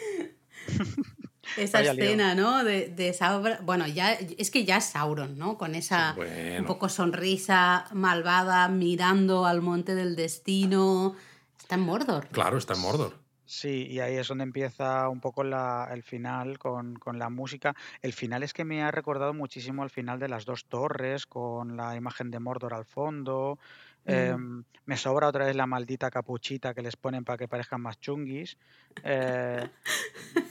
[1.58, 2.64] Esa escena, ¿no?
[2.64, 3.58] De, de, Sauron.
[3.66, 5.58] Bueno, ya es que ya es Sauron, ¿no?
[5.58, 6.16] Con esa
[6.60, 11.16] un poco sonrisa malvada mirando al monte del destino
[11.64, 12.28] Está en Mordor.
[12.28, 13.14] Claro, está en Mordor.
[13.46, 17.74] Sí, y ahí es donde empieza un poco la, el final con, con, la música.
[18.02, 21.78] El final es que me ha recordado muchísimo al final de las dos torres, con
[21.78, 23.60] la imagen de Mordor al fondo,
[24.06, 28.00] Em, me sobra otra vez la maldita capuchita que les ponen para que parezcan más
[28.02, 28.58] chunguis.
[29.04, 29.66] Eh,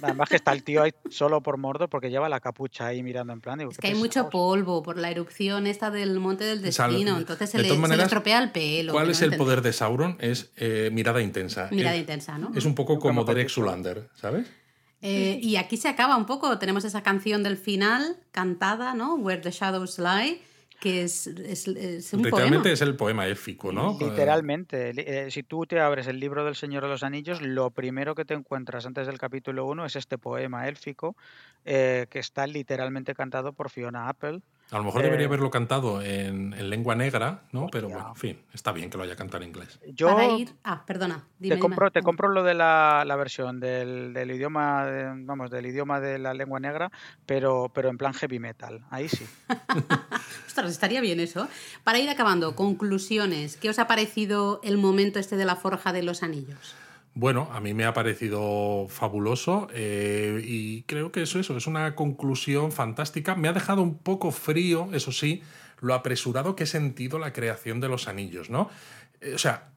[0.02, 3.32] además que está el tío ahí solo por mordo porque lleva la capucha ahí mirando
[3.32, 3.60] en plan.
[3.60, 7.58] es que hay mucho polvo por la erupción esta del monte del destino, entonces se,
[7.58, 8.92] le, estropea el pelo.
[8.92, 10.16] ¿Cuál es el poder de Sauron?
[10.18, 11.68] Es eh, mirada intensa.
[11.70, 12.52] Mirada intensa, ¿no?
[12.54, 14.46] Es un poco como Derek Sulander, ¿sabes?
[15.02, 19.16] Eh, y aquí se acaba un poco, tenemos esa canción del final cantada, ¿no?
[19.16, 20.40] Where the Shadows Lie
[20.82, 23.96] que es, es, es un Literalmente es el poema éfico, ¿no?
[24.00, 24.90] Literalmente.
[24.96, 28.24] Eh, si tú te abres el libro del Señor de los Anillos, lo primero que
[28.24, 31.14] te encuentras antes del capítulo 1 es este poema élfico
[31.64, 34.40] eh, que está literalmente cantado por Fiona Apple.
[34.72, 37.66] A lo mejor debería eh, haberlo cantado en, lengua negra, ¿no?
[37.70, 39.78] Pero bueno, en fin, está bien que lo haya cantado en inglés.
[39.94, 40.54] Yo Para ir...
[40.64, 41.26] Ah, perdona.
[41.38, 46.32] te, compro, te compro lo de la, versión del, idioma, vamos, del idioma de la
[46.32, 46.90] lengua negra,
[47.26, 48.80] pero, pero en plan heavy metal.
[48.88, 49.26] Ahí sí.
[50.46, 51.48] Ostras, estaría bien eso.
[51.84, 53.58] Para ir acabando, conclusiones.
[53.58, 56.74] ¿Qué os ha parecido el momento este de la forja de los anillos?
[57.14, 61.94] Bueno, a mí me ha parecido fabuloso eh, y creo que eso, eso es una
[61.94, 63.34] conclusión fantástica.
[63.34, 65.42] Me ha dejado un poco frío, eso sí,
[65.80, 68.70] lo apresurado que he sentido la creación de los anillos, ¿no?
[69.20, 69.72] Eh, o sea,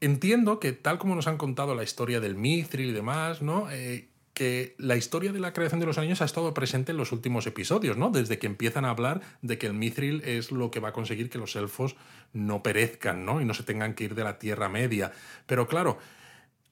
[0.00, 3.70] entiendo que tal como nos han contado la historia del Mithril y demás, ¿no?
[3.70, 7.12] Eh, que la historia de la creación de los anillos ha estado presente en los
[7.12, 8.10] últimos episodios, ¿no?
[8.10, 11.30] Desde que empiezan a hablar de que el Mithril es lo que va a conseguir
[11.30, 11.94] que los elfos
[12.32, 13.40] no perezcan, ¿no?
[13.40, 15.12] Y no se tengan que ir de la Tierra Media.
[15.46, 15.98] Pero claro,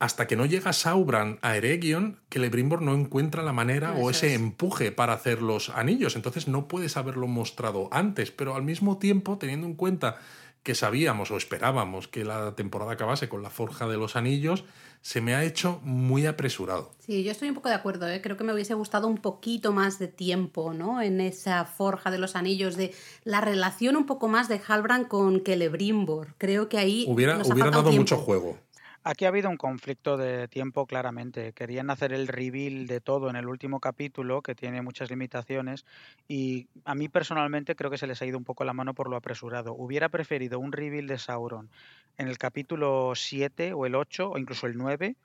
[0.01, 4.93] hasta que no llega Sauron a Eregion, Celebrimbor no encuentra la manera o ese empuje
[4.93, 6.17] para hacer los anillos.
[6.17, 10.17] Entonces no puedes haberlo mostrado antes, pero al mismo tiempo, teniendo en cuenta
[10.63, 14.65] que sabíamos o esperábamos que la temporada acabase con la forja de los anillos,
[15.03, 16.93] se me ha hecho muy apresurado.
[16.99, 18.23] Sí, yo estoy un poco de acuerdo, ¿eh?
[18.23, 21.03] creo que me hubiese gustado un poquito más de tiempo ¿no?
[21.03, 22.95] en esa forja de los anillos, de
[23.25, 26.35] la relación un poco más de Halbrand con Celebrimbor.
[26.39, 27.05] Creo que ahí...
[27.07, 28.59] Hubiera, hubiera dado mucho juego.
[29.03, 31.55] Aquí ha habido un conflicto de tiempo claramente.
[31.55, 35.87] Querían hacer el reveal de todo en el último capítulo, que tiene muchas limitaciones,
[36.29, 39.09] y a mí personalmente creo que se les ha ido un poco la mano por
[39.09, 39.73] lo apresurado.
[39.73, 41.71] Hubiera preferido un reveal de Sauron
[42.19, 45.17] en el capítulo 7 o el 8 o incluso el 9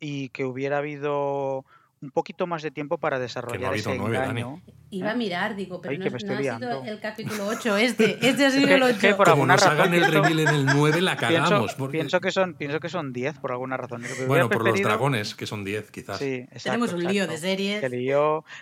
[0.00, 1.64] y que hubiera habido
[2.04, 4.60] un poquito más de tiempo para desarrollar ese engaño.
[4.90, 8.18] Iba a mirar, digo, pero no, no ha sido el capítulo 8 este.
[8.24, 8.98] Este ha sido el 8.
[9.00, 11.74] Que por alguna razón, hagan el reveal en el 9 la cagamos.
[11.90, 14.04] Pienso, que, son, pienso que son 10 por alguna razón.
[14.28, 16.18] Bueno, por los dragones, que son 10 quizás.
[16.18, 17.80] Sí, exacto, Tenemos un lío de series.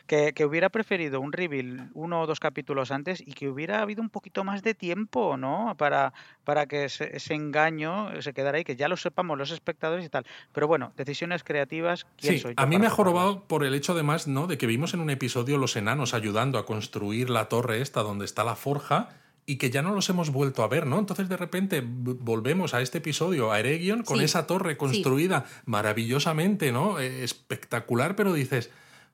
[0.06, 4.00] Que, que, hubiera preferido un reveal uno o dos capítulos antes y que hubiera habido
[4.02, 5.74] un poquito más de tiempo, ¿no?
[5.76, 6.12] Para,
[6.44, 10.08] para que ese, ese engaño se quedara ahí, que ya lo sepamos los espectadores y
[10.08, 10.24] tal.
[10.52, 14.28] Pero bueno, decisiones creativas, ¿quién sí, A mí me ha jorobado por el hecho además,
[14.28, 14.46] ¿no?
[14.46, 18.24] De que vimos en un episodio los enanos ayudando a construir la torre esta donde
[18.24, 19.08] está la forja
[19.44, 20.98] y que ya no los hemos vuelto a ver, ¿no?
[20.98, 27.00] Entonces de repente volvemos a este episodio, a Eregion, con esa torre construida maravillosamente, ¿no?
[27.00, 28.70] Eh, espectacular, pero dices,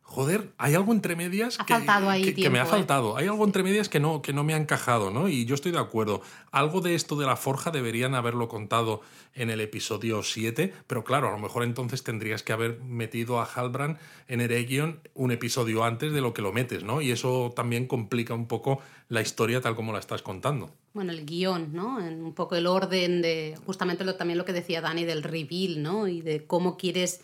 [0.08, 1.74] joder, hay algo entre medias que,
[2.48, 2.66] me ha ¿eh?
[2.66, 3.18] faltado.
[3.18, 5.28] Hay algo entre medias que no, que no me ha encajado, ¿no?
[5.28, 6.22] Y yo estoy de acuerdo.
[6.50, 9.02] Algo de esto de la forja deberían haberlo contado
[9.34, 13.44] en el episodio 7, pero claro, a lo mejor entonces tendrías que haber metido a
[13.44, 13.98] Halbrand
[14.28, 17.02] en Eregion un episodio antes de lo que lo metes, ¿no?
[17.02, 20.70] Y eso también complica un poco la historia tal como la estás contando.
[20.92, 22.00] Bueno, el guion, ¿no?
[22.00, 25.82] En un poco el orden de justamente lo, también lo que decía Dani del reveal,
[25.82, 26.08] ¿no?
[26.08, 27.22] Y de cómo quieres,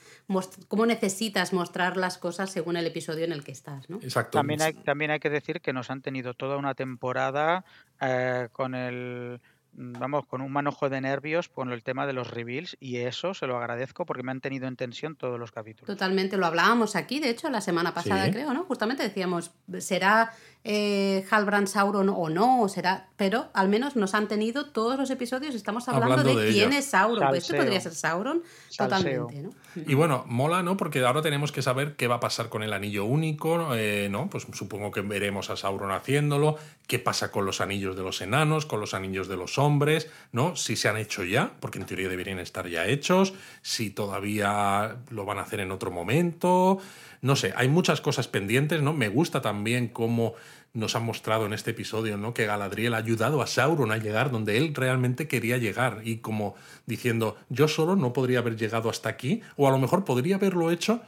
[0.68, 3.96] cómo necesitas mostrar las cosas según el episodio en el que estás, ¿no?
[3.96, 4.38] Exacto.
[4.38, 7.64] También hay, también hay que decir que nos han tenido toda una temporada
[8.00, 9.40] eh, con el
[9.76, 13.46] vamos, con un manojo de nervios con el tema de los reveals y eso se
[13.46, 15.86] lo agradezco porque me han tenido en tensión todos los capítulos.
[15.86, 18.64] Totalmente, lo hablábamos aquí, de hecho, la semana pasada creo, ¿no?
[18.64, 20.32] Justamente decíamos, ¿será
[20.62, 22.62] eh, Halbrand Sauron o no?
[22.62, 23.08] O será...
[23.16, 27.28] Pero al menos nos han tenido todos los episodios, estamos hablando, de, quién es Sauron.
[27.28, 28.42] Pues este podría ser Sauron
[28.76, 29.50] totalmente, ¿no?
[29.76, 30.76] Y bueno, mola, ¿no?
[30.76, 34.30] Porque ahora tenemos que saber qué va a pasar con el anillo único, eh, ¿no?
[34.30, 36.56] Pues supongo que veremos a Sauron haciéndolo,
[36.86, 40.56] qué pasa con los anillos de los enanos, con los anillos de los hombres, ¿no?
[40.56, 45.24] Si se han hecho ya, porque en teoría deberían estar ya hechos, si todavía lo
[45.24, 46.78] van a hacer en otro momento,
[47.20, 48.92] no sé, hay muchas cosas pendientes, ¿no?
[48.92, 50.34] Me gusta también cómo
[50.74, 52.34] nos han mostrado en este episodio, ¿no?
[52.34, 56.56] Que Galadriel ha ayudado a Sauron a llegar donde él realmente quería llegar y como
[56.84, 60.70] diciendo, yo solo no podría haber llegado hasta aquí o a lo mejor podría haberlo
[60.70, 61.00] hecho,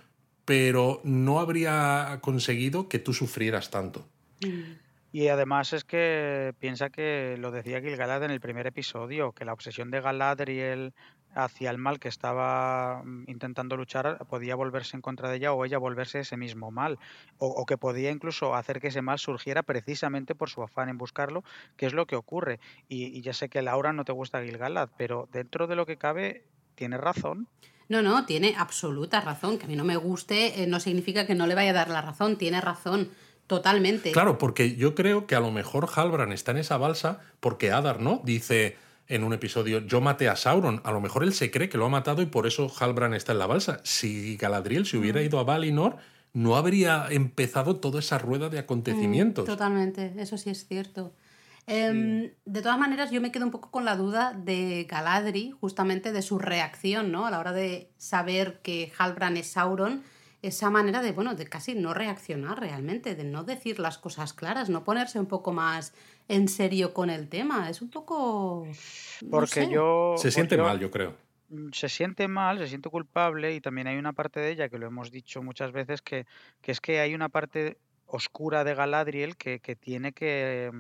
[0.45, 4.07] pero no habría conseguido que tú sufrieras tanto.
[5.13, 9.53] Y además es que piensa que lo decía Gilgalad en el primer episodio, que la
[9.53, 10.95] obsesión de Galadriel
[11.37, 15.65] hacia el mal que estaba mm, intentando luchar podía volverse en contra de ella o
[15.65, 16.99] ella volverse ese mismo mal
[17.39, 21.45] o, que podía incluso hacer que ese mal surgiera precisamente por su afán en buscarlo
[21.77, 22.59] que es lo que ocurre
[22.89, 26.45] y, ya sé que Laura no te gusta Gilgalad pero dentro de lo que cabe
[26.75, 27.49] tiene razón
[27.89, 29.59] no, no, tiene absoluta razón.
[29.59, 31.89] Que a mí no me guste eh, no significa que no le vaya a dar
[31.89, 32.37] la razón.
[32.37, 33.11] Tiene razón.
[33.47, 34.11] Totalmente.
[34.11, 38.01] Claro, porque yo creo que a lo mejor Halbran está en esa balsa porque Adar,
[38.01, 38.21] ¿no?
[38.25, 38.77] Dice,
[39.09, 40.81] en un episodio, yo maté a Sauron.
[40.85, 43.33] A lo mejor él se cree que lo ha matado y por eso Halbrand está
[43.33, 43.81] en la balsa.
[43.85, 45.25] Si Galadriel se hubiera mm.
[45.25, 45.97] ido a Valinor,
[46.33, 49.45] no habría empezado toda esa rueda de acontecimientos.
[49.45, 51.15] Mm, totalmente, eso sí es cierto.
[51.67, 56.13] Em, de todas maneras, yo me quedo un poco con la duda de Galadri, justamente
[56.13, 57.27] de su reacción, ¿no?
[57.27, 60.03] A la hora de saber que Halbrand es Sauron
[60.43, 64.69] esa manera de, bueno, de casi no reaccionar realmente, de no decir las cosas claras,
[64.69, 65.95] no ponerse un poco más
[66.29, 67.69] en serio con el tema.
[67.71, 68.67] Es un poco...
[69.31, 70.15] Porque yo...
[70.17, 71.15] Se siente mal, yo creo.
[71.49, 74.79] Mm, se siente mal, se siente culpable y también hay una parte de ella que
[74.79, 76.27] lo hemos dicho muchas veces que,
[76.61, 80.71] que es que hay una parte oscura de Galadriel que, que tiene que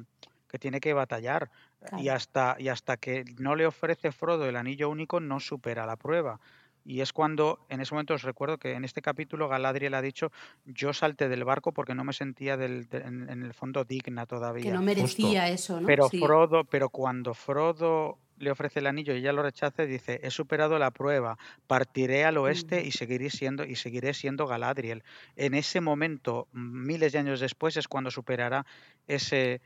[0.49, 1.51] que tiene que batallar
[1.99, 5.97] y hasta y hasta que no le ofrece Frodo el anillo único no supera la
[5.97, 6.41] prueba
[6.87, 10.31] y es cuando, en ese momento os recuerdo que en este capítulo Galadriel ha dicho,
[10.65, 14.63] yo salté del barco porque no me sentía del, en, el fondo digna todavía.
[14.63, 15.87] Que no merecía eso, ¿no?
[15.87, 20.31] Pero Frodo, pero cuando Frodo le ofrece el anillo y ella lo rechaza, dice, he
[20.31, 25.03] superado la prueba, partiré al oeste y seguiré siendo, y seguiré siendo Galadriel.
[25.35, 28.65] En ese momento, miles de años después, es cuando superará
[29.09, 29.61] ese,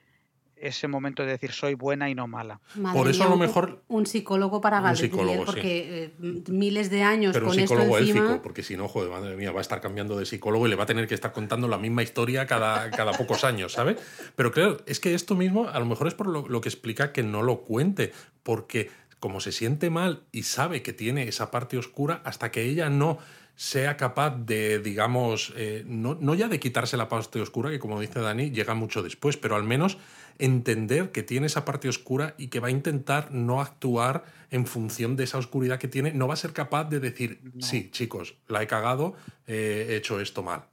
[0.61, 2.61] ese momento de decir soy buena y no mala.
[2.93, 7.47] Por eso a lo mejor un psicólogo para Galadriel, porque eh, miles de años Pero
[7.47, 10.19] con un psicólogo esto élfico, porque si no, joder, madre mía, va a estar cambiando
[10.19, 13.12] de psicólogo y le va a tener que estar contando la misma historia cada, cada
[13.12, 13.97] pocos años, ¿sabes?
[14.37, 17.12] Pero claro, es que esto mismo a lo mejor es por lo, lo que explica
[17.12, 18.12] que no lo cuente,
[18.43, 22.89] porque como se siente mal y sabe que tiene esa parte oscura, hasta que ella
[22.89, 23.19] no
[23.61, 28.01] sea capaz de, digamos, eh, no, no, ya de quitarse la parte oscura, que como
[28.01, 29.99] dice Dani, llega mucho después, pero al menos
[30.41, 35.17] entender que tiene esa parte oscura y que va a intentar no actuar en función
[35.17, 38.62] de esa oscuridad que tiene, no va a ser capaz de decir, sí, chicos, la
[38.62, 39.15] he cagado,
[39.47, 40.65] eh, he hecho esto mal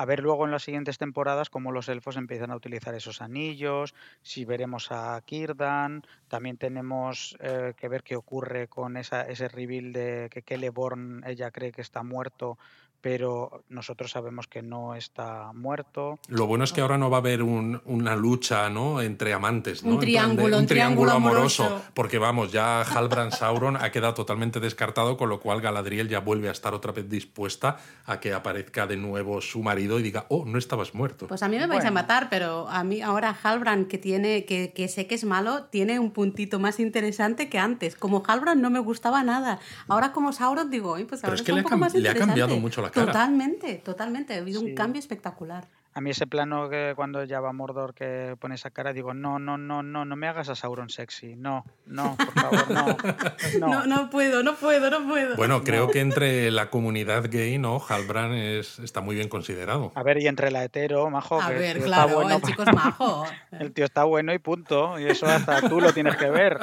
[0.00, 3.94] a ver luego en las siguientes temporadas cómo los elfos empiezan a utilizar esos anillos,
[4.22, 9.92] si veremos a Kirdan, también tenemos eh, que ver qué ocurre con esa, ese reveal
[9.92, 12.56] de que Celeborn ella cree que está muerto
[13.00, 16.18] pero nosotros sabemos que no está muerto.
[16.28, 19.00] Lo bueno es que ahora no va a haber una lucha ¿no?
[19.00, 19.94] entre amantes, ¿no?
[19.94, 25.28] Un triángulo, un, triángulo, amoroso, Porque vamos, ya Halbrand Sauron ha quedado totalmente descartado, con
[25.28, 29.40] lo cual Galadriel ya vuelve a estar otra vez dispuesta a que aparezca de nuevo
[29.40, 31.26] su marido y diga, oh, no estabas muerto.
[31.26, 34.72] Pues a mí me vais a matar, pero a mí ahora Halbrand, que, tiene, que,
[34.74, 37.96] que sé que es malo, tiene un puntito más interesante que antes.
[37.96, 39.58] Como Halbrand no me gustaba nada.
[39.88, 42.82] Ahora como Sauron digo, pues ahora pero es que le, ha, le ha cambiado mucho
[42.82, 44.34] la Totalmente, totalmente.
[44.34, 45.68] Ha habido un cambio espectacular.
[45.92, 49.40] A mí ese plano que cuando ya va Mordor que pone esa cara, digo, no,
[49.40, 51.34] no, no, no, no me hagas a Sauron sexy.
[51.34, 52.96] No, no, por favor, no.
[53.58, 55.34] No, no, puedo, no puedo, no puedo.
[55.34, 57.82] Bueno, creo que entre la comunidad gay, ¿no?
[57.86, 59.90] Halbrand es, está muy bien considerado.
[59.96, 61.40] A ver, y entre la hetero, majo.
[61.42, 63.26] A ver, claro, el chico es majo.
[63.50, 64.98] El tío está bueno y punto.
[64.98, 66.56] Y eso hasta tú lo tienes que ver.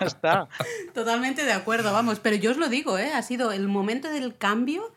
[0.00, 0.48] está.
[0.92, 2.18] Totalmente de acuerdo, vamos.
[2.18, 3.12] Pero yo os lo digo, ¿eh?
[3.14, 4.92] Ha sido el momento del cambio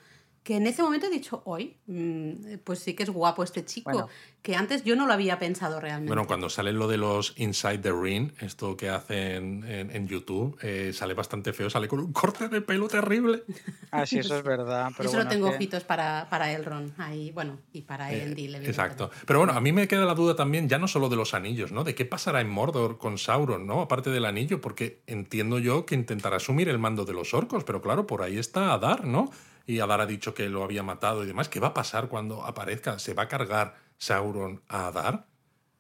[0.46, 4.08] que en ese momento he dicho, hoy, mm, pues sí que es guapo este chico,
[4.44, 6.08] que antes yo no lo había pensado realmente.
[6.08, 10.92] Bueno, cuando sale lo de los Inside the Ring, esto que hacen en, YouTube, eh,
[10.94, 13.44] sale bastante feo, sale con un corte de pelo terrible.
[13.90, 14.92] Ah, sí, eso es verdad.
[14.98, 18.54] Pero yo solo tengo ojitos para, para Elrond, ahí, bueno, y para eh, Elendil.
[18.58, 19.10] exacto.
[19.26, 21.72] Pero bueno, a mí me queda la duda también, ya no solo de los anillos,
[21.72, 21.84] ¿no?
[21.84, 23.82] De qué pasará en Mordor con Sauron, ¿no?
[23.82, 27.82] Aparte del anillo, porque entiendo yo que intentará asumir el mando de los orcos, pero
[27.82, 29.32] claro, por ahí está Adar, ¿no?
[29.66, 31.50] Y Adar ha dicho que lo había matado y demás.
[31.50, 33.00] ¿Qué va a pasar cuando aparezca?
[33.00, 35.26] ¿Se va a cargar Sauron a Adar?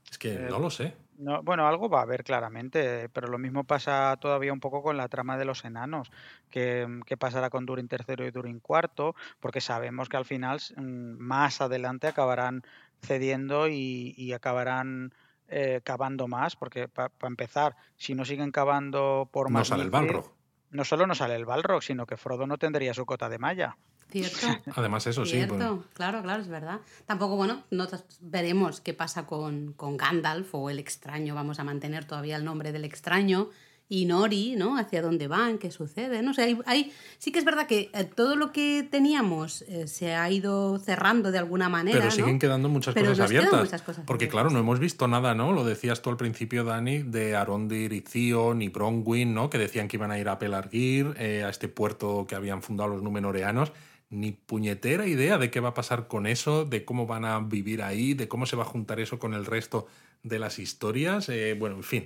[0.09, 0.95] Es que no lo sé.
[1.17, 4.97] No, bueno, algo va a haber claramente, pero lo mismo pasa todavía un poco con
[4.97, 6.11] la trama de los enanos,
[6.49, 6.85] que,
[7.17, 12.07] pasará con Durin III y Durin IV, porque sabemos que al final mm, más adelante
[12.07, 12.63] acabarán
[13.01, 15.13] cediendo y, acabarán
[15.47, 19.61] eh, cavando más, porque para empezar, si no siguen cavando por más...
[19.61, 20.35] No sale el Balrog
[20.71, 23.77] no solo no sale el Balrog, sino que Frodo no tendría su cota de malla.
[24.09, 24.47] Cierto.
[24.75, 25.45] Además, eso sí.
[25.93, 26.79] Claro, claro, es verdad.
[27.05, 27.87] Tampoco, bueno, no
[28.21, 31.35] veremos qué pasa con, con Gandalf o el extraño.
[31.35, 33.49] Vamos a mantener todavía el nombre del extraño
[33.87, 34.77] y Nori, ¿no?
[34.77, 36.23] Hacia dónde van, qué sucede.
[36.23, 40.15] No sé, hay, sí que es verdad que eh, todo lo que teníamos eh, se
[40.15, 41.99] ha ido cerrando de alguna manera.
[41.99, 43.83] Pero siguen quedando muchas cosas abiertas.
[44.05, 45.51] porque, claro, no hemos visto nada, ¿no?
[45.51, 49.51] Lo decías tú al principio, Dani, de Arondir y Zion y Bronwyn, ¿no?
[49.51, 52.89] Que decían que iban a ir a Pelargir, eh, a este puerto que habían fundado
[52.89, 53.71] los Númenoreanos
[54.11, 57.81] ni puñetera idea de qué va a pasar con eso, de cómo van a vivir
[57.81, 59.87] ahí, de cómo se va a juntar eso con el resto
[60.23, 61.29] de las historias.
[61.57, 62.05] bueno, en fin,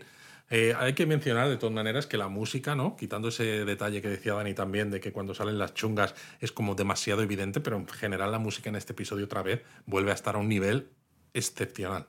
[0.50, 2.96] eh, hay que mencionar de todas maneras que la música, ¿no?
[2.96, 6.76] Quitando ese detalle que decía Dani también de que cuando salen las chungas es como
[6.76, 10.36] demasiado evidente, pero en general la música en este episodio otra vez vuelve a estar
[10.36, 10.90] a un nivel
[11.34, 12.08] excepcional.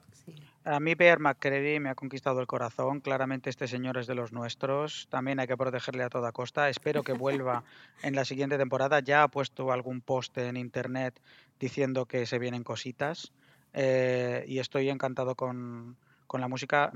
[0.65, 3.01] A mí Bear McCready me ha conquistado el corazón.
[3.01, 5.09] Claramente este señor es de los nuestros.
[5.11, 6.69] También hay que protegerle a toda costa.
[6.69, 7.65] Espero que vuelva
[8.03, 9.01] en la siguiente temporada.
[9.01, 11.19] Ya ha puesto algún post en internet
[11.59, 13.33] diciendo que se vienen cositas.
[13.73, 15.97] Eh, y estoy encantado con,
[16.27, 16.93] con la música.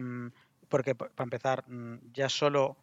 [0.74, 2.76] Porque para empezar, mm, ya solo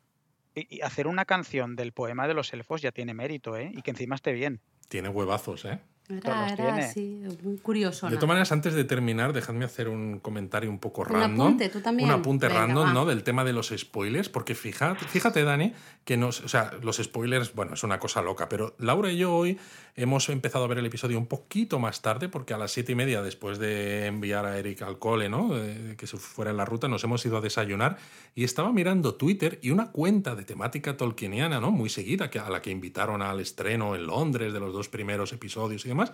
[0.81, 3.69] hacer una canción del poema de los elfos ya tiene mérito, ¿eh?
[3.75, 4.61] Y que encima esté bien.
[4.87, 5.81] Tiene huevazos, ¿eh?
[6.07, 8.09] Era, así, muy curioso.
[8.09, 11.33] De todas maneras, antes de terminar, dejadme hacer un comentario un poco random.
[11.33, 12.07] Un apunte, tú también.
[12.07, 13.05] Un apunte random, ¿no?
[13.05, 15.73] Del tema de los spoilers, porque fíjate, fíjate, Dani,
[16.05, 19.35] que nos, o sea, los spoilers, bueno, es una cosa loca, pero Laura y yo
[19.35, 19.59] hoy
[19.95, 22.95] hemos empezado a ver el episodio un poquito más tarde, porque a las siete y
[22.95, 25.51] media, después de enviar a Eric al cole, ¿no?
[25.97, 27.97] que se fuera en la ruta, nos hemos ido a desayunar
[28.35, 31.71] y estaba mirando Twitter y una cuenta de temática tolkieniana, ¿no?
[31.71, 35.33] Muy seguida, que a la que invitaron al estreno en Londres de los dos primeros
[35.33, 36.11] episodios y demás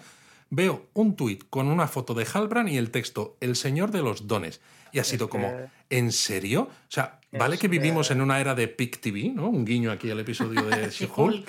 [0.50, 4.28] veo un tuit con una foto de Halbrand y el texto El Señor de los
[4.28, 4.62] Dones.
[4.94, 5.52] Y ha sido como,
[5.90, 6.62] ¿en serio?
[6.62, 9.50] O sea, vale que vivimos en una era de PIC TV, ¿no?
[9.50, 11.48] Un guiño aquí al episodio de She-Hulk.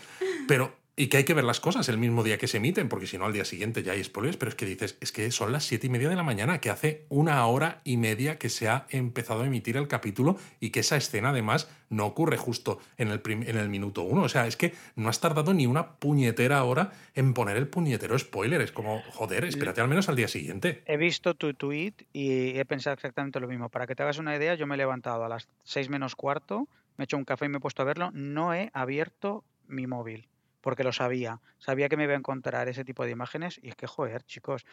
[0.49, 3.07] pero y que hay que ver las cosas el mismo día que se emiten, porque
[3.07, 5.53] si no al día siguiente ya hay spoilers, pero es que dices, es que son
[5.53, 8.69] las siete y media de la mañana, que hace una hora y media que se
[8.69, 13.09] ha empezado a emitir el capítulo y que esa escena además no ocurre justo en
[13.09, 14.23] el, en el minuto uno.
[14.23, 18.19] O sea, es que no has tardado ni una puñetera hora en poner el puñetero
[18.19, 18.61] spoiler.
[18.61, 20.83] Es como, joder, espérate al menos al día siguiente.
[20.85, 23.69] He visto tu tweet y he pensado exactamente lo mismo.
[23.69, 26.67] Para que te hagas una idea, yo me he levantado a las seis menos cuarto,
[26.97, 28.11] me he hecho un café y me he puesto a verlo.
[28.13, 30.27] No he abierto mi móvil
[30.61, 31.41] porque lo sabía.
[31.59, 34.65] Sabía que me iba a encontrar ese tipo de imágenes y es que, joder, chicos,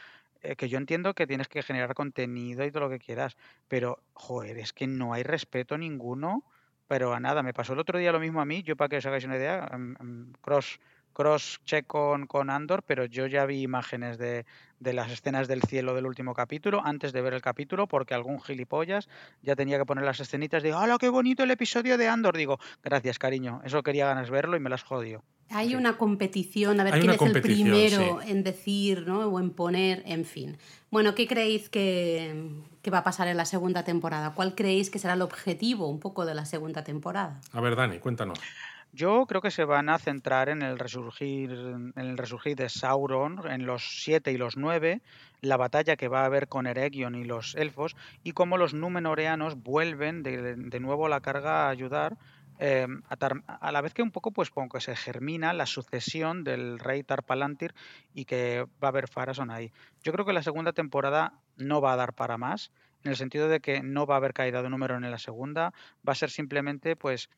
[0.41, 3.37] eh, que yo entiendo que tienes que generar contenido y todo lo que quieras,
[3.67, 6.43] pero, joder, es que no hay respeto ninguno,
[6.87, 7.43] pero a nada.
[7.43, 9.37] Me pasó el otro día lo mismo a mí, yo para que os hagáis una
[9.37, 10.79] idea, em, em, cross
[11.15, 14.45] cross check con, con Andor, pero yo ya vi imágenes de,
[14.79, 18.41] de, las escenas del cielo del último capítulo antes de ver el capítulo, porque algún
[18.41, 19.07] gilipollas
[19.41, 20.61] ya tenía que poner las escenitas.
[20.61, 22.35] Digo, ¡hola, qué bonito el episodio de Andor!
[22.35, 25.23] Digo, gracias, cariño, eso quería ganas verlo y me las jodió.
[25.51, 29.27] Hay una competición, a ver quién es el primero en decir ¿no?
[29.27, 30.57] o en poner, en fin.
[30.89, 32.49] Bueno, ¿qué creéis que,
[32.81, 34.33] que, va a pasar en la segunda temporada?
[34.33, 37.39] ¿Cuál creéis que será el objetivo un poco de la segunda temporada?
[37.53, 38.39] A ver, Dani, cuéntanos.
[38.95, 43.45] Yo creo que se van a centrar en el resurgir, en el resurgir de Sauron,
[43.45, 45.01] en los siete y los nueve,
[45.41, 49.61] la batalla que va a haber con Eregion y los elfos, y cómo los Númenoreanos
[49.61, 52.17] vuelven de, de nuevo a la carga a ayudar
[52.57, 56.79] Em, a, la vez que un poco pues como que se germina la sucesión del
[56.79, 57.73] rey Tarpalantir
[58.13, 59.73] y que va a haber Farason ahí.
[60.03, 62.71] Yo creo que la segunda temporada no va a dar para más,
[63.03, 65.73] en el sentido de que no va a haber caída de número en la segunda,
[66.07, 67.29] va a ser simplemente pues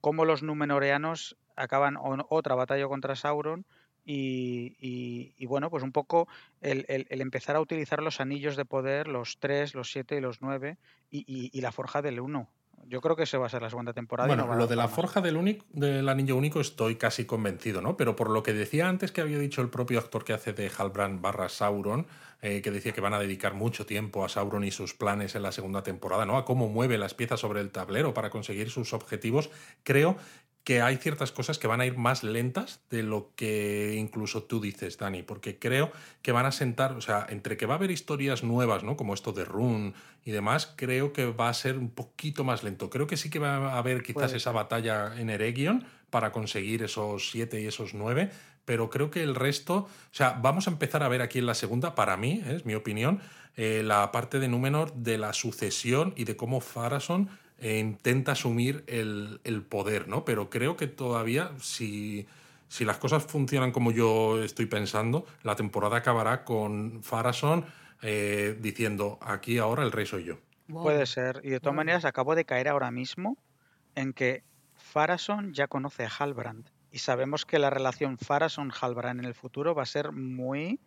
[0.00, 1.96] cómo los numenoreanos acaban
[2.28, 3.66] otra batalla contra Sauron
[4.08, 6.28] y, bueno, pues un poco
[6.60, 10.78] el, empezar a utilizar los anillos de poder, los tres, los siete y los nueve,
[11.10, 12.48] y, la forja del uno.
[12.88, 14.28] Yo creo que ese va a ser la segunda temporada.
[14.28, 17.96] Bueno, lo de la forja del, único, del anillo único estoy casi convencido, ¿no?
[17.96, 20.70] Pero por lo que decía antes que había dicho el propio actor que hace de
[20.76, 22.06] Halbrand barra Sauron,
[22.42, 25.42] eh, que decía que van a dedicar mucho tiempo a Sauron y sus planes en
[25.42, 26.36] la segunda temporada, ¿no?
[26.36, 29.50] A cómo mueve las piezas sobre el tablero para conseguir sus objetivos,
[29.82, 30.16] creo
[30.66, 34.60] que hay ciertas cosas que van a ir más lentas de lo que incluso tú
[34.60, 37.92] dices, Dani, porque creo que van a sentar, o sea, entre que va a haber
[37.92, 38.96] historias nuevas, ¿no?
[38.96, 39.94] Como esto de Rune
[40.24, 42.90] y demás, creo que va a ser un poquito más lento.
[42.90, 47.30] Creo que sí que va a haber quizás esa batalla en Eregion para conseguir esos
[47.30, 48.32] siete y esos nueve,
[48.64, 51.54] pero creo que el resto, o sea, vamos a empezar a ver aquí en la
[51.54, 52.56] segunda, para mí, ¿eh?
[52.56, 53.20] es mi opinión,
[53.54, 58.84] eh, la parte de Númenor de la sucesión y de cómo Farason e intenta asumir
[58.86, 60.24] el, poder, ¿no?
[60.24, 62.26] Pero creo que todavía, si,
[62.68, 67.64] si, las cosas funcionan como yo estoy pensando, la temporada acabará con Farason
[68.02, 70.38] eh, diciendo, aquí ahora el rey soy yo.
[70.68, 71.40] Puede ser.
[71.44, 73.36] Y de todas maneras, acabo de caer ahora mismo
[73.94, 74.42] en que
[74.74, 76.68] Farason ya conoce a Halbrand.
[76.90, 80.80] Y sabemos que la relación Farason-Halbrand en el futuro va a ser muy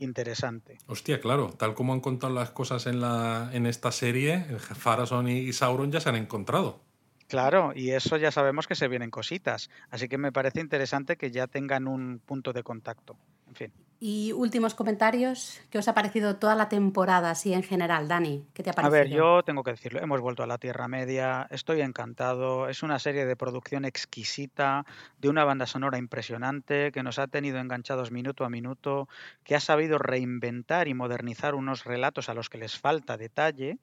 [0.00, 0.78] interesante.
[0.86, 5.52] Hostia, claro, tal como han contado las cosas en, la, en esta serie, Farason y
[5.52, 6.80] Sauron ya se han encontrado.
[7.28, 11.30] Claro, y eso ya sabemos que se vienen cositas, así que me parece interesante que
[11.30, 13.16] ya tengan un punto de contacto.
[13.46, 13.72] En fin.
[14.02, 18.46] Y últimos comentarios, ¿qué os ha parecido toda la temporada así en general, Dani?
[18.54, 18.96] ¿Qué te ha parecido?
[18.96, 22.82] A ver, yo tengo que decirlo, hemos vuelto a la Tierra Media, estoy encantado, es
[22.82, 24.86] una serie de producción exquisita,
[25.18, 29.06] de una banda sonora impresionante, que nos ha tenido enganchados minuto a minuto,
[29.44, 33.76] que ha sabido reinventar y modernizar unos relatos a los que les falta detalle.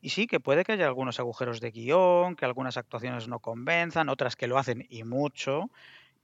[0.00, 4.08] Y sí, que puede que haya algunos agujeros de guion, que algunas actuaciones no convenzan,
[4.08, 5.70] otras que lo hacen y mucho.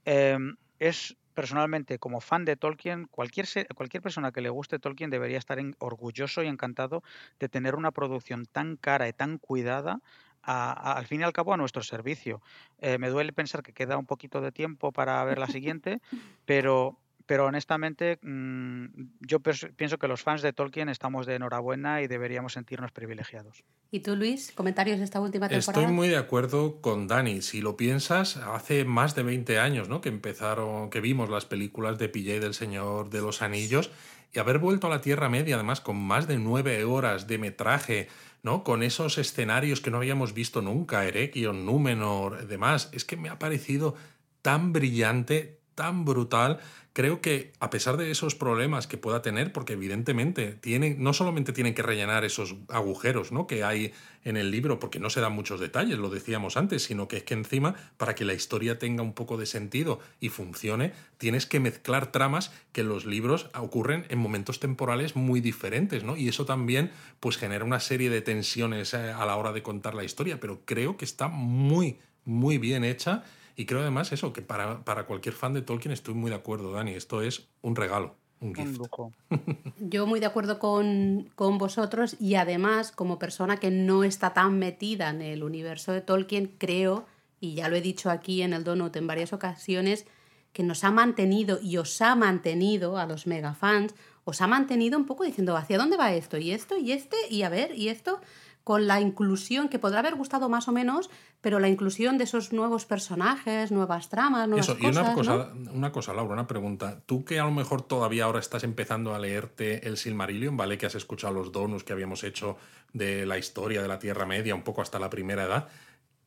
[0.05, 5.39] Em, es personalmente, como fan de Tolkien, cualquier, cualquier persona que le guste Tolkien debería
[5.39, 7.03] estar orgulloso y encantado
[7.39, 10.01] de tener una producción tan cara y tan cuidada
[10.43, 12.41] al fin y al cabo a nuestro servicio.
[12.79, 16.01] Eh, me duele pensar que queda un poquito de tiempo para ver la siguiente,
[16.47, 16.97] pero
[17.31, 18.87] pero honestamente mm,
[19.21, 23.63] yo pienso que los fans de Tolkien estamos de enhorabuena y deberíamos sentirnos privilegiados.
[23.93, 25.81] ¿Y tú, Luis, comentarios de esta última temporada?
[25.81, 27.41] Estoy muy de acuerdo con Dani.
[27.41, 30.01] Si lo piensas, hace más de 20 años ¿no?
[30.01, 33.93] que empezaron, que vimos las películas de Pillé del Señor de los Anillos
[34.33, 38.09] y haber vuelto a la Tierra Media, además con más de nueve horas de metraje,
[38.43, 38.65] ¿no?
[38.65, 43.39] Con esos escenarios que no habíamos visto nunca, Erekion, Númenor, demás, es que me ha
[43.39, 43.95] parecido
[44.43, 46.59] tan brillante, tan brutal,
[46.93, 51.53] creo que a pesar de esos problemas que pueda tener, porque evidentemente tiene, no solamente
[51.53, 53.47] tienen que rellenar esos agujeros ¿no?
[53.47, 53.93] que hay
[54.25, 57.23] en el libro, porque no se dan muchos detalles, lo decíamos antes, sino que es
[57.23, 61.61] que encima, para que la historia tenga un poco de sentido y funcione, tienes que
[61.61, 66.17] mezclar tramas que los libros ocurren en momentos temporales muy diferentes, ¿no?
[66.17, 66.91] Y eso también
[67.21, 70.61] pues genera una serie de tensiones eh, a la hora de contar la historia, pero
[70.67, 73.25] creo que está muy, muy bien hecha
[73.61, 76.73] y creo además eso, que para, para cualquier fan de Tolkien estoy muy de acuerdo,
[76.73, 76.95] Dani.
[76.95, 78.17] Esto es un regalo.
[78.41, 78.81] Un, gift.
[79.81, 84.59] Yo muy de acuerdo con, con, vosotros y además como persona que no está tan
[84.59, 87.05] metida en el universo de Tolkien, creo,
[87.39, 90.07] y ya lo he dicho aquí en el Donut en varias ocasiones,
[90.55, 94.97] que nos ha mantenido y os ha mantenido a los mega fans, os ha mantenido
[94.99, 97.91] un poco diciendo hacia dónde va esto y esto y este y a ver y
[97.91, 98.23] esto
[98.65, 101.11] con la inclusión, que podrá haber gustado más o menos,
[101.41, 105.93] pero la inclusión de esos nuevos personajes, nuevas tramas, nuevas Eso, y una cosa, una
[105.93, 107.01] cosa, Laura, una pregunta.
[107.07, 110.79] Tú que a lo mejor todavía ahora estás empezando a leerte el Silmarillion, ¿vale?
[110.79, 112.57] Que has escuchado los donos que habíamos hecho
[112.93, 115.69] de la historia de la Tierra Media, un poco hasta la primera edad.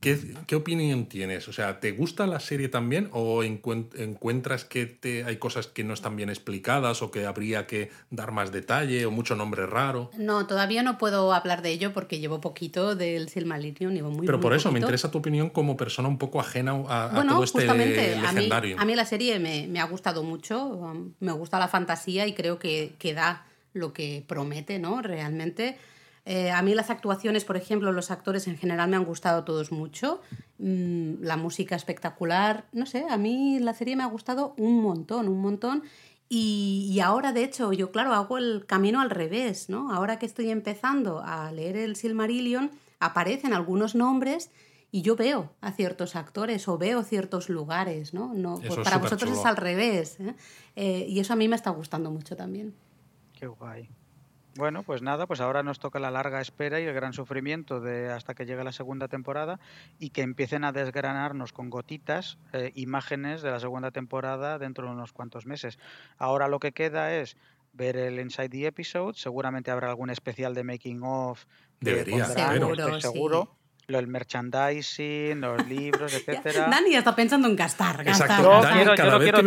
[0.03, 1.47] ¿Qué, opinión tienes?
[1.47, 5.93] O sea, ¿te gusta la serie también o encuentras que te, hay cosas que no
[5.93, 10.11] están bien explicadas o que habría que dar más detalle o mucho nombre raro?
[10.17, 14.39] No, todavía no puedo hablar de ello porque llevo poquito del Silmarillion, llevo muy Pero
[14.39, 18.80] por eso me interesa tu opinión como persona un poco ajena a, todo este legendario.
[18.80, 22.59] A mí, la serie me, me, ha gustado mucho, me gusta la fantasía y creo
[22.59, 25.01] que, que da lo que promete, ¿no?
[25.01, 25.77] Realmente.
[26.25, 29.71] Eh, a mí las actuaciones, por ejemplo, los actores en general me han gustado todos
[29.71, 30.21] mucho.
[30.57, 32.65] Mm, la música espectacular.
[32.71, 35.83] No sé, a mí la serie me ha gustado un montón, un montón.
[36.35, 39.93] Y, ahora, de hecho, yo, claro, hago el camino al revés, ¿no?
[39.93, 44.49] Ahora que estoy empezando a leer el Silmarillion, aparecen algunos nombres
[44.89, 48.33] y yo veo a ciertos actores o veo ciertos lugares, ¿no?
[48.33, 50.19] no pues para vosotros es al revés.
[50.19, 50.35] ¿eh?
[50.75, 51.05] ¿eh?
[51.07, 52.73] y eso a mí me está gustando mucho también.
[53.33, 53.89] Qué guay.
[54.55, 58.11] Bueno, pues nada, pues ahora nos toca la larga espera y el gran sufrimiento de
[58.11, 59.59] hasta que llegue la segunda temporada
[59.99, 64.93] y que empiecen a desgranarnos con gotitas eh, imágenes de la segunda temporada dentro de
[64.93, 65.80] unos cuantos meses.
[66.17, 67.35] Ahora lo que queda es
[67.73, 71.45] ver el Inside the Episode, seguramente habrá algún especial de making of.
[71.80, 76.68] Debería, seguro, seguro del merchandising, los libros, etcétera.
[76.69, 78.07] Dani está pensando en gastar.
[78.07, 78.61] Exacto.
[78.61, 79.43] Dani, cada vez que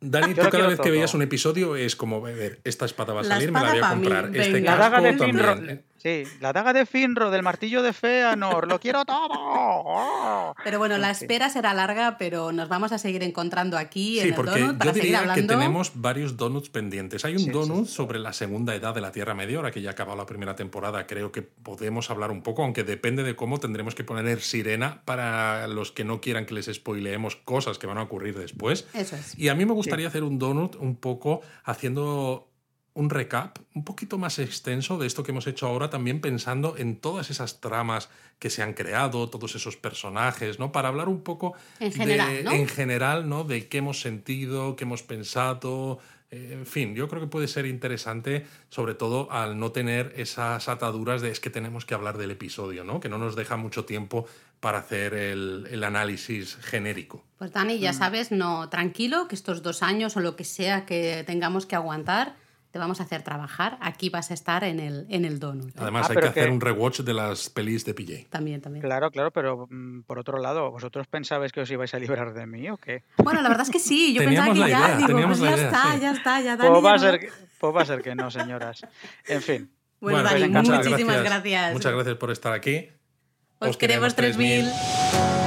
[0.00, 3.24] Dani, tú cada vez que veías un episodio es como, ver, esta espada va a
[3.24, 4.36] salir, me la voy a comprar.
[4.36, 5.84] Este la daga de también.
[6.02, 10.52] Sí, la daga de Finro, del martillo de Feanor, lo quiero todo.
[10.64, 14.28] Pero bueno, la espera será larga, pero nos vamos a seguir encontrando aquí sí, en
[14.30, 17.24] el porque yo diría que tenemos varios donuts pendientes.
[17.24, 19.92] Hay un donut sobre la segunda edad de la Tierra Media, ahora que ya ha
[19.92, 23.94] acabado la primera temporada, creo que podemos hablar un poco, aunque depende de cómo tendremos
[23.94, 28.02] que poner sirena para los que no quieran que les spoileemos cosas que van a
[28.02, 28.88] ocurrir después.
[28.92, 29.38] Eso es.
[29.38, 32.51] Y a mí me gustaría hacer un donut un poco haciendo
[32.94, 36.96] un recap un poquito más extenso de esto que hemos hecho ahora, también pensando en
[36.96, 40.72] todas esas tramas que se han creado, todos esos personajes, ¿no?
[40.72, 42.52] Para hablar un poco en general, de, ¿no?
[42.52, 43.44] en general, ¿no?
[43.44, 46.00] De qué hemos sentido, qué hemos pensado.
[46.30, 50.68] Eh, en fin, yo creo que puede ser interesante, sobre todo al no tener esas
[50.68, 53.00] ataduras de es que tenemos que hablar del episodio, ¿no?
[53.00, 54.26] Que no nos deja mucho tiempo
[54.60, 57.24] para hacer el, el análisis genérico.
[57.38, 57.94] Pues Dani, ya mm.
[57.94, 62.36] sabes, no, tranquilo, que estos dos años o lo que sea que tengamos que aguantar,
[62.72, 65.78] te vamos a hacer trabajar, aquí vas a estar en el, en el donut.
[65.78, 68.30] Además ah, hay que hacer un rewatch de las pelis de PJ.
[68.30, 68.82] También, también.
[68.82, 72.46] Claro, claro, pero mm, por otro lado, ¿vosotros pensabais que os ibais a librar de
[72.46, 73.02] mí o qué?
[73.18, 76.12] Bueno, la verdad es que sí, yo pensaba que ya, digo, pues ya está, ya
[76.12, 77.30] está, ya Dani, pues va, a ser que,
[77.60, 78.86] pues va a ser que no, señoras.
[79.26, 79.70] En fin.
[80.00, 81.74] Bueno, Dani, muchísimas gracias.
[81.74, 82.88] Muchas gracias por estar aquí.
[83.58, 85.41] Os, queremos 3000.